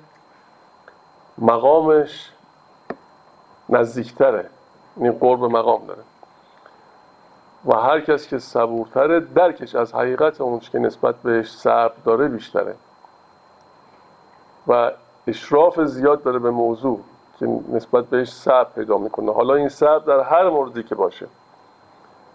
مقامش 1.39 2.31
نزدیکتره. 3.69 4.51
این 4.97 5.13
قرب 5.13 5.45
مقام 5.45 5.87
داره. 5.87 6.03
و 7.67 7.77
هر 7.77 8.01
کس 8.01 8.29
که 8.29 8.39
صبورتره 8.39 9.21
درکش 9.21 9.75
از 9.75 9.95
حقیقت 9.95 10.41
اون 10.41 10.59
که 10.59 10.79
نسبت 10.79 11.15
بهش 11.15 11.51
صبر 11.51 11.95
داره 12.05 12.29
بیشتره. 12.29 12.75
و 14.69 14.91
اشراف 15.27 15.81
زیاد 15.81 16.23
داره 16.23 16.39
به 16.39 16.51
موضوع 16.51 17.01
که 17.39 17.47
نسبت 17.73 18.05
بهش 18.05 18.33
صبر 18.33 18.71
پیدا 18.75 18.99
می‌کنه. 18.99 19.33
حالا 19.33 19.55
این 19.55 19.69
صبر 19.69 19.99
در 19.99 20.21
هر 20.21 20.49
موردی 20.49 20.83
که 20.83 20.95
باشه. 20.95 21.27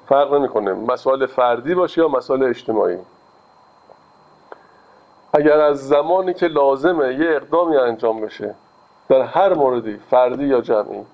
فرق 0.10 0.34
نمی‌کنه. 0.34 0.74
مسائل 0.74 1.26
فردی 1.26 1.76
باشه 1.76 2.02
یا 2.02 2.08
مسائل 2.08 2.44
اجتماعی. 2.44 2.98
اگر 5.34 5.60
از 5.60 5.88
زمانی 5.88 6.34
که 6.34 6.48
لازمه 6.48 7.14
یه 7.14 7.36
اقدامی 7.36 7.78
انجام 7.78 8.22
بشه 8.22 8.56
در 9.10 9.22
هر 9.22 9.54
موردی 9.54 9.98
فردی 9.98 10.46
یا 10.46 10.62
جمعی 10.62 11.06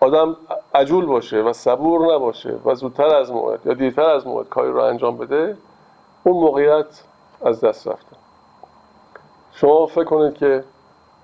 آدم 0.00 0.36
عجول 0.74 1.06
باشه 1.06 1.42
و 1.42 1.52
صبور 1.52 2.14
نباشه 2.14 2.54
و 2.64 2.74
زودتر 2.74 3.16
از 3.16 3.32
موعد 3.32 3.66
یا 3.66 3.74
دیرتر 3.74 4.10
از 4.10 4.26
موعد 4.26 4.48
کاری 4.48 4.72
رو 4.72 4.82
انجام 4.82 5.16
بده 5.16 5.56
اون 6.24 6.36
موقعیت 6.36 7.02
از 7.44 7.60
دست 7.60 7.88
رفته. 7.88 8.16
شما 9.52 9.86
فکر 9.86 10.04
کنید 10.04 10.34
که 10.34 10.64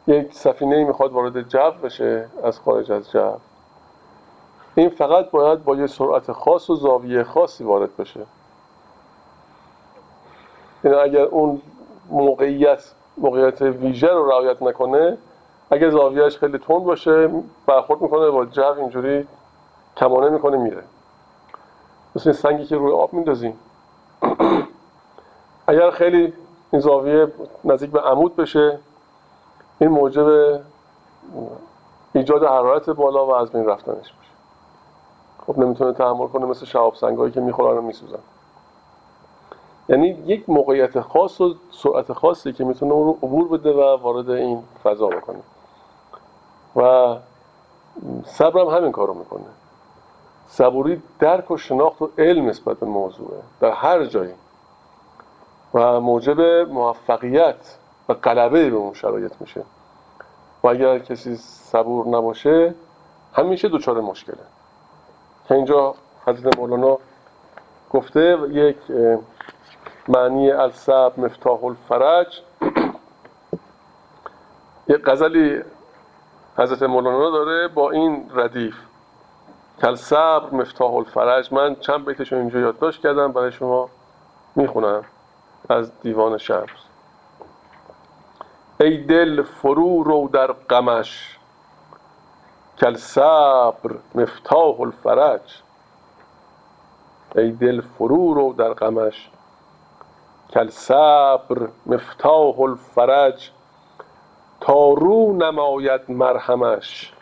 یک 0.06 0.34
سفینه 0.34 0.84
می‌خواد 0.84 1.12
وارد 1.12 1.48
جو 1.48 1.70
بشه 1.82 2.28
از 2.44 2.60
خارج 2.60 2.92
از 2.92 3.10
جو. 3.10 3.32
این 4.74 4.88
فقط 4.88 5.30
باید 5.30 5.64
با 5.64 5.76
یه 5.76 5.86
سرعت 5.86 6.32
خاص 6.32 6.70
و 6.70 6.74
زاویه 6.76 7.24
خاصی 7.24 7.64
وارد 7.64 7.96
بشه. 7.96 8.20
این 10.84 10.92
یعنی 10.92 10.96
اگر 10.96 11.24
اون 11.24 11.62
موقعیت 12.10 12.84
موقعیت 13.18 13.62
ویژه 13.62 14.08
رو 14.08 14.28
رعایت 14.28 14.62
نکنه 14.62 15.18
اگه 15.72 15.90
زاویهش 15.90 16.36
خیلی 16.36 16.58
تند 16.58 16.84
باشه 16.84 17.30
برخورد 17.66 18.02
می‌کنه 18.02 18.30
با 18.30 18.44
جو 18.44 18.62
اینجوری 18.78 19.26
کمانه 19.96 20.28
می‌کنه 20.28 20.56
میره. 20.56 20.82
مثل 22.16 22.30
این 22.30 22.38
سنگی 22.38 22.64
که 22.64 22.76
روی 22.76 22.92
آب 22.92 23.12
میندازیم. 23.12 23.58
اگر 25.66 25.90
خیلی 25.90 26.32
این 26.72 26.80
زاویه 26.80 27.32
نزدیک 27.64 27.90
به 27.90 28.00
عمود 28.00 28.36
بشه 28.36 28.78
این 29.80 29.90
موجب 29.90 30.60
ایجاد 32.12 32.44
حرارت 32.44 32.90
بالا 32.90 33.26
و 33.26 33.34
از 33.34 33.50
بین 33.50 33.66
رفتنش 33.66 33.96
میشه. 33.96 34.32
خب 35.46 35.58
نمی‌تونه 35.58 35.92
تحمل 35.92 36.26
کنه 36.26 36.46
مثل 36.46 36.66
شهاب 36.66 36.94
سنگایی 36.94 37.32
که 37.32 37.40
می‌خورن 37.40 37.78
و 37.78 37.80
میسوزن. 37.80 38.18
یعنی 39.88 40.08
یک 40.08 40.48
موقعیت 40.48 41.00
خاص 41.00 41.40
و 41.40 41.54
سرعت 41.70 42.12
خاصی 42.12 42.52
که 42.52 42.64
می‌تونه 42.64 42.92
اون 42.92 43.06
رو 43.06 43.12
عبور 43.12 43.48
بده 43.48 43.72
و 43.72 43.96
وارد 44.02 44.30
این 44.30 44.62
فضا 44.84 45.06
بکنه. 45.08 45.38
و 46.76 47.14
صبرم 48.26 48.66
همین 48.66 48.92
کارو 48.92 49.14
می‌کنه. 49.14 49.44
صبوری 50.48 51.02
درک 51.18 51.50
و 51.50 51.56
شناخت 51.56 52.02
و 52.02 52.10
علم 52.18 52.46
نسبت 52.46 52.76
به 52.76 52.86
موضوعه 52.86 53.42
در 53.60 53.70
هر 53.70 54.04
جایی. 54.04 54.34
و 55.74 56.00
موجب 56.00 56.40
موفقیت 56.68 57.76
و 58.08 58.14
غلبه 58.14 58.70
به 58.70 58.76
اون 58.76 58.94
شرایط 58.94 59.32
میشه. 59.40 59.62
و 60.62 60.68
اگر 60.68 60.98
کسی 60.98 61.36
صبور 61.36 62.06
نباشه 62.06 62.74
همیشه 63.34 63.68
دچار 63.68 64.00
مشکله. 64.00 64.36
که 65.48 65.54
اینجا 65.54 65.94
حضرت 66.26 66.58
مولانا 66.58 66.98
گفته 67.90 68.38
یک 68.50 68.76
معنی 70.08 70.50
الصبر 70.50 71.12
مفتاح 71.16 71.64
الفرج. 71.64 72.40
یک 74.88 75.02
غزلی 75.04 75.62
حضرت 76.58 76.82
مولانا 76.82 77.30
داره 77.30 77.68
با 77.68 77.90
این 77.90 78.30
ردیف 78.34 78.76
کل 79.82 79.94
صبر 79.94 80.54
مفتاح 80.54 80.94
الفرج 80.94 81.52
من 81.52 81.74
چند 81.74 82.06
بیتش 82.06 82.32
اینجا 82.32 82.58
یادداشت 82.58 83.02
کردم 83.02 83.32
برای 83.32 83.52
شما 83.52 83.88
می‌خونم 84.56 85.04
از 85.68 86.00
دیوان 86.00 86.38
شمس. 86.38 86.68
ای 88.80 88.96
دل 88.96 89.42
فرو 89.42 90.02
رو 90.02 90.28
در 90.32 90.52
غمش 90.52 91.38
کل 92.78 92.96
صبر 92.96 93.94
مفتاح 94.14 94.80
الفرج. 94.80 95.62
ای 97.36 97.50
دل 97.50 97.80
فرو 97.80 98.34
رو 98.34 98.52
در 98.52 98.72
غمش 98.72 99.30
کل 100.54 100.68
صبر 100.68 101.68
مفتاح 101.86 102.60
الفرج. 102.60 103.50
تا 104.62 104.92
رو 104.92 105.32
نماید 105.32 106.00
مرهمش. 106.08 107.12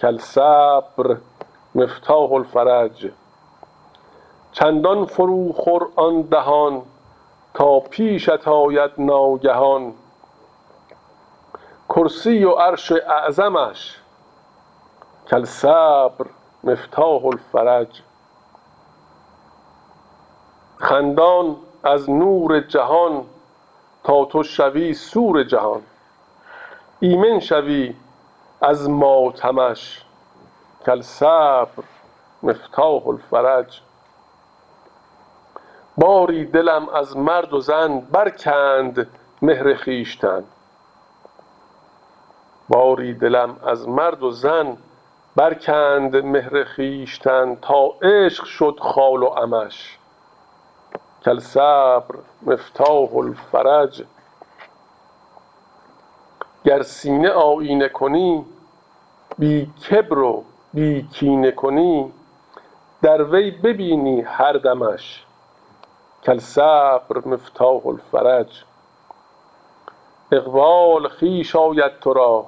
کل 0.00 0.18
صبر 0.18 1.16
مفتاح 1.74 2.32
الفرج. 2.32 3.10
چندان 4.52 5.04
فرو 5.04 5.52
خور 5.52 5.88
آن 5.96 6.22
دهان 6.22 6.82
تا 7.54 7.80
پیشت 7.80 8.48
آید 8.48 8.90
ناگهان. 8.98 9.92
کرسی 11.88 12.44
و 12.44 12.50
عرش 12.50 12.92
اعظمش. 12.92 14.00
کل 15.30 15.44
صبر 15.44 16.26
مفتاح 16.64 17.26
الفرج. 17.26 18.02
خندان 20.76 21.56
از 21.82 22.10
نور 22.10 22.60
جهان 22.60 23.24
تا 24.04 24.24
تو 24.24 24.42
شوی 24.42 24.94
سور 24.94 25.44
جهان. 25.44 25.82
ایمن 27.00 27.40
شوی 27.40 27.94
از 28.60 28.90
ماتمش 28.90 30.04
کل 30.86 31.00
صبر 31.00 31.84
مفتاح 32.42 33.08
الفرج. 33.08 33.80
باری 35.96 36.44
دلم 36.44 36.88
از 36.88 37.16
مرد 37.16 37.52
و 37.52 37.60
زن 37.60 38.00
برکند 38.00 39.06
مهر 39.42 39.74
خیشتن 39.74 40.44
باری 42.68 43.14
دلم 43.14 43.60
از 43.66 43.88
مرد 43.88 44.22
و 44.22 44.30
زن 44.30 44.76
برکند 45.36 46.16
مهر 46.16 46.64
خیشتن 46.64 47.54
تا 47.54 47.84
عشق 48.02 48.44
شد 48.44 48.78
خال 48.80 49.22
و 49.22 49.26
امش. 49.26 49.98
کل 51.24 51.38
صبر 51.38 52.14
مفتاح 52.42 53.16
الفرج. 53.16 54.04
گر 56.66 56.82
سینه 56.82 57.30
آینه 57.30 57.88
کنی 57.88 58.44
بی 59.38 59.66
کبر 59.66 60.18
و 60.18 60.44
بی 60.74 61.08
کینه 61.12 61.50
کنی 61.50 62.12
در 63.02 63.22
وی 63.22 63.50
ببینی 63.50 64.20
هر 64.20 64.52
دمش 64.52 65.24
کل 66.24 66.38
صبر 66.38 67.28
مفتاح 67.28 67.86
الفرج. 67.86 68.64
اقبال 70.32 71.08
خیش 71.08 71.56
آید 71.56 71.98
تو 72.00 72.12
را 72.12 72.46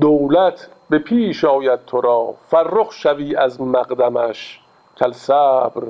دولت 0.00 0.68
به 0.90 0.98
پیش 0.98 1.44
آید 1.44 1.84
تو 1.84 2.00
را 2.00 2.34
فرخ 2.50 2.92
شوی 2.92 3.36
از 3.36 3.60
مقدمش 3.60 4.60
کل 4.96 5.12
صبر 5.12 5.82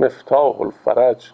مفتاح 0.00 0.60
الفرج. 0.60 1.32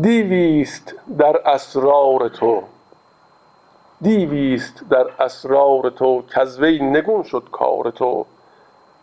دیویست 0.00 0.94
در 1.18 1.50
اسرار 1.50 2.28
تو. 2.28 2.62
دیویست 4.00 4.84
در 4.90 5.06
اسرار 5.20 5.90
تو 5.90 6.22
کز 6.22 6.60
وی 6.60 6.78
نگون 6.78 7.22
شد 7.22 7.48
کار 7.52 7.90
تو. 7.90 8.26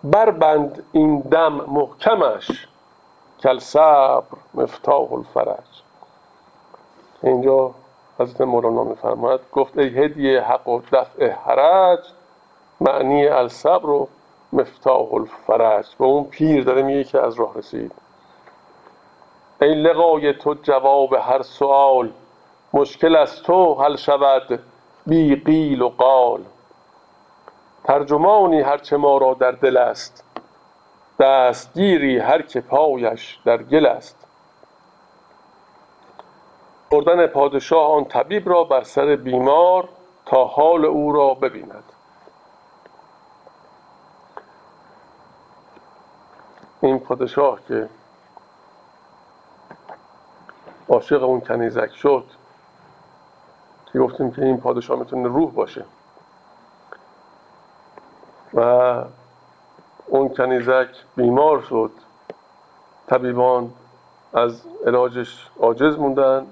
بربند 0.03 0.83
این 0.91 1.19
دم 1.19 1.53
محکمش 1.53 2.67
کل 3.39 3.59
صبر 3.59 4.37
مفتاح 4.53 5.13
الفرج. 5.13 5.81
اینجا 7.23 7.71
حضرت 8.19 8.41
مولانا 8.41 8.83
میفرماید 8.83 9.39
گفت 9.51 9.77
ای 9.77 9.87
هدیه 9.87 10.41
حق 10.41 10.67
و 10.67 10.81
دفع 10.91 11.29
حرج 11.29 11.99
معنی 12.81 13.27
الصبر 13.27 13.89
و 13.89 14.07
مفتاح 14.53 15.13
الفرج. 15.13 15.85
به 15.99 16.05
اون 16.05 16.23
پیر 16.23 16.63
داره 16.63 16.81
میگه 16.81 17.03
که 17.03 17.19
از 17.19 17.33
راه 17.35 17.57
رسید. 17.57 18.02
ای 19.63 19.75
لقای 19.75 20.33
تو 20.33 20.53
جواب 20.53 21.13
هر 21.13 21.41
سوال 21.41 22.11
مشکل 22.73 23.15
از 23.15 23.43
تو 23.43 23.73
حل 23.73 23.95
شود 23.95 24.59
بی 25.07 25.35
قیل 25.35 25.81
و 25.81 25.89
قال. 25.89 26.41
ترجمانی 27.83 28.61
هرچه 28.61 28.97
ما 28.97 29.17
را 29.17 29.33
در 29.33 29.51
دل 29.51 29.77
است 29.77 30.23
دستگیری 31.19 32.17
هر 32.17 32.41
که 32.41 32.61
پایش 32.61 33.39
در 33.45 33.63
گل 33.63 33.85
است. 33.85 34.27
بردن 36.91 37.27
پادشاه 37.27 37.91
آن 37.91 38.05
طبیب 38.05 38.49
را 38.49 38.63
بر 38.63 38.83
سر 38.83 39.15
بیمار 39.15 39.89
تا 40.25 40.45
حال 40.45 40.85
او 40.85 41.11
را 41.11 41.33
ببیند. 41.33 41.83
این 46.81 46.99
پادشاه 46.99 47.59
که 47.67 47.89
عاشق 50.93 51.23
اون 51.23 51.41
کنیزک 51.41 51.95
شد 51.95 52.23
که 53.93 53.99
گفتیم 53.99 54.31
که 54.31 54.45
این 54.45 54.57
پادشاه 54.57 54.99
می‌تونه 54.99 55.27
روح 55.27 55.51
باشه. 55.51 55.85
و 58.53 58.59
اون 60.07 60.29
کنیزک 60.29 60.87
بیمار 61.15 61.61
شد. 61.61 61.91
طبیبان 63.07 63.73
از 64.33 64.61
علاجش 64.85 65.49
عاجز 65.59 65.97
موندن. 65.97 66.45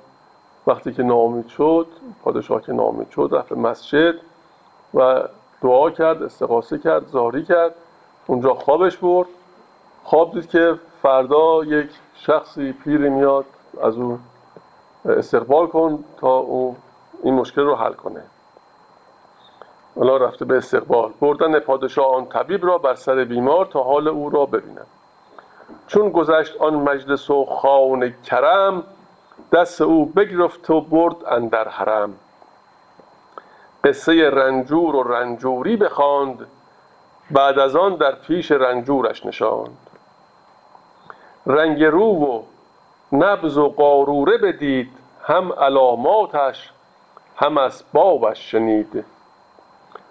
وقتی 0.68 0.94
که 0.94 1.04
ناامید 1.04 1.48
شد 1.48 1.88
پادشاه 2.24 2.62
که 2.62 2.74
ناامید 2.74 3.10
شد 3.10 3.30
رفت 3.32 3.52
مسجد 3.52 4.16
و 4.94 5.24
دعا 5.62 5.89
کرد 5.89 6.24
استقاسه 6.24 6.78
کرد 6.78 7.08
زاری 7.08 7.44
کرد. 7.44 7.76
اونجا 8.28 8.54
خوابش 8.54 8.98
برد. 8.98 9.28
خواب 10.04 10.34
دید 10.34 10.50
که 10.50 10.80
فردا 11.02 11.64
یک 11.64 11.89
شخصی 12.16 12.72
پیری 12.74 13.10
میاد 13.10 13.46
از 13.84 13.96
اون 13.96 14.20
استقبال 15.06 15.68
کن 15.68 16.04
تا 16.18 16.38
او 16.38 16.76
این 17.24 17.34
مشکل 17.34 17.62
رو 17.62 17.76
حل 17.76 17.93
کنه. 17.93 18.24
حالا 19.95 20.18
رفته 20.18 20.45
به 20.45 20.58
استقبال. 20.58 21.12
بردن 21.20 21.60
پادشاه 21.60 22.16
آن 22.16 22.26
طبیب 22.26 22.66
را 22.66 22.78
بر 22.78 22.95
سر 22.95 23.24
بیمار 23.24 23.66
تا 23.66 23.84
حال 23.84 24.08
او 24.08 24.30
را 24.30 24.45
ببیند. 24.45 24.88
چون 25.88 26.10
گذشت 26.10 26.58
آن 26.58 26.74
مجلس 26.74 27.30
و 27.30 27.45
خان 27.45 28.14
کرم 28.26 28.84
دست 29.52 29.82
او 29.82 30.06
بگرفت 30.06 30.70
و 30.70 30.82
برد 30.82 31.16
اندر 31.26 31.68
حرم. 31.68 32.14
قصه 33.84 34.30
رنجور 34.30 34.95
و 34.95 35.04
رنجوری 35.04 35.78
بخواند 35.78 36.47
بعد 37.32 37.60
از 37.60 37.76
آن 37.76 37.95
در 37.95 38.12
پیش 38.12 38.52
رنجورش 38.52 39.26
نشاند. 39.26 39.78
رنگ 41.45 41.84
رو 41.84 42.06
و 42.06 42.43
نبز 43.14 43.57
و 43.57 43.70
قاروره 43.70 44.38
بدید 44.38 44.91
هم 45.24 45.53
علاماتش 45.53 46.70
هم 47.36 47.57
اسبابش 47.57 48.51
شنید 48.51 49.05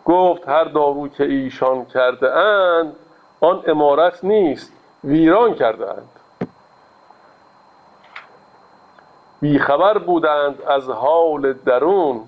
گفت 0.05 0.49
هر 0.49 0.65
دارو 0.65 1.09
که 1.09 1.25
ایشان 1.25 1.85
کرده 1.85 2.37
اند 2.37 2.97
آن 3.41 3.63
امارت 3.67 4.25
نیست 4.25 4.73
ویران 5.05 5.55
کرده 5.55 5.91
اند. 5.91 6.09
بیخبر 9.41 9.99
بودند 9.99 10.63
از 10.63 10.89
حال 10.89 11.53
درون 11.53 12.25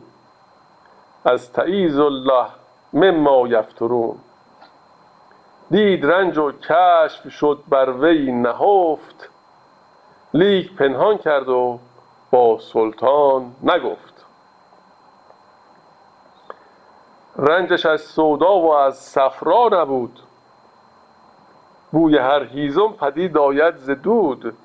از 1.25 1.53
تعیز 1.53 1.99
الله 1.99 2.47
مما 2.93 3.49
یفترون. 3.49 4.19
دید 5.71 6.07
رنج 6.07 6.39
و 6.39 6.53
کشف 6.53 7.29
شد 7.29 7.59
بر 7.69 7.91
وی 7.91 8.33
نهفت 8.33 9.32
لیک 10.35 10.75
پنهان 10.77 11.19
کرد 11.19 11.49
و 11.49 11.79
با 12.31 12.59
سلطان 12.59 13.55
نگفت. 13.63 14.25
رنجش 17.37 17.87
از 17.87 18.01
سودا 18.01 18.59
و 18.59 18.73
از 18.73 18.99
صفرا 18.99 19.69
نبود. 19.73 20.21
بوی 21.93 22.19
هر 22.19 22.45
هیزم 22.45 22.89
پدید 22.93 23.39
آید 23.39 23.77
ز 23.77 23.91
دود. 23.91 24.57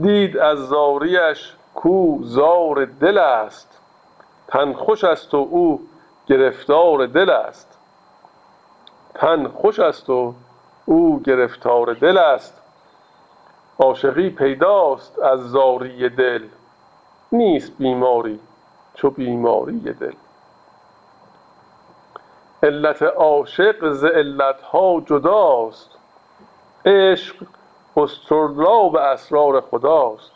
دید 0.00 0.38
از 0.38 0.58
زاریش 0.68 1.54
کو 1.74 2.18
زار 2.22 2.84
دل 2.84 3.18
است. 3.18 3.80
تن 4.48 4.72
خوش 4.72 5.04
است 5.04 5.34
و 5.34 5.36
او 5.50 5.86
گرفتار 6.26 7.06
دل 7.06 7.30
است. 7.30 7.78
تن 9.14 9.48
خوش 9.48 9.78
است 9.78 10.10
و 10.10 10.34
او 10.84 11.22
گرفتار 11.22 11.94
دل 11.94 12.18
است. 12.18 12.59
عاشقی 13.80 14.30
پیداست 14.30 15.18
از 15.18 15.50
زاری 15.50 16.08
دل. 16.08 16.46
نیست 17.32 17.72
بیماری 17.78 18.40
چو 18.94 19.10
بیماری 19.10 19.80
دل. 19.80 20.14
علت 22.62 23.02
عاشق 23.02 23.90
ز 23.90 24.04
علتها 24.04 25.00
جداست. 25.00 25.90
عشق 26.86 27.36
اسطرلاب 27.96 28.96
اسرار 28.96 29.60
خداست. 29.60 30.32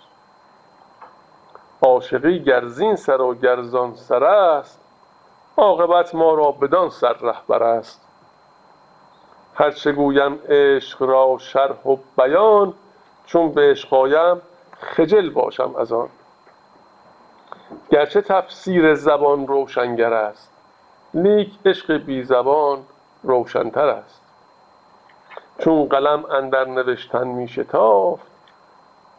عاشقی 1.83 2.39
گر 2.45 2.67
زین 2.67 2.97
سر 2.97 3.21
و 3.21 3.35
گر 3.35 3.63
زان 3.63 3.95
سر 3.95 4.25
است 4.25 4.81
عاقبت 5.57 6.15
ما 6.15 6.35
را 6.35 6.51
بدان 6.51 6.91
سر 6.91 7.13
رهبر 7.13 7.63
است. 7.63 8.01
هرچه 9.55 9.93
گویم 9.93 10.39
عشق 10.49 11.03
را 11.03 11.37
شرح 11.39 11.87
و 11.87 11.97
بیان 12.17 12.75
چون 13.27 13.53
به 13.53 13.71
عشق 13.71 13.95
آیم 13.95 14.41
خجل 14.81 15.31
باشم 15.31 15.77
از 15.77 15.93
آن. 15.93 16.09
گرچه 17.91 18.21
تفسیر 18.21 18.95
زبان 18.95 19.47
روشنگر 19.47 20.13
است 20.13 20.51
لیک 21.15 21.51
عشق 21.67 21.93
بی 21.93 22.23
زبان 22.23 22.79
روشنتر 23.23 23.89
است. 23.89 24.21
چون 25.59 25.89
قلم 25.89 26.25
اندر 26.25 26.65
نوشتن 26.65 27.27
می 27.27 27.49
شتافت 27.49 28.27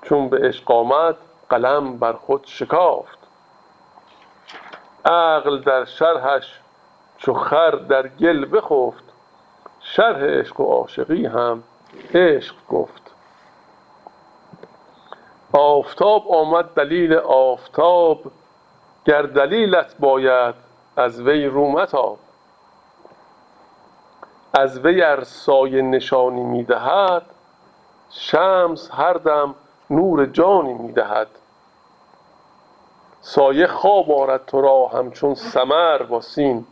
چون 0.02 0.30
به 0.30 0.48
عشق 0.48 0.72
آمد 0.72 1.15
قلم 1.49 1.98
بر 1.98 2.14
خود 2.14 2.44
شکافت. 2.45 3.18
عقل 5.06 5.61
در 5.61 5.86
شرحش 5.86 6.60
چو 7.18 7.34
خر 7.34 7.72
در 7.72 8.07
گل 8.07 8.57
بخفت 8.57 9.03
شرح 9.80 10.23
عشق 10.23 10.60
و 10.60 10.64
عاشقی 10.64 11.26
هم 11.26 11.64
عشق 12.14 12.56
گفت. 12.69 13.05
آفتاب 15.57 16.32
آمد 16.32 16.65
دلیل 16.65 17.14
آفتاب 17.14 18.23
گر 19.06 19.22
دلیلت 19.22 19.95
باید 19.99 20.56
از 20.98 21.22
وی 21.22 21.45
رو 21.45 21.72
متاب. 21.72 22.18
از 24.53 24.80
وی 24.80 25.03
ار 25.03 25.23
سایه 25.23 25.82
نشانی 25.82 26.44
می 26.44 26.64
دهد 26.64 27.26
شمس 28.11 28.90
هر 28.94 29.14
دم 29.14 29.56
نور 29.90 30.26
جانی 30.26 30.73
می 30.73 30.91
دهد. 30.91 31.27
سایه 33.22 33.68
خواب 33.68 34.11
آرد 34.11 34.45
تو 34.45 34.61
را 34.61 34.88
همچون 34.88 35.36
سمر 35.36 36.03
با 36.03 36.22
سین 36.22 36.65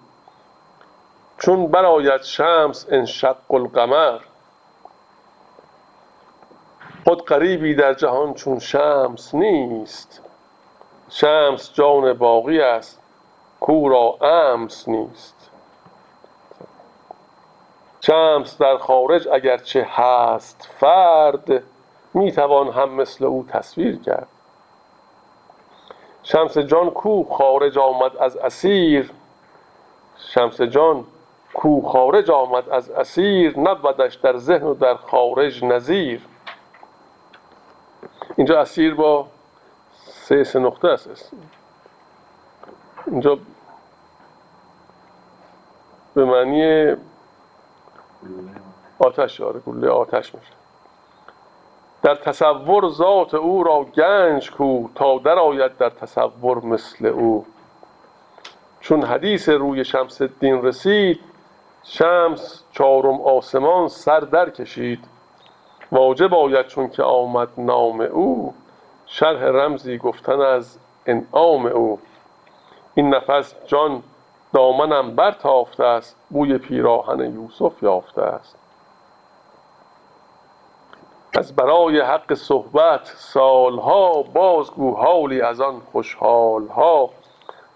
چون 1.38 1.68
برآید 1.68 2.22
شمس 2.24 2.86
انشق 2.90 3.38
القمر. 3.50 4.20
خود 7.04 7.26
غریبی 7.26 7.76
در 7.76 7.94
جهان 7.94 8.34
چون 8.34 8.60
شمس 8.60 9.36
نیست. 9.36 10.22
شمس 11.10 11.74
جان 11.74 12.14
باقی 12.14 12.62
است 12.62 13.00
کو 13.60 13.90
را 13.90 14.18
امس 14.22 14.88
نیست. 14.88 15.50
شمس 18.02 18.58
در 18.58 18.78
خارج 18.78 19.28
اگرچه 19.32 19.88
هست 19.90 20.70
فرد 20.80 21.64
می 22.14 22.32
توان 22.32 22.70
هم 22.70 22.90
مثل 22.90 23.26
او 23.26 23.46
تصویر 23.50 24.00
کرد. 24.02 24.28
شمس 26.24 26.58
جان 26.58 26.90
کو 26.90 27.24
خارج 27.24 27.78
آمد 27.78 28.18
از 28.18 28.38
اسیر؟ 28.38 29.12
شمس 30.18 30.62
جان 30.62 31.06
کو 31.54 31.82
خارج 31.82 32.32
آمد 32.32 32.70
از 32.70 32.90
اسیر؟ 32.90 33.60
نبودش 33.60 34.16
در 34.16 34.38
ذهن 34.38 34.64
و 34.64 34.74
در 34.74 34.96
خارج 34.96 35.64
نظیر. 35.64 36.22
اینجا 38.36 38.62
اسیر 38.62 38.96
با 38.96 39.28
سه 40.06 40.44
سه 40.44 40.60
نقطه 40.60 40.88
است. 40.88 41.32
اینجا 43.08 43.38
به 46.14 46.26
معنی 46.26 46.96
آتش 49.00 49.42
آره 49.42 49.60
گله 49.60 49.90
آتش 49.90 50.36
میشه. 50.36 50.54
در 52.02 52.16
تصور 52.16 52.90
ذات 52.90 53.34
او 53.34 53.64
را 53.64 53.84
گنج 53.84 54.52
کو 54.52 54.88
تا 54.96 55.18
در 55.18 55.40
آید 55.40 55.78
در 55.78 55.90
تصور 55.90 56.66
مثل 56.66 57.06
او. 57.06 57.46
چون 58.80 59.04
حدیث 59.04 59.50
روی 59.50 59.86
شمس 59.86 60.22
الدین 60.22 60.62
رسید 60.62 61.20
شمس 61.84 62.64
چهارم 62.72 63.22
آسمان 63.22 63.88
سر 63.88 64.20
در 64.20 64.50
کشید. 64.50 65.13
واجب 65.94 66.34
آید 66.34 66.68
چون 66.68 66.90
که 66.90 67.04
آمد 67.04 67.50
نام 67.58 68.02
او 68.02 68.54
شرح 69.06 69.44
رمزی 69.44 69.98
گفتن 69.98 70.42
از 70.42 70.78
انعام 71.06 71.66
او. 71.66 72.00
این 72.96 73.16
نفس 73.16 73.56
جان 73.66 74.04
دامنم 74.54 75.16
برتافته 75.16 75.84
است 75.84 76.16
بوی 76.30 76.58
پیراهن 76.58 77.20
یوسف 77.20 77.84
یافته 77.84 78.22
است. 78.22 78.56
از 81.38 81.56
برای 81.56 82.00
حق 82.00 82.34
صحبت 82.34 83.06
سالها 83.06 84.24
بازگو 84.24 84.96
حالی 84.96 85.42
از 85.42 85.62
آن 85.62 85.82
خوشحالها. 85.92 87.10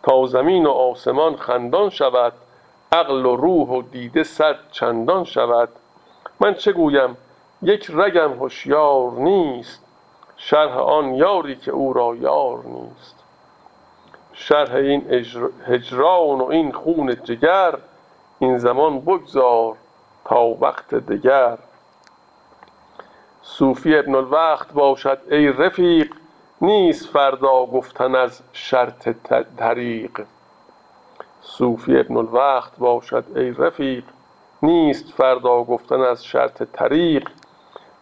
تا 0.04 0.26
زمین 0.26 0.66
و 0.66 0.72
آسمان 0.72 1.36
خندان 1.36 1.90
شود 1.90 2.34
عقل 2.92 3.26
و 3.26 3.36
روح 3.36 3.70
و 3.70 3.82
دیده 3.82 4.24
صد 4.24 4.56
چندان 4.72 5.24
شود. 5.24 5.70
من 6.40 6.54
چه 6.54 6.72
گویم؟ 6.72 7.18
یک 7.62 7.92
رگم 7.94 8.34
هوشیار 8.34 9.12
نیست 9.12 9.84
شرح 10.38 10.78
آن 10.78 11.16
یاری 11.16 11.56
که 11.56 11.72
او 11.72 11.94
را 11.94 12.16
یار 12.16 12.64
نیست. 12.66 13.16
شرح 14.34 14.76
این 14.76 15.26
هجران 15.68 16.42
و 16.42 16.44
این 16.44 16.72
خون 16.72 17.16
جگر 17.24 17.76
این 18.40 18.58
زمان 18.58 19.00
بگذار 19.00 19.76
تا 20.26 20.44
وقت 20.44 20.96
دگر. 20.96 21.58
صوفی 23.42 23.98
ابن 23.98 24.16
الوقت 24.16 24.74
باشد 24.74 25.20
ای 25.32 25.48
رفیق 25.48 26.14
نیست 26.62 27.10
فردا 27.10 27.66
گفتن 27.66 28.16
از 28.16 28.42
شرط 28.54 29.10
طریق. 29.58 30.26
صوفی 31.42 32.00
ابن 32.00 32.18
الوقت 32.18 32.78
باشد 32.78 33.26
ای 33.36 33.52
رفیق 33.52 34.04
نیست 34.62 35.14
فردا 35.14 35.64
گفتن 35.64 36.02
از 36.02 36.26
شرط 36.26 36.64
طریق. 36.64 37.30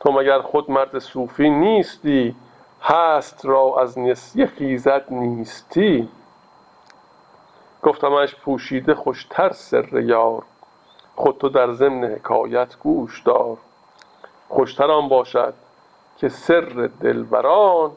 تو 0.06 0.12
مگر 0.12 0.42
خود 0.42 0.72
مرد 0.72 1.00
صوفی 1.00 1.50
نیستی 1.50 2.36
هست 2.82 3.46
را 3.46 3.82
از 3.82 4.00
نسیه 4.00 4.46
خیزد 4.46 5.06
نیستی. 5.10 6.10
گفتمش 7.84 8.36
پوشیده 8.36 8.96
خوشتر 8.96 9.52
سر 9.52 10.00
یار 10.02 10.44
خود 11.16 11.38
تو 11.38 11.50
در 11.50 11.72
ضمن 11.72 12.04
حکایت 12.04 12.76
گوش 12.80 13.22
دار. 13.22 13.58
خوشتر 14.50 14.92
آن 14.92 15.10
باشد 15.10 15.54
که 16.18 16.30
سر 16.30 16.90
دلبران 17.02 17.92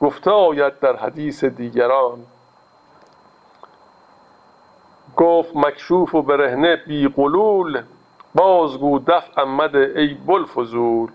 گفته 0.00 0.30
آید 0.30 0.80
در 0.80 0.96
حدیث 0.96 1.44
دیگران. 1.44 2.18
گفت 5.16 5.56
مکشوف 5.56 6.14
و 6.14 6.22
برهنه 6.22 6.76
بی 6.76 7.08
قلول 7.08 7.82
بازگو 8.34 8.98
دفع 8.98 9.42
امد 9.42 9.76
ای 9.76 10.14
بلفزول 10.14 11.10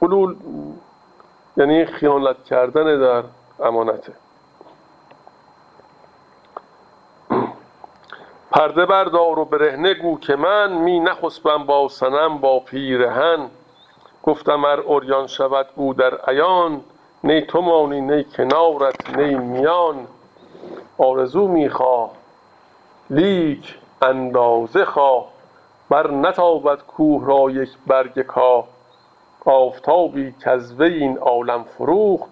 قلول 0.00 0.36
یعنی 1.56 1.84
خیانت 1.84 2.44
کردن 2.44 3.00
در 3.00 3.22
امانته. 3.60 4.12
پرده 8.50 8.86
بردار 8.86 9.38
و 9.38 9.44
برهنه 9.44 9.94
گو 9.94 10.18
که 10.18 10.36
من 10.36 10.72
می 10.72 11.00
نخسبم 11.00 11.64
با 11.64 11.88
سنم 11.88 12.38
با 12.38 12.60
پیرهن 12.60 13.50
گفتم 14.22 14.64
ار 14.64 14.80
اوریان 14.80 15.26
شود 15.26 15.66
او 15.74 15.94
در 15.94 16.14
عیان 16.14 16.80
نی 17.24 17.42
تو 17.42 17.60
مانی 17.60 18.00
نی 18.00 18.24
کنارت 18.24 19.18
نی 19.18 19.34
میان. 19.34 20.06
آرزو 20.98 21.48
می‌خواه 21.48 22.10
لیک 23.10 23.78
اندازه 24.02 24.84
خواه. 24.84 25.24
بر 25.90 26.10
نتابد 26.10 26.78
کوه 26.82 27.26
را 27.26 27.50
یک 27.50 27.68
برگ 27.86 28.22
کاه. 28.22 28.64
آفتابی 29.48 30.34
کز 30.44 30.80
این 30.80 31.18
عالم 31.18 31.64
فروخت 31.64 32.30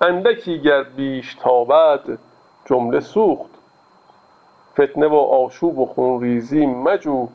اندکی 0.00 0.60
گر 0.60 0.82
بیش 0.82 1.34
تابد 1.34 2.18
جمله 2.64 3.00
سوخت. 3.00 3.50
فتنه 4.72 5.06
و 5.06 5.14
آشوب 5.14 5.78
و 5.78 5.86
خونریزی 5.86 6.66
مجو 6.66 7.28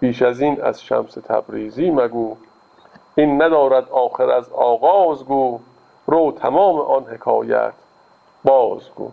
بیش 0.00 0.22
از 0.22 0.40
این 0.40 0.62
از 0.62 0.82
شمس 0.82 1.14
تبریزی 1.14 1.90
مگو. 1.90 2.36
این 3.14 3.42
ندارد 3.42 3.88
آخر 3.88 4.30
از 4.30 4.52
آغاز 4.52 5.24
گو 5.24 5.60
رو 6.06 6.32
تمام 6.32 6.80
آن 6.80 7.04
حکایت 7.04 7.72
بازگو 8.44 9.10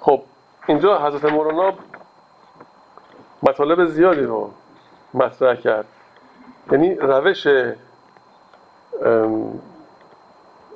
خب 0.00 0.22
اینجا 0.68 1.06
حضرت 1.06 1.24
مولانا 1.24 1.72
مطالب 3.42 3.84
زیادی 3.84 4.22
رو 4.22 4.50
مطرح 5.14 5.54
کرد. 5.54 5.86
یعنی 6.72 6.94
روش 6.94 7.46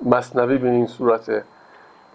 مصنوی 0.02 0.58
به 0.58 0.68
این 0.68 0.86
صورته. 0.86 1.44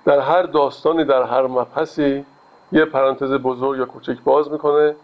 در 0.05 0.19
هر 0.19 0.43
داستانی 0.43 1.03
در 1.03 1.23
هر 1.23 1.47
مبحثی 1.47 2.25
یه 2.71 2.85
پرانتز 2.85 3.31
بزرگ 3.31 3.79
یا 3.79 3.85
کوچک 3.85 4.17
باز 4.23 4.51
می‌کنه 4.51 4.95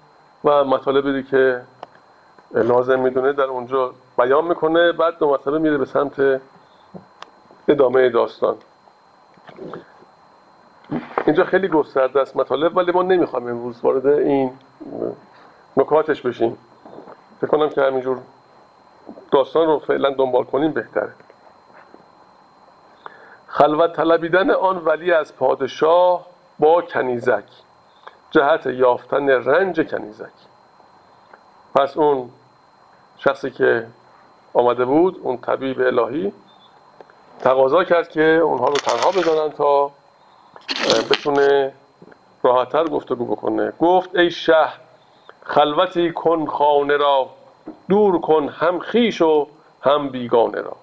و 0.44 0.64
مطالبی 0.64 1.24
که 1.24 1.62
لازم 2.52 3.00
می‌دونه 3.00 3.34
در 3.34 3.44
اونجا 3.44 3.94
بیان 4.18 4.46
می‌کنه 4.48 4.92
بعد 4.92 5.18
دو 5.18 5.30
مرتبه 5.30 5.60
میره 5.60 5.78
به 5.78 5.86
سمت 5.86 6.42
ادامه 7.68 8.10
داستان. 8.10 8.56
اینجا 11.26 11.44
خیلی 11.44 11.68
گسترده 11.68 12.22
است 12.22 12.36
مطالب 12.38 12.78
ولی 12.78 12.92
ما 12.92 13.04
نمی‌خوایم 13.04 13.48
امروز 13.48 13.80
وارد 13.84 14.06
این 14.06 14.52
نکاتش 15.78 16.22
بشیم. 16.22 16.58
فکر 17.42 17.48
کنم 17.48 17.70
که 17.70 17.82
همینجور 17.82 18.18
داستان 19.32 19.68
رو 19.68 19.80
فعلا 19.80 20.10
دنبال 20.10 20.44
کنیم 20.44 20.72
بهتره. 20.72 21.14
خلوت 23.48 23.96
طلبیدن 23.96 24.52
آن 24.52 24.78
ولی 24.78 25.12
از 25.12 25.36
پادشاه 25.36 26.26
با 26.60 26.82
کنیزک 26.82 27.44
جهت 28.32 28.66
یافتن 28.66 29.30
رنج 29.30 29.92
کنیزک. 29.92 30.32
پس 31.76 31.98
اون 31.98 32.30
شخصی 33.18 33.52
که 33.52 33.88
آمده 34.54 34.86
بود 34.86 35.20
اون 35.24 35.38
طبیب 35.38 35.80
الهی 35.80 36.34
تقاضا 37.40 37.84
کرد 37.84 38.10
که 38.10 38.22
اونها 38.22 38.66
رو 38.66 38.74
تنها 38.74 39.12
بزنن 39.12 39.50
تا 39.52 39.92
بتونه 41.12 41.74
راحتتر 42.44 42.84
گفتگو 42.84 43.26
بکنه. 43.26 43.74
گفت 43.80 44.16
ای 44.16 44.32
شه 44.32 44.68
خلوتی 45.44 46.12
کن 46.12 46.46
خانه 46.46 46.98
را. 46.98 47.30
دور 47.90 48.20
کن 48.20 48.50
هم 48.50 48.80
خیش 48.80 49.22
و 49.22 49.48
هم 49.82 50.10
بیگانه 50.10 50.62
را. 50.62 50.76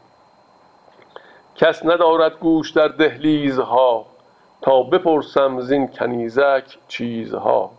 کس 1.56 1.84
ندارد 1.84 2.38
گوش 2.38 2.70
در 2.70 2.88
دهلیزها 2.88 4.06
تا 4.62 4.82
بپرسم 4.82 5.60
زین 5.60 5.88
کنیزک 5.88 6.78
چیزها. 6.88 7.70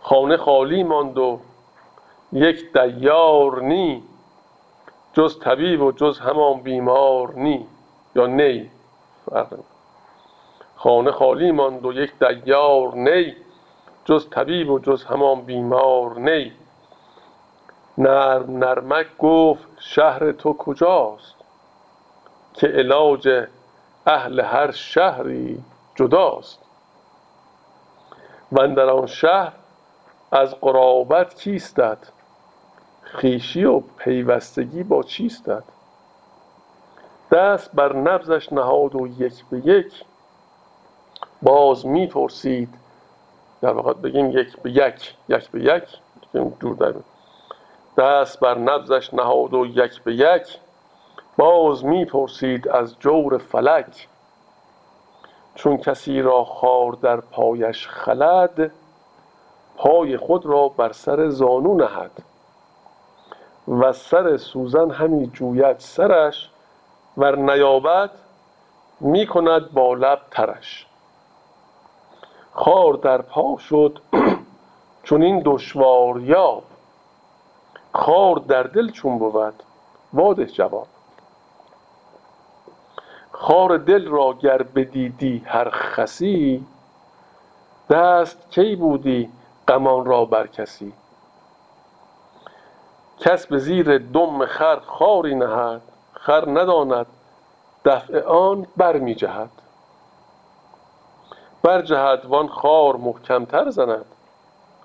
خانه 0.00 0.36
خالی 0.36 0.82
ماند 0.82 1.18
و 1.18 1.40
یک 2.32 2.72
دیار 2.72 3.62
نی 3.62 4.02
جز 5.12 5.38
طبیب 5.38 5.82
و 5.82 5.92
جز 5.92 6.18
همان 6.18 6.60
بیمار 6.60 7.34
نی 7.34 7.66
یا 8.16 8.26
نی؟ 8.26 8.70
فرق 9.30 9.58
خانه 10.76 11.10
خالی 11.10 11.52
ماند 11.52 11.86
و 11.86 11.92
یک 11.92 12.12
دیار 12.18 12.94
نی 12.94 13.36
جز 14.04 14.30
طبیب 14.30 14.70
و 14.70 14.78
جز 14.78 15.04
همان 15.04 15.40
بیمار 15.40 16.18
نی. 16.18 16.52
نرم 17.98 18.58
نرمک 18.58 19.06
گفت 19.18 19.68
شهر 19.78 20.32
تو 20.32 20.52
کجاست؟ 20.52 21.34
که 22.54 22.66
علاج 22.66 23.28
اهل 24.06 24.40
هر 24.40 24.70
شهری 24.70 25.62
جداست. 25.94 26.58
و 28.52 28.68
در 28.68 28.90
آن 28.90 29.06
شهر 29.06 29.52
از 30.32 30.54
قرابت 30.54 31.34
کیستد 31.34 31.98
خیشی 33.02 33.64
و 33.64 33.80
پیوستگی 33.80 34.82
با 34.82 35.02
چیستد 35.02 35.64
دست 37.32 37.72
بر 37.72 37.96
نبزش 37.96 38.52
نهاد 38.52 38.94
و 38.94 39.06
یک 39.06 39.44
به 39.50 39.58
یک. 39.58 40.04
باز 41.42 41.86
می‌پرسید 41.86 42.74
در 43.60 43.72
واقع 43.72 43.92
بگیم 43.92 44.30
یک 44.30 44.56
به 44.56 44.70
یک 44.70 45.14
یک 45.28 45.50
به 45.50 45.64
یک. 45.64 45.84
دور 46.60 46.76
در. 46.76 46.94
دست 48.00 48.40
بر 48.40 48.58
نبزش 48.58 49.14
نهاد 49.14 49.54
و 49.54 49.66
یک 49.66 50.02
به 50.02 50.14
یک 50.14 50.58
باز 51.36 51.84
می 51.84 52.04
پرسید 52.04 52.68
از 52.68 52.98
جور 52.98 53.38
فلک. 53.38 54.08
چون 55.54 55.76
کسی 55.76 56.22
را 56.22 56.44
خار 56.44 56.92
در 56.92 57.20
پایش 57.20 57.88
خلد 57.88 58.72
پای 59.76 60.16
خود 60.16 60.46
را 60.46 60.68
بر 60.68 60.92
سر 60.92 61.28
زانو 61.28 61.74
نهد. 61.74 62.10
و 63.68 63.92
سر 63.92 64.36
سوزن 64.36 64.90
همی 64.90 65.26
جوید 65.26 65.78
سرش 65.78 66.50
ور 67.16 67.36
نیابد 67.36 68.10
می 69.00 69.26
کند 69.26 69.72
با 69.72 69.94
لب 69.94 70.20
ترش. 70.30 70.86
خار 72.52 72.94
در 72.94 73.22
پا 73.22 73.56
شد 73.58 73.98
چون 75.04 75.22
این 75.22 75.42
دشوار 75.44 76.20
یاب 76.20 76.62
خار 77.92 78.36
در 78.36 78.62
دل 78.62 78.90
چون 78.90 79.18
بود 79.18 79.54
واده 80.12 80.46
جواب. 80.46 80.86
خار 83.32 83.76
دل 83.76 84.08
را 84.08 84.32
گر 84.32 84.62
بدیدی 84.62 85.42
هر 85.46 85.70
خسی 85.70 86.66
دست 87.90 88.50
کی 88.50 88.76
بودی 88.76 89.32
غمان 89.68 90.04
را 90.04 90.24
بر 90.24 90.46
کسی. 90.46 90.92
کس 93.20 93.46
به 93.46 93.58
زیر 93.58 93.98
دم 93.98 94.46
خر 94.46 94.80
خاری 94.80 95.34
نهد 95.34 95.82
خر 96.12 96.48
نداند 96.48 97.06
دفع 97.84 98.22
آن 98.22 98.66
بر 98.76 98.96
می 98.96 99.14
جهد. 99.14 99.50
بر 101.62 101.82
جهد 101.82 102.26
وان 102.26 102.48
خار 102.48 102.96
محکمتر 102.96 103.70
زند 103.70 104.04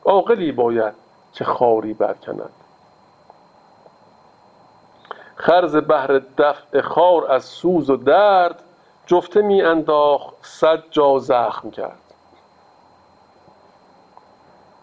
عاقلی 0.05 0.51
باید 0.51 0.93
که 1.33 1.45
خاری 1.45 1.93
برکند. 1.93 2.64
خر 5.45 5.79
بهر 5.79 6.21
دفع 6.37 6.81
خار 6.81 7.31
از 7.31 7.43
سوز 7.43 7.89
و 7.89 7.95
درد 7.95 8.63
جفته 9.05 9.41
می 9.41 9.61
انداخت 9.61 10.33
صد 10.41 10.83
جا 10.91 11.19
زخم 11.19 11.71
کرد. 11.71 11.99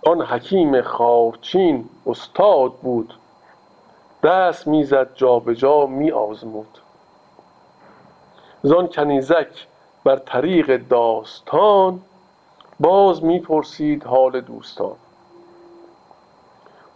آن 0.07 0.23
حکیم 0.23 0.83
خارچین 0.83 1.89
استاد 2.07 2.73
بود 2.73 3.15
دست 4.23 4.67
می‌زد 4.67 5.15
جابجا 5.15 5.87
می 5.87 6.11
آزمود. 6.11 6.79
زان 8.63 8.89
کنیزک 8.89 9.67
بر 10.05 10.17
طریق 10.17 10.89
داستان 10.89 12.01
باز 12.81 13.25
می‌پرسید 13.25 14.05
حال 14.05 14.41
دوستان. 14.41 14.97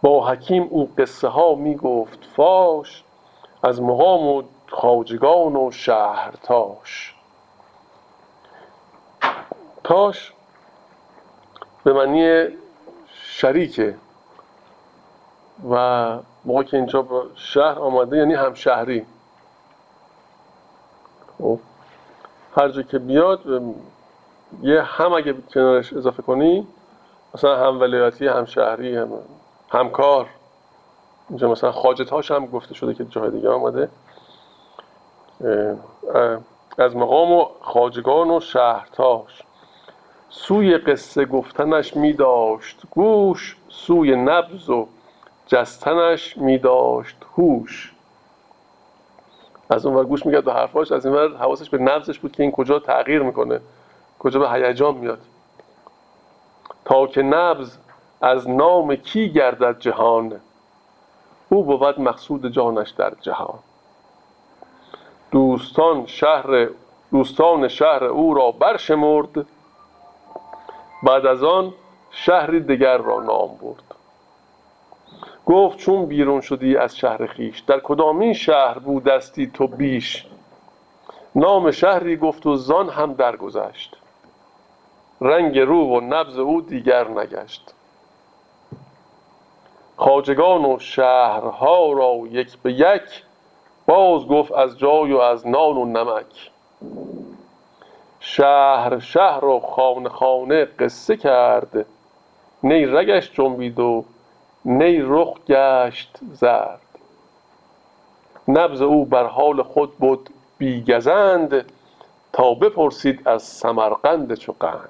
با 0.01 0.27
حکیم 0.27 0.67
او 0.69 0.89
قصه 0.97 1.27
ها 1.27 1.55
می 1.55 1.75
گفت 1.75 2.19
فاش 2.35 3.03
از 3.63 3.81
مقام 3.81 4.27
و 4.27 4.43
خواجگان 4.69 5.55
و 5.55 5.71
شهرتاش 5.71 7.13
تاش. 9.83 10.33
به 11.83 11.93
معنی 11.93 12.47
شریکه 13.13 13.95
و 15.69 16.17
موقع 16.45 16.63
که 16.63 16.77
اینجا 16.77 17.01
با 17.01 17.25
شهر 17.35 17.79
آمده 17.79 18.17
یعنی 18.17 18.33
همشهری. 18.33 19.05
خب 21.37 21.59
هر 22.57 22.69
جا 22.69 22.81
که 22.81 22.99
بیاد 22.99 23.41
یه 24.61 24.81
هم 24.81 25.13
اگه 25.13 25.33
کنارش 25.53 25.93
اضافه 25.93 26.21
کنی 26.21 26.67
مثلا 27.35 27.67
هم 27.67 27.79
ولایتی 27.79 28.27
هم 28.27 28.45
شهری 28.45 28.97
هم 28.97 29.11
همکار. 29.69 30.29
اینجا 31.29 31.51
مثلا 31.51 31.71
خاجتاش 31.71 32.31
هم 32.31 32.45
گفته 32.45 32.73
شده 32.73 32.93
که 32.93 33.05
جای 33.05 33.31
دیگه 33.31 33.49
آمده. 33.49 33.89
از 36.77 36.95
مقام 36.95 37.31
و 37.31 37.45
خاجگان 37.61 38.31
و 38.31 38.39
شهرتاش. 38.39 39.43
سوی 40.29 40.77
قصه 40.77 41.25
گفتنش 41.25 41.97
می 41.97 42.13
داشت 42.13 42.81
گوش 42.91 43.57
سوی 43.69 44.15
نبز 44.15 44.69
و 44.69 44.87
جستنش 45.47 46.37
می 46.37 46.57
داشت 46.57 47.15
هوش. 47.37 47.93
از 49.69 49.85
اون 49.85 50.03
گوش 50.03 50.25
می‌کرد 50.25 50.45
به 50.45 50.53
حرفاش 50.53 50.91
از 50.91 51.05
این 51.05 51.15
ور 51.15 51.37
حواسش 51.37 51.69
به 51.69 51.77
نبزش 51.77 52.19
بود 52.19 52.31
که 52.31 52.43
این 52.43 52.51
کجا 52.51 52.79
تغییر 52.79 53.21
می‌کنه 53.21 53.59
کجا 54.19 54.39
به 54.39 54.51
هیجان 54.51 54.95
میاد. 54.95 55.19
تا 56.85 57.07
که 57.07 57.21
نبز 57.21 57.77
از 58.21 58.49
نام 58.49 58.95
کی 58.95 59.29
گردد 59.29 59.79
جهان 59.79 60.41
او 61.49 61.63
بود 61.63 62.01
مقصود 62.01 62.47
جانش 62.47 62.89
در 62.89 63.13
جهان. 63.21 63.59
دوستان 65.31 66.05
شهر 66.05 66.69
دوستان 67.11 67.67
شهر 67.67 68.03
او 68.03 68.33
را 68.33 68.51
برشمرد 68.51 69.45
بعد 71.03 71.25
از 71.25 71.43
آن 71.43 71.73
شهری 72.11 72.59
دیگر 72.59 72.97
را 72.97 73.19
نام 73.19 73.57
برد. 73.61 73.95
گفت 75.45 75.77
چون 75.77 76.05
بیرون 76.05 76.41
شدی 76.41 76.77
از 76.77 76.97
شهر 76.97 77.25
خیش 77.25 77.59
در 77.59 77.79
کدامین 77.79 78.33
شهر 78.33 78.79
بودستی 78.79 79.47
تو 79.47 79.67
بیش؟ 79.67 80.25
نام 81.35 81.71
شهری 81.71 82.17
گفت 82.17 82.45
و 82.45 82.55
زان 82.55 82.89
هم 82.89 83.13
درگذشت. 83.13 83.97
رنگ 85.21 85.59
رو 85.59 85.85
و 85.85 85.99
نبز 85.99 86.39
او 86.39 86.61
دیگر 86.61 87.07
نگشت. 87.07 87.73
خاجگان 89.97 90.65
و 90.65 90.79
شهرها 90.79 91.91
را 91.91 92.19
یک 92.31 92.57
به 92.57 92.73
یک 92.73 93.23
باز 93.85 94.27
گفت 94.27 94.51
از 94.51 94.79
جای 94.79 95.13
و 95.13 95.17
از 95.17 95.47
نان 95.47 95.77
و 95.77 95.85
نمک. 95.85 96.51
شهر 98.19 98.99
شهر 98.99 99.45
و 99.45 99.59
خانه 99.59 100.09
خانه 100.09 100.65
قصه 100.65 101.17
کرد. 101.17 101.85
نی 102.63 102.85
رگش 102.85 103.31
جنبید 103.31 103.79
و 103.79 104.05
نی 104.65 104.97
رخ 105.01 105.33
گشت 105.47 106.17
زرد. 106.33 106.81
نبز 108.47 108.81
او 108.81 109.05
بر 109.05 109.25
حال 109.25 109.63
خود 109.63 109.97
بود 109.97 110.29
بیگزند 110.57 111.71
تا 112.33 112.53
بپرسید 112.53 113.27
از 113.27 113.43
سمرقند 113.43 114.33
چو 114.33 114.53
قند. 114.59 114.89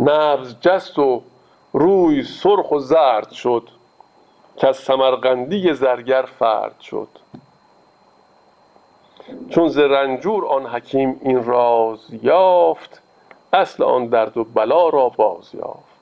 نبز 0.00 0.56
جست 0.60 0.98
و 0.98 1.22
روی 1.76 2.22
سرخ 2.22 2.72
و 2.72 2.78
زرد 2.78 3.30
شد 3.30 3.68
که 4.56 4.68
از 4.68 4.76
سمرقندی 4.76 5.74
زرگر 5.74 6.22
فرد 6.22 6.80
شد. 6.80 7.08
چون 9.50 9.68
ز 9.68 9.78
آن 10.48 10.66
حکیم 10.66 11.20
این 11.22 11.44
راز 11.44 12.06
یافت 12.22 13.02
اصل 13.52 13.82
آن 13.82 14.06
درد 14.06 14.36
و 14.36 14.44
بلا 14.44 14.88
را 14.88 15.08
باز 15.08 15.54
یافت. 15.54 15.94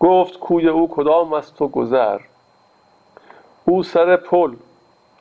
گفت 0.00 0.38
کوی 0.38 0.68
او 0.68 0.88
کدام 0.88 1.32
است 1.32 1.62
و 1.62 1.68
گذر؟ 1.68 2.20
او 3.64 3.82
سر 3.82 4.16
پل 4.16 4.54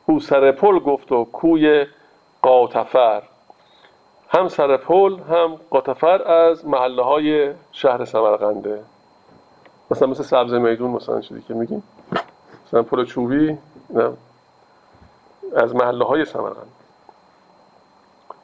او 0.06 0.20
سر 0.20 0.52
پل 0.52 0.80
گفت 0.80 1.12
و 1.12 1.24
کوی 1.24 1.86
قاطفر. 2.42 3.24
هم 4.36 4.48
سر 4.48 4.78
پل 4.78 5.20
هم 5.20 5.60
قاطفر 5.70 6.32
از 6.32 6.66
محله 6.66 7.04
های 7.04 7.54
شهر 7.72 8.06
سمرقنده. 8.06 8.84
مثلا 9.92 10.08
مثل 10.08 10.24
سبز 10.24 10.54
میدون 10.54 10.92
مثلا 10.92 11.22
چیزی 11.22 11.42
که 11.42 11.54
میگیم. 11.54 11.84
مثلا 12.68 12.84
پل 12.84 13.06
چوبی 13.06 13.58
از 15.56 15.76
محله 15.76 16.06
های 16.06 16.26
سمرقند. 16.26 16.72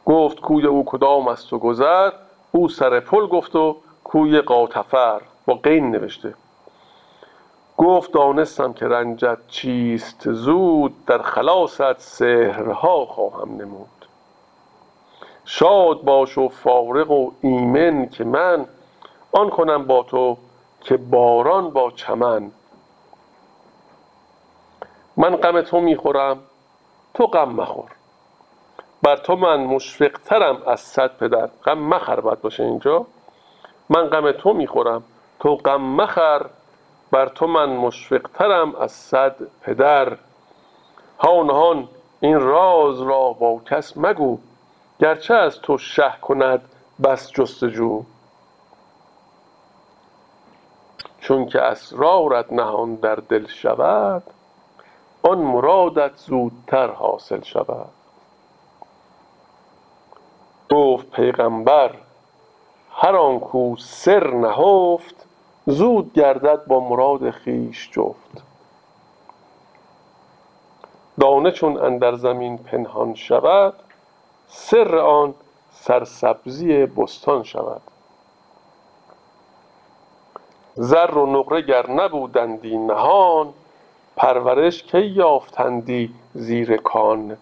گفت 0.06 0.42
کوی 0.42 0.66
او 0.66 0.86
کدام 0.86 1.28
است 1.28 1.54
و 1.54 1.60
گذر. 1.60 2.12
او 2.52 2.70
سر 2.70 3.00
پل 3.00 3.28
گفت 3.28 3.56
و 3.56 3.78
کوی 4.04 4.42
قاطفر 4.42 5.22
با 5.46 5.54
قین 5.54 5.92
نوشته. 5.92 6.34
گفت 7.78 8.12
دانستم 8.12 8.74
که 8.74 8.88
رنجت 8.88 9.38
چیست 9.48 10.32
زود 10.32 11.06
در 11.06 11.22
خلاصت 11.22 12.00
سهرها 12.00 13.06
خواهم 13.06 13.56
نمود. 13.56 13.90
شاد 15.54 16.02
باش 16.02 16.38
و 16.38 16.50
فارغ 16.50 17.12
و 17.12 17.32
ایمن 17.42 18.10
که 18.10 18.24
من 18.24 18.66
آن 19.32 19.50
کنم 19.50 19.86
با 19.86 20.04
تو 20.04 20.38
که 20.82 20.98
باران 20.98 21.70
با 21.70 21.92
چمن. 21.92 22.52
من 25.18 25.36
غم 25.36 25.62
تو 25.62 25.80
می‌خورم 25.80 26.40
تو 27.14 27.26
غم 27.28 27.50
مخور. 27.50 27.92
بر 29.02 29.18
تو 29.18 29.36
من 29.36 29.60
مشفقترم 29.64 30.64
از 30.68 30.80
صد 30.80 31.18
پدر. 31.18 31.50
غم 31.66 31.80
مخر 31.80 32.20
باید 32.20 32.42
باشه 32.42 32.64
اینجا. 32.64 33.06
من 33.90 34.08
غم 34.08 34.32
تو 34.32 34.54
می‌خورم 34.54 35.04
تو 35.40 35.56
غم 35.56 35.82
مخر. 35.82 36.46
بر 37.12 37.30
تو 37.30 37.48
من 37.48 37.70
مشفقترم 37.70 38.76
از 38.76 38.92
صد 38.92 39.36
پدر. 39.62 40.18
هان 41.20 41.50
هان 41.50 41.88
این 42.20 42.40
راز 42.40 43.02
را 43.02 43.34
با 43.34 43.62
کس 43.70 43.98
مگو. 43.98 44.38
گرچه 45.02 45.34
از 45.34 45.62
تو 45.62 45.78
شه 45.78 46.14
کند 46.22 46.62
بس 47.04 47.32
جستجو. 47.32 48.04
چون 51.20 51.46
که 51.46 51.62
اسرارت 51.62 52.54
نهان 52.54 52.96
در 52.96 53.16
دل 53.16 53.48
شود 53.48 54.24
آن 55.24 55.38
مرادت 55.38 56.18
زودتر 56.18 56.88
حاصل 56.88 57.42
شود. 57.42 57.90
گفت 60.70 61.12
پیغمبر 61.12 61.96
هر 62.92 63.16
آن 63.16 63.40
کو 63.40 63.76
سر 63.78 64.34
نهفت 64.34 65.26
زود 65.66 66.14
گردد 66.14 66.66
با 66.66 66.80
مراد 66.80 67.32
خویش 67.32 67.90
جفت. 67.92 68.44
دانه 71.20 71.52
چون 71.52 71.78
اندر 71.78 72.16
زمین 72.16 72.58
پنهان 72.58 73.16
شود 73.16 73.74
سر 74.54 74.98
آن 74.98 75.34
سرسبزی 75.72 76.86
بستان 76.86 77.44
شود. 77.44 77.82
زر 80.76 81.18
و 81.18 81.26
نقره 81.26 81.62
گر 81.62 81.90
نبودندی 81.90 82.78
نهان 82.78 83.54
پرورش 84.16 84.84
کی 84.84 85.02
یافتندی 85.02 86.14
زیر 86.34 86.78
کان؟ 86.78 87.38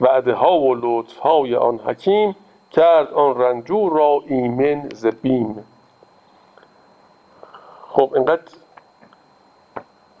وعده 0.00 0.34
ها 0.34 0.60
و 0.60 0.74
لطف 0.74 1.18
های 1.18 1.56
آن 1.56 1.78
حکیم 1.78 2.36
کرد 2.70 3.12
آن 3.12 3.40
رنجور 3.40 3.92
را 3.92 4.22
ایمن 4.26 4.88
ز 4.94 5.06
بیم. 5.06 5.64
خب 7.88 8.10
اینقدر 8.14 8.52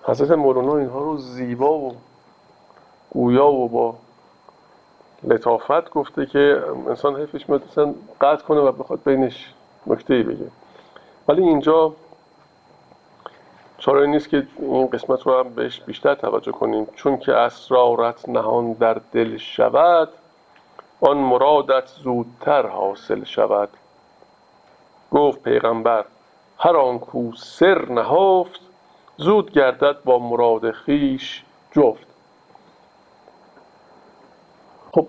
حضرت 0.02 0.30
مولانا 0.30 0.76
اینها 0.76 0.98
رو 0.98 1.16
زیبا 1.16 1.78
و 1.78 1.92
گویا 3.10 3.46
و 3.46 3.68
با 3.68 3.94
لطافت 5.24 5.90
گفته 5.90 6.26
که 6.26 6.62
انسان 6.88 7.16
حیفش 7.16 7.48
میاد 7.48 7.62
قطع 8.20 8.44
کنه 8.44 8.60
و 8.60 8.72
بخواد 8.72 9.00
بینش 9.04 9.52
نکته 9.86 10.14
ای 10.14 10.22
بگه. 10.22 10.46
ولی 11.28 11.42
اینجا 11.42 11.92
چاره 13.78 14.06
نیست 14.06 14.28
که 14.28 14.46
این 14.58 14.86
قسمت 14.86 15.22
رو 15.22 15.38
هم 15.38 15.54
بهش 15.54 15.80
بیشتر 15.80 16.14
توجه 16.14 16.52
کنیم. 16.52 16.86
چون 16.96 17.16
که 17.16 17.32
اسرارت 17.32 18.28
نهان 18.28 18.72
در 18.72 19.00
دل 19.12 19.36
شود 19.36 20.08
آن 21.00 21.16
مرادت 21.16 21.86
زودتر 21.86 22.66
حاصل 22.66 23.24
شود. 23.24 23.68
گفت 25.10 25.42
پیغمبر 25.42 26.04
هر 26.58 26.76
آن 26.76 26.98
کو 26.98 27.32
سر 27.36 27.88
نهفت 27.88 28.60
زود 29.16 29.50
گردد 29.52 29.96
با 30.04 30.18
مراد 30.18 30.70
خیش 30.70 31.44
جفت. 31.72 32.11
خب 34.92 35.06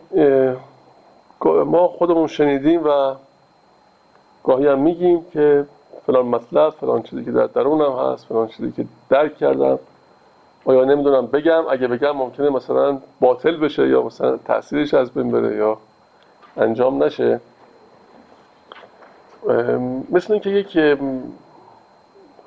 ما 1.65 1.87
خودمون 1.87 2.27
شنیدیم 2.27 2.83
و 2.83 3.15
گاهی 4.43 4.67
هم 4.67 4.79
میگیم 4.79 5.25
که 5.33 5.65
فلان 6.05 6.25
مطلب 6.25 6.69
فلان 6.69 7.03
چیزی 7.03 7.25
که 7.25 7.31
در 7.31 7.47
درونم 7.47 7.99
هست 7.99 8.25
فلان 8.25 8.47
چیزی 8.47 8.71
که 8.71 8.85
درک 9.09 9.37
کردم. 9.37 9.79
آیا 10.65 10.83
نمی‌دونم 10.85 11.27
بگم 11.27 11.63
اگه 11.69 11.87
بگم 11.87 12.11
ممکنه 12.11 12.49
مثلا 12.49 12.97
باطل 13.19 13.57
بشه 13.57 13.87
یا 13.87 14.03
مثلا 14.03 14.37
تاثیرش 14.37 14.93
از 14.93 15.11
بین 15.11 15.31
بره 15.31 15.55
یا 15.55 15.77
انجام 16.57 17.03
نشه. 17.03 17.39
مثل 20.09 20.33
اینکه 20.33 20.49
یک 20.49 20.77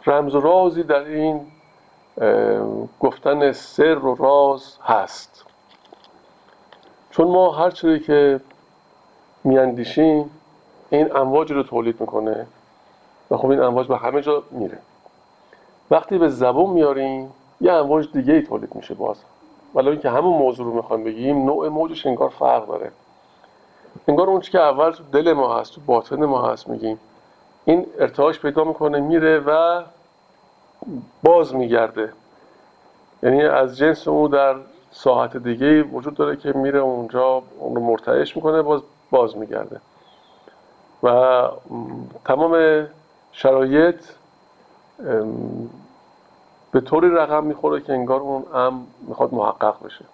رمز 0.07 0.35
و 0.35 0.41
رازی 0.41 0.83
در 0.83 1.05
این 1.05 1.41
گفتن 3.01 3.53
سر 3.53 3.99
و 3.99 4.15
راز 4.15 4.79
هست. 4.83 5.46
چون 7.17 7.29
ما 7.29 7.53
هر 7.53 7.71
چیزی 7.71 8.01
که 8.01 8.41
میاندیشیم 9.45 10.31
این 10.91 11.17
امواج 11.17 11.53
رو 11.53 11.63
تولید 11.63 12.01
می‌کنه 12.01 12.47
و 13.31 13.37
خب 13.37 13.51
این 13.51 13.61
امواج 13.61 13.87
به 13.87 13.97
همه 13.97 14.23
جا 14.23 14.43
میره. 14.51 14.79
وقتی 15.91 16.19
به 16.19 16.29
زبون 16.29 16.71
میاریم 16.71 17.33
یه 17.61 17.73
امواج 17.73 18.13
دیگه 18.13 18.33
ای 18.35 18.43
تولید 18.43 18.75
میشه 18.75 18.95
باز. 18.95 19.17
ولی 19.75 19.89
اینکه 19.89 20.11
همون 20.11 20.39
موضوع 20.39 20.67
رو 20.67 20.75
می‌خوایم 20.75 21.05
بگیم 21.05 21.45
نوع 21.45 21.69
موجش 21.69 22.07
انگار 22.07 22.29
فرق 22.29 22.67
داره. 22.67 22.91
انگار 24.09 24.31
اون 24.31 24.41
که 24.41 24.61
اول 24.61 24.91
تو 24.91 25.03
دل 25.13 25.33
ما 25.33 25.59
هست 25.59 25.75
تو 25.75 25.81
باطن 25.87 26.25
ما 26.25 26.49
هست 26.49 26.69
میگیم. 26.69 27.01
این 27.65 27.87
ارتعاش 27.99 28.41
پیدا 28.41 28.65
می‌کنه 28.65 29.01
میره 29.01 29.39
و 29.39 29.83
باز 31.23 31.55
میگرده. 31.55 32.13
یعنی 33.23 33.43
از 33.43 33.79
جنس 33.79 34.09
اون 34.09 34.31
در 34.31 34.55
ساعت 34.97 35.37
دیگه 35.37 35.83
وجود 35.83 36.15
داره 36.15 36.37
که 36.37 36.53
میره 36.53 36.79
اونجا 36.79 37.43
اون 37.59 37.77
رو 37.77 37.83
مرتعش 37.83 38.37
می‌کنه 38.37 38.63
باز 38.63 38.81
باز 39.11 39.37
میگرده. 39.37 39.81
و 41.03 41.43
تمام 42.25 42.87
شرایط 43.33 44.01
به 46.73 46.81
طوری 46.81 47.11
رقم 47.11 47.45
می‌خوره 47.45 47.81
که 47.81 47.93
انگار 47.93 48.21
اون 48.21 48.45
ام 48.55 48.87
می‌خواد 49.09 49.35
محقق 49.35 49.85
بشه. 49.85 50.05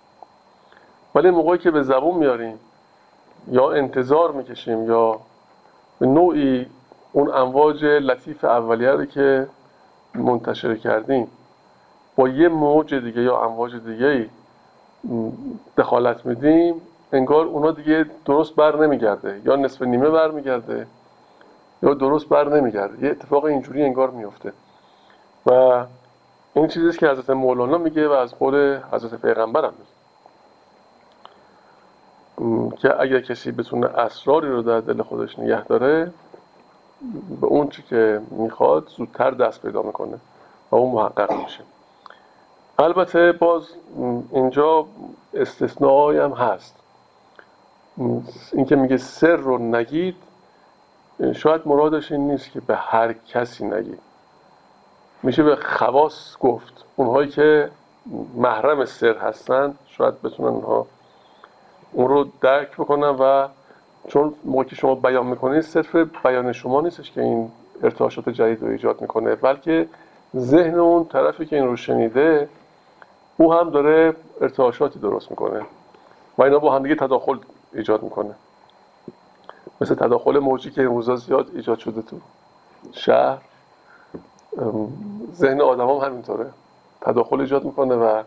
ولی 1.14 1.30
موقعی 1.30 1.58
که 1.58 1.70
به 1.70 1.82
زبون 1.82 2.14
میاریم 2.18 2.58
یا 3.48 3.72
انتظار 3.72 4.32
می‌کشیم 4.32 4.86
یا 4.86 5.18
به 5.98 6.06
نوعی 6.06 6.66
اون 7.12 7.34
امواج 7.34 7.84
لطیف 7.84 8.44
اولیه 8.44 8.90
رو 8.90 9.04
که 9.04 9.46
منتشر 10.14 10.74
کردیم 10.74 11.28
با 12.16 12.28
یه 12.28 12.48
موج 12.48 12.94
دیگه 12.94 13.22
یا 13.22 13.44
امواج 13.44 13.76
دیگه 13.76 14.28
دخالت 15.76 16.26
میدیم 16.26 16.74
انگار 17.12 17.46
اونا 17.46 17.70
دیگه 17.70 18.06
درست 18.24 18.54
بر 18.54 18.76
نمیگرده. 18.76 19.40
یا 19.44 19.56
نصف 19.56 19.82
نیمه 19.82 20.10
بر 20.10 20.30
میگرده 20.30 20.86
یا 21.82 21.94
درست 21.94 22.28
بر 22.28 22.48
نمیگرده. 22.48 23.04
یه 23.04 23.10
اتفاق 23.10 23.44
اینجوری 23.44 23.82
انگار 23.82 24.10
میفته. 24.10 24.52
و 25.46 25.84
این 26.54 26.68
چیزیست 26.68 26.98
که 26.98 27.08
حضرت 27.08 27.30
مولانا 27.30 27.78
میگه 27.78 28.08
و 28.08 28.12
از 28.12 28.34
قول 28.34 28.78
حضرت 28.92 29.14
پیغمبر 29.14 29.64
هم 29.64 29.72
میگه 29.72 29.92
که 32.76 33.00
اگر 33.00 33.20
کسی 33.20 33.52
بتونه 33.52 33.86
اسراری 33.86 34.48
رو 34.48 34.62
در 34.62 34.80
دل 34.80 35.02
خودش 35.02 35.38
نگه 35.38 35.64
داره 35.64 36.12
به 37.40 37.46
اون 37.46 37.68
چی 37.68 37.82
که 37.82 38.20
می‌خواد 38.30 38.88
زودتر 38.96 39.30
دست 39.30 39.62
پیدا 39.62 39.82
می‌کنه 39.82 40.18
و 40.70 40.76
اون 40.76 40.94
محقق 40.94 41.32
میشه. 41.32 41.60
البته 42.78 43.32
باز 43.32 43.68
اینجا 44.32 44.86
استثنایی 45.34 46.18
هم 46.18 46.32
هست. 46.32 46.76
اینکه 48.52 48.76
میگه 48.76 48.96
سر 48.96 49.36
رو 49.36 49.58
نگید 49.58 50.16
شاید 51.34 51.60
مرادش 51.66 52.12
این 52.12 52.30
نیست 52.30 52.52
که 52.52 52.60
به 52.60 52.76
هر 52.76 53.12
کسی 53.12 53.64
نگید. 53.64 53.98
میشه 55.22 55.42
به 55.42 55.56
خواص 55.56 56.38
گفت. 56.38 56.84
اونهایی 56.96 57.28
که 57.28 57.70
محرم 58.34 58.84
سر 58.84 59.16
هستن 59.16 59.74
شاید 59.86 60.22
بتونن 60.22 60.48
اونها 60.48 60.86
اون 61.92 62.08
رو 62.08 62.26
درک 62.40 62.72
بکنن 62.72 63.08
و 63.08 63.48
چون 64.08 64.34
موقعی 64.44 64.68
که 64.68 64.76
شما 64.76 64.94
بیان 64.94 65.26
می‌کنید 65.26 65.60
صرف 65.60 65.96
بیان 65.96 66.52
شما 66.52 66.80
نیستش 66.80 67.10
که 67.10 67.20
این 67.20 67.50
ارتعاشات 67.82 68.28
جدید 68.28 68.62
رو 68.62 68.68
ایجاد 68.68 69.00
می‌کنه 69.00 69.34
بلکه 69.34 69.88
ذهن 70.36 70.78
اون 70.78 71.04
طرفی 71.04 71.46
که 71.46 71.56
این 71.56 71.64
رو 71.66 71.76
شنیده 71.76 72.48
او 73.36 73.54
هم 73.54 73.70
داره 73.70 74.16
ارتعاشاتی 74.40 74.98
درست 74.98 75.30
می‌کنه 75.30 75.66
و 76.38 76.42
اینا 76.42 76.58
با 76.58 76.74
هم 76.74 76.82
دیگه 76.82 76.94
تداخل 76.94 77.38
ایجاد 77.72 78.02
می‌کنه. 78.02 78.34
مثل 79.80 79.94
تداخل 79.94 80.38
موجی 80.38 80.70
که 80.70 80.80
این 80.80 80.90
روزا 80.90 81.16
زیاد 81.16 81.50
ایجاد 81.54 81.78
شده 81.78 82.02
تو 82.02 82.16
شهر 82.92 83.38
ذهن 85.34 85.60
آدم 85.60 85.88
هم 85.88 85.96
همینطوره. 85.96 86.50
تداخل 87.00 87.40
ایجاد 87.40 87.64
می‌کنه 87.64 87.94
و 87.94 88.22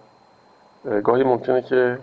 گاهی 1.03 1.23
ممکنه 1.23 1.61
که 1.61 1.99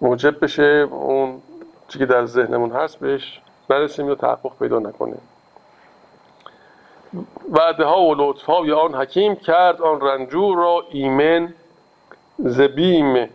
موجب 0.00 0.44
بشه 0.44 0.88
اون 0.90 1.42
چی 1.88 1.98
که 1.98 2.06
در 2.06 2.26
ذهنمون 2.26 2.70
هست 2.70 2.98
بهش 2.98 3.40
نرسیم 3.70 4.08
یا 4.08 4.14
تحقق 4.14 4.58
پیدا 4.58 4.78
نکنه. 4.78 5.16
وعده 7.50 7.84
ها 7.84 8.02
و 8.02 8.14
لطف 8.14 8.44
های 8.44 8.72
آن 8.72 8.94
حکیم 8.94 9.34
کرد 9.34 9.82
آن 9.82 10.00
رنجور 10.00 10.56
را 10.56 10.82
ایمن 10.90 11.54
زبیم. 12.38 13.28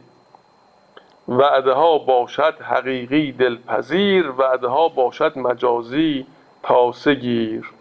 وعده 1.28 1.73
ها 1.73 1.98
باشد 1.98 2.61
حقیقی 2.61 3.32
دلپذیر 3.32 4.30
وعده 4.30 4.68
ها 4.68 4.88
باشد 4.88 5.38
مجازی 5.38 6.28
تاسه 6.64 7.14
گیر. 7.14 7.72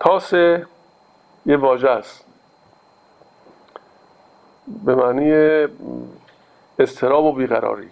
تاسه 0.00 0.66
یه 1.46 1.56
واژه 1.56 1.90
است. 1.90 2.24
به 4.84 4.94
معنی 4.94 5.66
استراب 6.78 7.24
و 7.24 7.32
بیقراری. 7.32 7.90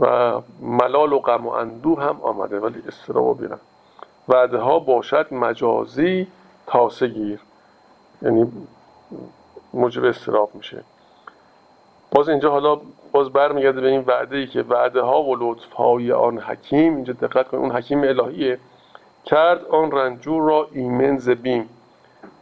و 0.00 0.40
ملال 0.60 1.12
و 1.12 1.18
غم 1.18 1.46
و 1.46 1.50
اندوه 1.50 2.02
هم 2.02 2.20
آمده 2.22 2.60
ولی 2.60 2.82
استراب 2.88 3.26
و 3.26 3.34
بیقراری 3.34 3.60
وعده 4.28 4.58
ها 4.58 4.78
باشد 4.78 5.34
مجازی 5.34 6.26
تاسه 6.66 7.06
گیر. 7.06 7.40
یعنی 8.22 8.52
موجب 9.74 10.04
استراب 10.04 10.50
میشه. 10.54 10.84
باز 12.10 12.28
اینجا 12.28 12.50
حالا 12.50 12.80
باز 13.12 13.30
برمیگرده 13.30 13.80
به 13.80 13.88
این 13.88 14.04
وعده 14.06 14.36
ای 14.36 14.46
که 14.46 14.62
وعده 14.62 15.00
ها 15.00 15.22
و 15.22 15.36
لطف 15.36 15.72
های 15.72 16.12
آن 16.12 16.38
حکیم 16.38 16.94
اینجا 16.94 17.12
دقت 17.12 17.48
کنید 17.48 17.62
اون 17.62 17.72
حکیم 17.72 18.02
الهیه 18.02 18.58
کرد 19.24 19.64
آن 19.64 19.90
رنجور 19.92 20.42
را 20.42 20.68
ایمن 20.72 21.18
ز 21.18 21.28
بیم. 21.28 21.68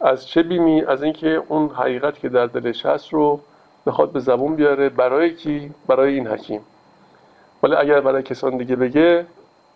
از 0.01 0.27
چه 0.27 0.43
بیمی؟ 0.43 0.81
از 0.81 1.03
اینکه 1.03 1.43
اون 1.47 1.69
حقیقت 1.69 2.19
که 2.19 2.29
در 2.29 2.45
دلش 2.45 2.85
هست 2.85 3.13
رو 3.13 3.39
بخواد 3.85 4.11
به 4.11 4.19
زبون 4.19 4.55
بیاره. 4.55 4.89
برای 4.89 5.33
کی؟ 5.33 5.71
برای 5.87 6.13
این 6.13 6.27
حکیم. 6.27 6.61
ولی 7.63 7.75
اگر 7.75 8.01
برای 8.01 8.23
کسان 8.23 8.57
دیگه 8.57 8.75
بگه 8.75 9.25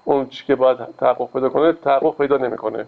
اون 0.06 0.28
چی 0.28 0.46
که 0.46 0.56
باید 0.56 0.78
تحقق 0.98 1.32
پیدا 1.34 1.50
کنه 1.50 1.74
تحقق 1.74 2.18
پیدا 2.18 2.38
نمی‌کنه. 2.38 2.86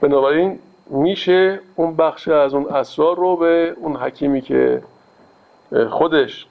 بنابراین 0.00 0.58
میشه 0.90 1.60
اون 1.76 1.96
بخش 1.96 2.28
از 2.28 2.54
اون 2.54 2.66
اسرار 2.68 3.16
رو 3.16 3.36
به 3.36 3.76
اون 3.76 3.96
حکیمی 3.96 4.40
که 4.40 4.82
خودش 5.90 6.46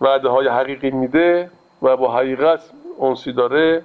وعده 0.00 0.28
های 0.28 0.48
حقیقی 0.48 0.90
میده 0.90 1.50
و 1.82 1.96
با 1.96 2.12
حقیقت 2.12 2.60
اونسی 2.96 3.32
داره 3.32 3.84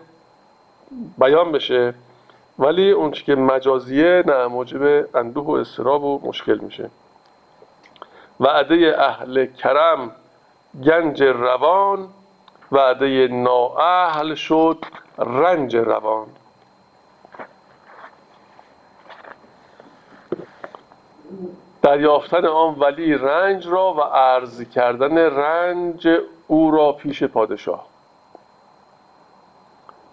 بیان 1.18 1.52
بشه. 1.52 1.94
ولی 2.60 2.92
اون 2.92 3.12
که 3.12 3.36
مجازیه 3.36 4.24
نه 4.26 4.48
موجب 4.48 5.16
اندوه 5.18 5.46
و 5.46 5.52
استراب 5.52 6.04
و 6.04 6.22
مشکل 6.24 6.58
میشه. 6.58 6.90
وعده 8.40 8.96
اهل 8.98 9.46
کرم 9.46 10.12
گنج 10.84 11.24
روان 11.24 12.08
وعده 12.72 13.28
نااهل 13.28 14.36
شد 14.36 14.86
رنج 15.18 15.76
روان. 15.76 16.28
دریافتن 21.82 22.46
آن 22.46 22.76
ولی 22.80 23.14
رنج 23.14 23.68
را 23.68 23.94
و 23.94 24.02
عرض 24.02 24.62
کردن 24.62 25.18
رنج 25.18 26.08
او 26.48 26.72
را 26.72 26.92
پیش 26.92 27.24
پادشاه. 27.24 27.86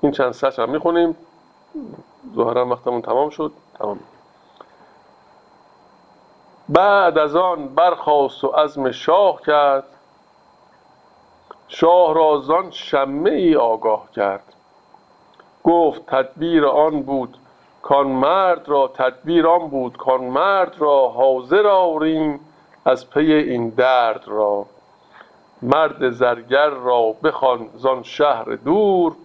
این 0.00 0.12
چند 0.12 0.32
سطر 0.32 0.62
هم 0.62 0.70
می‌خونیم. 0.70 1.16
ظاهرا 2.34 2.66
وقتمون 2.66 3.02
تمام 3.02 3.30
شد. 3.30 3.52
تمام. 3.78 4.00
بعد 6.68 7.18
از 7.18 7.36
آن 7.36 7.68
برخواست 7.68 8.44
و 8.44 8.48
عزم 8.48 8.90
شاه 8.90 9.42
کرد. 9.42 9.84
شاه 11.68 12.14
را 12.14 12.40
زان 12.40 12.70
شمه 12.70 13.30
ای 13.30 13.56
آگاه 13.56 14.10
کرد. 14.12 14.52
گفت 15.64 16.06
تدبیر 16.06 16.66
آن 16.66 17.02
بود 17.02 17.38
کان 17.88 18.06
مرد 18.06 18.68
را 18.68 18.88
تدبیر 18.94 19.46
آن 19.46 19.68
بود 19.68 19.96
کان 19.96 20.24
مرد 20.24 20.74
را 20.78 21.08
حاضر 21.08 21.66
آوریم 21.66 22.40
از 22.84 23.10
پی 23.10 23.32
این 23.32 23.68
درد 23.68 24.24
را. 24.26 24.66
مرد 25.62 26.10
زرگر 26.10 26.68
را 26.68 27.14
بخوان 27.24 27.68
زان 27.74 28.02
شهر 28.02 28.44
دور 28.44 29.16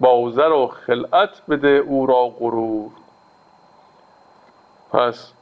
با 0.00 0.30
زر 0.30 0.52
و 0.52 0.66
خلعت 0.66 1.42
بده 1.48 1.68
او 1.68 2.06
را 2.06 2.28
غرور. 2.28 2.90
پس 4.92 5.32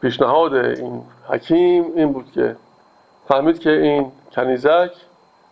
پیشنهاد 0.00 0.54
این 0.54 1.02
حکیم 1.28 1.92
این 1.96 2.12
بود 2.12 2.32
که 2.32 2.56
فهمید 3.28 3.58
که 3.58 3.70
این 3.70 4.12
کنیزک 4.32 4.92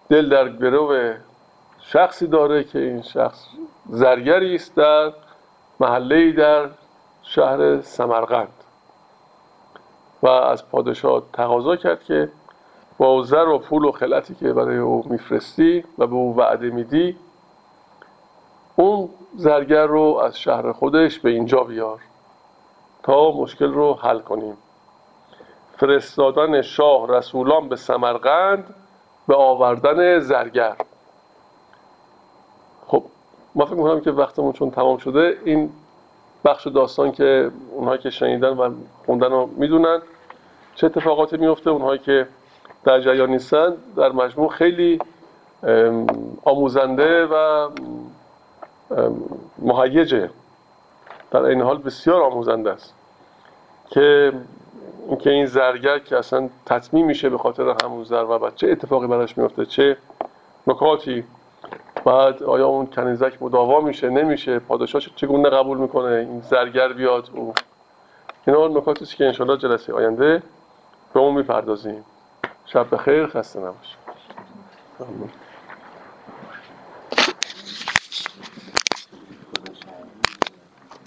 دل 0.09 0.28
در 0.28 0.48
گرو 0.48 1.15
شخصی 1.81 2.27
داره 2.27 2.65
که 2.65 2.78
این 2.78 3.02
شخص 3.02 3.44
زرگری 3.92 4.54
است 4.54 4.74
در 4.74 5.12
محله 5.80 6.32
در 6.32 6.68
شهر 7.22 7.80
سمرقند. 7.80 8.52
و 10.22 10.28
از 10.28 10.70
پادشاه 10.70 11.22
تقاضا 11.32 11.76
کرد 11.76 12.04
که 12.04 12.28
با 12.98 13.22
زر 13.22 13.48
و 13.48 13.58
پول 13.58 13.84
و 13.84 13.92
خلعتی 13.92 14.34
که 14.34 14.52
برای 14.52 14.78
او 14.78 15.02
میفرستی 15.10 15.84
و 15.98 16.06
به 16.06 16.14
او 16.14 16.36
وعده 16.36 16.70
میدی 16.70 17.16
اون 18.76 19.08
زرگر 19.36 19.86
رو 19.86 20.20
از 20.24 20.38
شهر 20.38 20.72
خودش 20.72 21.18
به 21.18 21.30
اینجا 21.30 21.64
بیار 21.64 21.98
تا 23.02 23.30
مشکل 23.30 23.72
رو 23.72 23.94
حل 23.94 24.18
کنیم. 24.18 24.56
فرستادن 25.76 26.62
شاه 26.62 27.08
رسولان 27.08 27.68
به 27.68 27.76
سمرقند 27.76 28.74
به 29.28 29.36
آوردن 29.36 30.18
زرگر. 30.18 30.76
ما 33.55 33.64
فکر 33.64 33.74
می‌کنم 33.74 34.01
که 34.01 34.10
وقتمون 34.10 34.52
چون 34.52 34.70
تمام 34.70 34.98
شده 34.98 35.36
این 35.44 35.70
بخش 36.44 36.66
داستان 36.66 37.12
که 37.12 37.51
اونهایی 37.72 37.98
که 37.98 38.10
شنیدن 38.10 38.48
و 38.48 38.74
خوندن 39.06 39.31
رو 39.31 39.51
می‌دونن 39.56 40.02
چه 40.74 40.86
اتفاقاتی 40.86 41.36
میفته 41.36 41.70
اونهایی 41.70 41.98
که 41.98 42.27
در 42.85 43.01
جریان 43.01 43.31
نیستن 43.31 43.74
در 43.97 44.12
مجموع 44.12 44.48
خیلی 44.48 44.98
آموزنده 46.44 47.27
و 47.27 47.68
مهیجه. 49.59 50.31
در 51.31 51.43
این 51.43 51.60
حال 51.60 51.78
بسیار 51.78 52.22
آموزنده 52.22 52.70
است 52.70 52.94
که 53.90 54.32
اینکه 55.09 55.31
این 55.31 55.47
زرگر 55.47 55.98
که 55.98 56.16
اصلا 56.18 56.48
تطمیم 56.66 57.06
میشه 57.06 57.28
به 57.28 57.39
خاطر 57.39 57.74
همون 57.85 58.05
زر 58.05 58.24
و 58.24 58.51
چه 58.56 58.68
اتفاقی 58.68 59.06
براش 59.06 59.39
میفته 59.39 59.66
چه 59.66 59.97
نکاتی 60.66 61.24
بعد 62.05 62.43
آیا 62.43 62.66
اون 62.66 62.86
کنیزک 62.86 63.43
مداوا 63.43 63.81
میشه؟ 63.81 64.09
نمیشه؟ 64.09 64.59
پادشاه 64.59 65.02
چگونه 65.16 65.51
قبول 65.51 65.78
می‌کنه؟ 65.78 66.14
این 66.14 66.40
زرگر 66.40 66.93
بیاد 66.93 67.31
او 67.35 67.55
اینا 68.47 68.68
نکاتی 68.68 69.06
که 69.06 69.24
انشالله 69.24 69.56
جلسه 69.56 69.93
آینده 69.93 70.43
به 71.14 71.20
اون 71.20 71.35
می‌پردازیم. 71.35 72.05
شب 72.66 72.94
بخیر 72.94 73.27
خسته 73.27 73.60
نباشید. 73.60 73.98